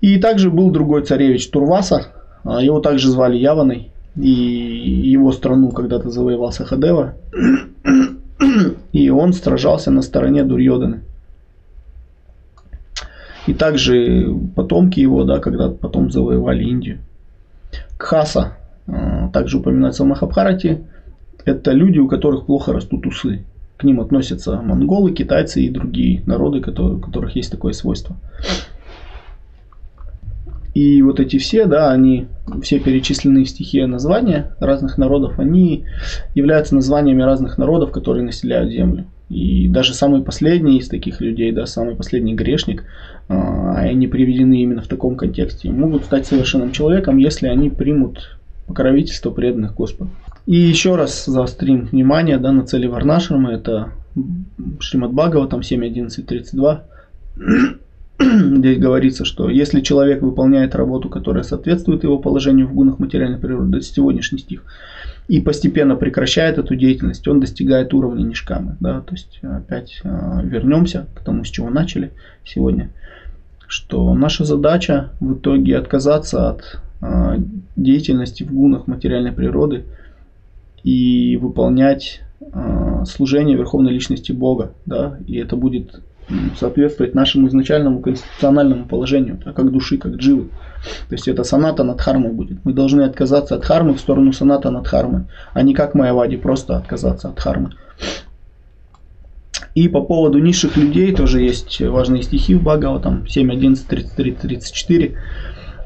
И 0.00 0.18
также 0.18 0.50
был 0.50 0.70
другой 0.70 1.04
царевич 1.04 1.50
Турваса, 1.50 2.14
а 2.44 2.62
его 2.62 2.80
также 2.80 3.10
звали 3.10 3.36
Яваной, 3.36 3.90
и 4.16 4.30
его 4.30 5.32
страну 5.32 5.70
когда-то 5.70 6.08
завоевал 6.08 6.50
Сахадева, 6.50 7.12
и 8.92 9.10
он 9.10 9.32
сражался 9.32 9.90
на 9.90 10.02
стороне 10.02 10.44
Дурьоданы. 10.44 11.00
И 13.46 13.54
также 13.54 14.28
потомки 14.54 15.00
его, 15.00 15.24
да, 15.24 15.38
когда 15.38 15.70
потом 15.70 16.10
завоевали 16.10 16.64
Индию. 16.64 16.98
Кхаса, 17.96 18.58
э, 18.86 19.30
также 19.32 19.58
упоминается 19.58 20.04
в 20.04 20.06
Махабхарате, 20.06 20.82
это 21.44 21.72
люди, 21.72 21.98
у 21.98 22.08
которых 22.08 22.44
плохо 22.46 22.72
растут 22.72 23.06
усы. 23.06 23.44
К 23.78 23.84
ним 23.84 24.00
относятся 24.00 24.60
монголы, 24.60 25.12
китайцы 25.12 25.62
и 25.62 25.70
другие 25.70 26.22
народы, 26.26 26.58
у 26.58 26.98
которых 26.98 27.36
есть 27.36 27.50
такое 27.50 27.72
свойство. 27.72 28.16
И 30.78 31.02
вот 31.02 31.18
эти 31.18 31.38
все, 31.38 31.64
да, 31.64 31.90
они, 31.90 32.28
все 32.62 32.78
перечисленные 32.78 33.46
в 33.46 33.88
названия 33.88 34.54
разных 34.60 34.96
народов, 34.96 35.40
они 35.40 35.86
являются 36.36 36.76
названиями 36.76 37.22
разных 37.22 37.58
народов, 37.58 37.90
которые 37.90 38.24
населяют 38.24 38.70
землю. 38.70 39.06
И 39.28 39.66
даже 39.66 39.92
самый 39.92 40.22
последний 40.22 40.78
из 40.78 40.86
таких 40.86 41.20
людей, 41.20 41.50
да, 41.50 41.66
самый 41.66 41.96
последний 41.96 42.36
грешник, 42.36 42.84
а, 43.28 43.74
они 43.74 44.06
приведены 44.06 44.62
именно 44.62 44.80
в 44.80 44.86
таком 44.86 45.16
контексте, 45.16 45.68
могут 45.68 46.04
стать 46.04 46.28
совершенным 46.28 46.70
человеком, 46.70 47.16
если 47.16 47.48
они 47.48 47.70
примут 47.70 48.38
покровительство 48.68 49.32
преданных 49.32 49.74
Господу. 49.74 50.10
И 50.46 50.54
еще 50.54 50.94
раз 50.94 51.24
заострим 51.24 51.86
внимание 51.86 52.38
да, 52.38 52.52
на 52.52 52.64
цели 52.64 52.86
Варнашрама, 52.86 53.50
это 53.52 53.88
Шримад 54.78 55.12
Бхагава, 55.12 55.48
там 55.48 55.58
7.11.32. 55.58 56.82
Здесь 58.58 58.78
говорится, 58.78 59.24
что 59.24 59.48
если 59.48 59.80
человек 59.80 60.22
выполняет 60.22 60.74
работу, 60.74 61.08
которая 61.08 61.44
соответствует 61.44 62.02
его 62.02 62.18
положению 62.18 62.66
в 62.66 62.74
гунах 62.74 62.98
материальной 62.98 63.38
природы, 63.38 63.78
это 63.78 63.86
сегодняшний 63.86 64.38
стих, 64.38 64.64
и 65.28 65.40
постепенно 65.40 65.94
прекращает 65.94 66.58
эту 66.58 66.74
деятельность, 66.74 67.28
он 67.28 67.38
достигает 67.38 67.94
уровня 67.94 68.24
нишкамы. 68.24 68.76
Да? 68.80 69.02
То 69.02 69.14
есть 69.14 69.38
опять 69.42 70.00
э, 70.02 70.40
вернемся 70.42 71.06
к 71.14 71.20
тому, 71.20 71.44
с 71.44 71.48
чего 71.48 71.70
начали 71.70 72.10
сегодня, 72.44 72.90
что 73.68 74.12
наша 74.14 74.44
задача 74.44 75.10
в 75.20 75.34
итоге 75.34 75.76
отказаться 75.76 76.50
от 76.50 76.80
э, 77.00 77.36
деятельности 77.76 78.42
в 78.42 78.52
гунах 78.52 78.88
материальной 78.88 79.32
природы 79.32 79.84
и 80.82 81.36
выполнять 81.36 82.22
э, 82.40 83.04
служение 83.06 83.56
Верховной 83.56 83.92
Личности 83.92 84.32
Бога. 84.32 84.72
Да? 84.86 85.18
И 85.28 85.36
это 85.36 85.54
будет 85.54 86.00
соответствовать 86.58 87.14
нашему 87.14 87.48
изначальному 87.48 88.00
конституциональному 88.00 88.86
положению, 88.86 89.38
так 89.42 89.54
как 89.54 89.72
души, 89.72 89.98
как 89.98 90.16
дживы. 90.16 90.48
То 91.08 91.14
есть 91.14 91.28
это 91.28 91.44
саната 91.44 91.84
над 91.84 92.00
хармой 92.00 92.32
будет. 92.32 92.64
Мы 92.64 92.72
должны 92.72 93.02
отказаться 93.02 93.54
от 93.54 93.64
хармы 93.64 93.94
в 93.94 94.00
сторону 94.00 94.32
саната 94.32 94.70
над 94.70 94.86
хармой, 94.86 95.22
а 95.54 95.62
не 95.62 95.74
как 95.74 95.94
Майавади, 95.94 96.36
просто 96.36 96.76
отказаться 96.76 97.28
от 97.28 97.40
хармы. 97.40 97.72
И 99.74 99.88
по 99.88 100.02
поводу 100.02 100.38
низших 100.38 100.76
людей 100.76 101.14
тоже 101.14 101.40
есть 101.40 101.80
важные 101.80 102.22
стихи 102.22 102.54
в 102.54 102.62
Бхагава, 102.62 103.00
там 103.00 103.26
7, 103.26 103.52
11, 103.52 103.86
33, 103.86 104.32
34. 104.32 105.14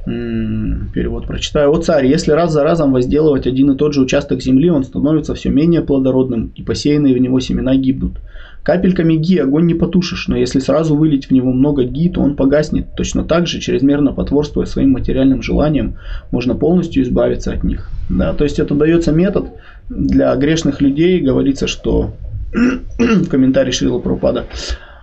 Перевод 0.05 1.27
прочитаю. 1.27 1.71
«О 1.71 1.81
царь, 1.81 2.07
если 2.07 2.33
раз 2.33 2.53
за 2.53 2.65
разом 2.65 2.93
возделывать 2.93 3.47
один 3.47 3.71
и 3.71 3.77
тот 3.77 3.95
же 3.95 4.01
участок 4.01 4.41
земли, 4.41 4.69
он 4.69 4.83
становится 4.83 5.35
все 5.35 5.49
менее 5.51 5.83
плодородным, 5.83 6.53
и 6.57 6.63
посеянные 6.63 7.15
в 7.15 7.19
него 7.19 7.39
семена 7.39 7.77
гибнут. 7.77 8.19
Капельками 8.63 9.15
ги 9.15 9.39
огонь 9.39 9.67
не 9.67 9.75
потушишь, 9.75 10.29
но 10.29 10.37
если 10.37 10.61
сразу 10.61 10.95
вылить 10.95 11.27
в 11.27 11.31
него 11.33 11.53
много 11.53 11.83
ги, 11.83 12.09
то 12.09 12.21
он 12.21 12.37
погаснет. 12.37 12.95
Точно 12.97 13.25
так 13.25 13.49
же, 13.49 13.59
чрезмерно 13.59 14.13
потворствуя 14.13 14.67
своим 14.67 14.91
материальным 14.91 15.43
желаниям, 15.43 15.97
можно 16.31 16.55
полностью 16.55 17.03
избавиться 17.03 17.53
от 17.53 17.65
них. 17.65 17.89
Да, 18.09 18.33
то 18.35 18.45
есть 18.45 18.61
это 18.61 18.75
дается 18.75 19.11
метод 19.11 19.49
для 19.89 20.35
грешных 20.37 20.81
людей. 20.81 21.21
Говорится, 21.21 21.67
что 21.67 22.13
в 22.99 23.29
комментарии 23.29 23.73
Шрила 23.73 23.99
Прупада 23.99 24.47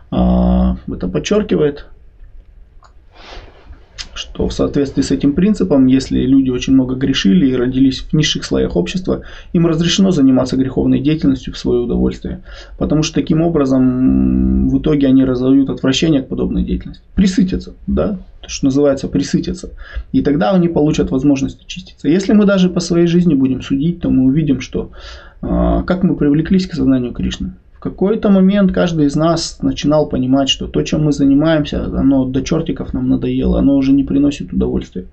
а, 0.09 0.77
это 0.87 1.09
подчеркивает, 1.09 1.85
что 4.19 4.47
в 4.47 4.53
соответствии 4.53 5.01
с 5.01 5.11
этим 5.11 5.33
принципом, 5.33 5.87
если 5.87 6.19
люди 6.19 6.49
очень 6.49 6.73
много 6.73 6.95
грешили 6.95 7.47
и 7.47 7.55
родились 7.55 8.01
в 8.01 8.13
низших 8.13 8.43
слоях 8.43 8.75
общества, 8.75 9.21
им 9.53 9.65
разрешено 9.65 10.11
заниматься 10.11 10.57
греховной 10.57 10.99
деятельностью 10.99 11.53
в 11.53 11.57
свое 11.57 11.79
удовольствие. 11.79 12.41
Потому 12.77 13.01
что 13.01 13.15
таким 13.15 13.41
образом 13.41 14.67
в 14.67 14.77
итоге 14.79 15.07
они 15.07 15.23
разовьют 15.23 15.69
отвращение 15.69 16.21
к 16.21 16.27
подобной 16.27 16.63
деятельности. 16.63 17.03
Присытятся, 17.15 17.75
да, 17.87 18.19
то, 18.41 18.49
что 18.49 18.65
называется 18.65 19.07
присытятся. 19.07 19.71
И 20.11 20.21
тогда 20.21 20.51
они 20.51 20.67
получат 20.67 21.11
возможность 21.11 21.63
очиститься. 21.63 22.09
Если 22.09 22.33
мы 22.33 22.45
даже 22.45 22.69
по 22.69 22.81
своей 22.81 23.07
жизни 23.07 23.35
будем 23.35 23.61
судить, 23.61 24.01
то 24.01 24.09
мы 24.09 24.25
увидим, 24.25 24.59
что 24.59 24.91
э, 25.41 25.83
как 25.87 26.03
мы 26.03 26.17
привлеклись 26.17 26.67
к 26.67 26.73
сознанию 26.73 27.13
Кришны. 27.13 27.53
В 27.79 27.81
какой-то 27.81 28.29
момент 28.29 28.73
каждый 28.73 29.05
из 29.05 29.15
нас 29.15 29.59
начинал 29.61 30.09
понимать, 30.09 30.49
что 30.49 30.67
то, 30.67 30.83
чем 30.83 31.05
мы 31.05 31.13
занимаемся, 31.13 31.85
оно 31.85 32.25
до 32.25 32.41
чертиков 32.41 32.93
нам 32.93 33.07
надоело, 33.07 33.57
оно 33.57 33.77
уже 33.77 33.93
не 33.93 34.03
приносит 34.03 34.51
удовольствия. 34.51 35.05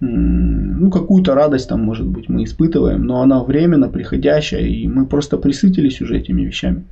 Ну, 0.00 0.90
какую-то 0.90 1.34
радость 1.34 1.68
там, 1.68 1.82
может 1.82 2.06
быть, 2.06 2.30
мы 2.30 2.44
испытываем, 2.44 3.04
но 3.04 3.20
она 3.20 3.44
временно 3.44 3.90
приходящая, 3.90 4.62
и 4.62 4.88
мы 4.88 5.04
просто 5.04 5.36
присытились 5.36 6.00
уже 6.00 6.16
этими 6.16 6.40
вещами. 6.40 6.84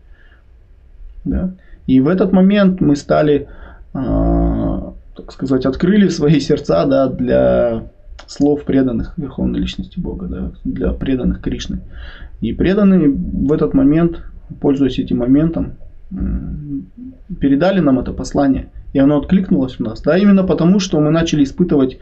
Да? 1.25 1.55
И 1.87 2.01
в 2.01 2.09
этот 2.09 2.33
момент 2.33 2.83
мы 2.83 2.95
стали, 2.95 3.49
э, 3.95 4.81
так 5.17 5.33
сказать, 5.33 5.65
открыли 5.65 6.09
свои 6.09 6.39
сердца 6.39 6.85
да, 6.85 7.09
для 7.09 7.85
слов 8.27 8.65
преданных 8.65 9.15
Верховной 9.17 9.61
Личности 9.61 9.99
Бога, 9.99 10.27
да, 10.27 10.53
для 10.65 10.93
преданных 10.93 11.41
Кришны. 11.41 11.81
И 12.43 12.53
преданные 12.53 13.09
в 13.09 13.51
этот 13.55 13.73
момент 13.73 14.23
пользуясь 14.61 14.99
этим 14.99 15.19
моментом, 15.19 15.75
передали 17.41 17.81
нам 17.81 17.99
это 17.99 18.13
послание, 18.13 18.71
и 18.93 18.99
оно 18.99 19.19
откликнулось 19.19 19.77
в 19.77 19.81
нас. 19.81 20.01
Да, 20.03 20.17
именно 20.17 20.45
потому, 20.45 20.81
что 20.81 21.01
мы 21.01 21.11
начали 21.11 21.45
испытывать 21.45 21.99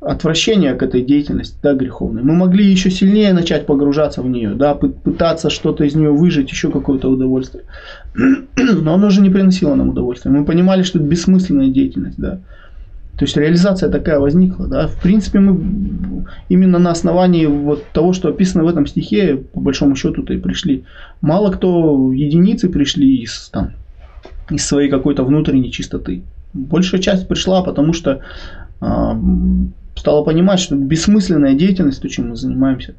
отвращение 0.00 0.74
к 0.74 0.82
этой 0.82 1.02
деятельности, 1.02 1.58
да, 1.62 1.74
греховной. 1.74 2.22
Мы 2.22 2.34
могли 2.34 2.64
еще 2.64 2.90
сильнее 2.90 3.32
начать 3.32 3.66
погружаться 3.66 4.22
в 4.22 4.28
нее, 4.28 4.54
да, 4.54 4.74
пытаться 4.74 5.50
что-то 5.50 5.84
из 5.84 5.94
нее 5.94 6.10
выжить, 6.10 6.50
еще 6.50 6.70
какое-то 6.70 7.08
удовольствие. 7.08 7.64
Но 8.14 8.94
оно 8.94 9.08
уже 9.08 9.20
не 9.20 9.30
приносило 9.30 9.74
нам 9.74 9.88
удовольствия. 9.88 10.30
Мы 10.30 10.44
понимали, 10.44 10.82
что 10.82 10.98
это 10.98 11.08
бессмысленная 11.08 11.68
деятельность, 11.68 12.18
да. 12.18 12.40
То 13.18 13.24
есть 13.24 13.36
реализация 13.36 13.90
такая 13.90 14.20
возникла. 14.20 14.68
Да? 14.68 14.86
В 14.86 14.94
принципе, 15.02 15.40
мы 15.40 16.24
именно 16.48 16.78
на 16.78 16.92
основании 16.92 17.46
вот 17.46 17.84
того, 17.92 18.12
что 18.12 18.28
описано 18.28 18.62
в 18.62 18.68
этом 18.68 18.86
стихе, 18.86 19.36
по 19.36 19.60
большому 19.60 19.96
счету-то 19.96 20.34
и 20.34 20.38
пришли. 20.38 20.84
Мало 21.20 21.50
кто, 21.50 22.12
единицы 22.12 22.68
пришли 22.68 23.16
из, 23.16 23.48
там, 23.48 23.72
из 24.50 24.64
своей 24.64 24.88
какой-то 24.88 25.24
внутренней 25.24 25.72
чистоты. 25.72 26.22
Большая 26.54 27.00
часть 27.00 27.26
пришла, 27.26 27.64
потому 27.64 27.92
что 27.92 28.20
э, 28.80 29.12
стала 29.96 30.22
понимать, 30.22 30.60
что 30.60 30.76
бессмысленная 30.76 31.54
деятельность, 31.54 32.00
то, 32.00 32.08
чем 32.08 32.28
мы 32.28 32.36
занимаемся, 32.36 32.94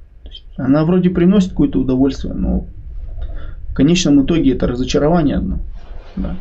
она 0.58 0.84
вроде 0.84 1.10
приносит 1.10 1.52
какое-то 1.52 1.80
удовольствие, 1.80 2.34
но 2.34 2.66
в 3.70 3.74
конечном 3.74 4.26
итоге 4.26 4.52
это 4.52 4.68
разочарование 4.68 5.38
одно. 5.38 5.60
Да? 6.18 6.36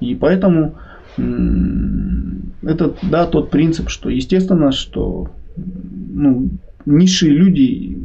И 0.00 0.14
поэтому 0.14 0.76
это 1.18 2.94
да, 3.02 3.26
тот 3.26 3.50
принцип, 3.50 3.88
что 3.88 4.08
естественно, 4.08 4.72
что 4.72 5.28
ну, 5.56 6.50
низшие 6.86 7.32
люди, 7.32 7.98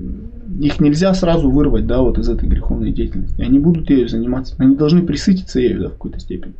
их 0.59 0.79
нельзя 0.79 1.13
сразу 1.13 1.49
вырвать 1.49 1.87
да, 1.87 2.01
вот 2.01 2.17
из 2.17 2.29
этой 2.29 2.47
греховной 2.49 2.91
деятельности. 2.91 3.41
Они 3.41 3.59
будут 3.59 3.89
ею 3.89 4.07
заниматься. 4.07 4.55
Они 4.57 4.75
должны 4.75 5.03
присытиться 5.03 5.59
ею 5.59 5.81
да, 5.81 5.87
в 5.89 5.93
какой-то 5.93 6.19
степени. 6.19 6.53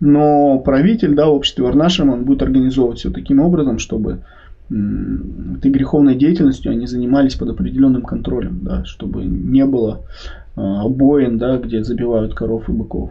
Но 0.00 0.58
правитель 0.58 1.14
да, 1.14 1.26
в 1.26 1.34
обществе 1.34 1.64
Варнашем, 1.64 2.10
он 2.10 2.24
будет 2.24 2.42
организовывать 2.42 2.98
все 2.98 3.10
таким 3.10 3.40
образом, 3.40 3.78
чтобы 3.78 4.20
этой 4.68 5.70
греховной 5.70 6.14
деятельностью 6.14 6.70
они 6.70 6.86
занимались 6.86 7.34
под 7.34 7.50
определенным 7.50 8.02
контролем, 8.02 8.60
да, 8.62 8.84
чтобы 8.84 9.24
не 9.24 9.66
было 9.66 10.02
э, 10.56 10.88
боин, 10.88 11.38
да, 11.38 11.58
где 11.58 11.82
забивают 11.82 12.34
коров 12.34 12.68
и 12.68 12.72
быков 12.72 13.10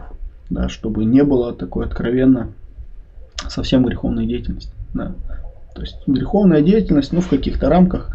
да, 0.50 0.68
чтобы 0.68 1.04
не 1.04 1.24
было 1.24 1.54
такой 1.54 1.86
откровенно 1.86 2.52
совсем 3.48 3.84
греховной 3.84 4.26
деятельности. 4.26 4.72
Да. 4.92 5.14
То 5.74 5.82
есть 5.82 5.96
греховная 6.06 6.60
деятельность, 6.60 7.12
ну, 7.12 7.20
в 7.20 7.28
каких-то 7.28 7.68
рамках, 7.68 8.10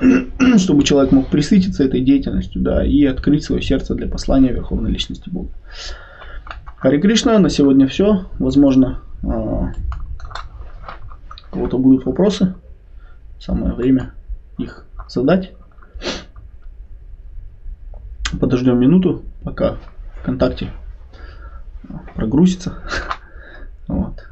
чтобы 0.56 0.82
человек 0.82 1.12
мог 1.12 1.28
присытиться 1.28 1.84
этой 1.84 2.00
деятельностью, 2.00 2.62
да, 2.62 2.84
и 2.84 3.04
открыть 3.04 3.44
свое 3.44 3.62
сердце 3.62 3.94
для 3.94 4.08
послания 4.08 4.52
Верховной 4.52 4.90
Личности 4.90 5.28
Бога. 5.28 5.50
Хари 6.78 7.00
Кришна, 7.00 7.38
на 7.38 7.50
сегодня 7.50 7.86
все. 7.86 8.26
Возможно, 8.38 9.00
а, 9.22 9.72
у 11.50 11.54
кого-то 11.54 11.78
будут 11.78 12.04
вопросы. 12.04 12.54
Самое 13.38 13.74
время 13.74 14.12
их 14.58 14.86
задать. 15.08 15.52
Подождем 18.40 18.80
минуту, 18.80 19.22
пока 19.44 19.76
ВКонтакте 20.20 20.70
прогрузится. 22.14 22.78
Вот. 23.88 24.26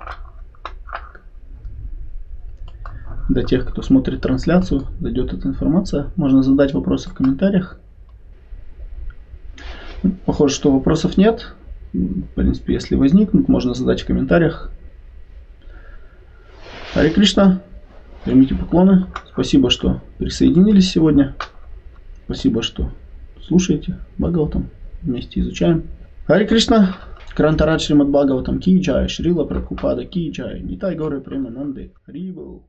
До 3.29 3.43
тех, 3.43 3.67
кто 3.67 3.83
смотрит 3.83 4.21
трансляцию, 4.21 4.87
дойдет 5.01 5.33
эта 5.33 5.49
информация. 5.49 6.11
Можно 6.17 6.43
задать 6.43 6.75
вопросы 6.75 7.09
в 7.09 7.15
комментариях. 7.15 7.79
Похоже, 10.27 10.55
что 10.55 10.73
вопросов 10.73 11.17
нет. 11.17 11.55
В 11.93 12.27
принципе, 12.35 12.75
если 12.75 12.97
возникнут, 12.97 13.49
можно 13.49 13.75
задать 13.75 14.03
в 14.03 14.07
комментариях. 14.07 14.71
Хари 16.95 17.11
Кришна, 17.11 17.63
примите 18.25 18.55
поклоны. 18.55 19.07
Спасибо, 19.33 19.71
что 19.71 20.01
присоединились 20.19 20.91
сегодня. 20.91 21.35
Спасибо, 22.25 22.63
что 22.63 22.91
слушаете 23.43 23.99
Бхагаватам. 24.19 24.69
Вместе 25.03 25.41
изучаем. 25.41 25.85
Хари 26.27 26.47
Кришна, 26.47 26.97
Крантарат 27.35 27.81
Шримад 27.81 28.09
Бхагаватам 28.09 28.59
Ки 28.61 28.79
Джай, 28.81 29.09
Шрила 29.09 29.45
Прабхупада 29.45 30.05
Ки 30.05 30.31
Джай, 30.31 30.61
Нитай 30.61 30.95
Горы 30.95 31.21
Премананды, 31.21 31.95
Харибал. 32.05 32.69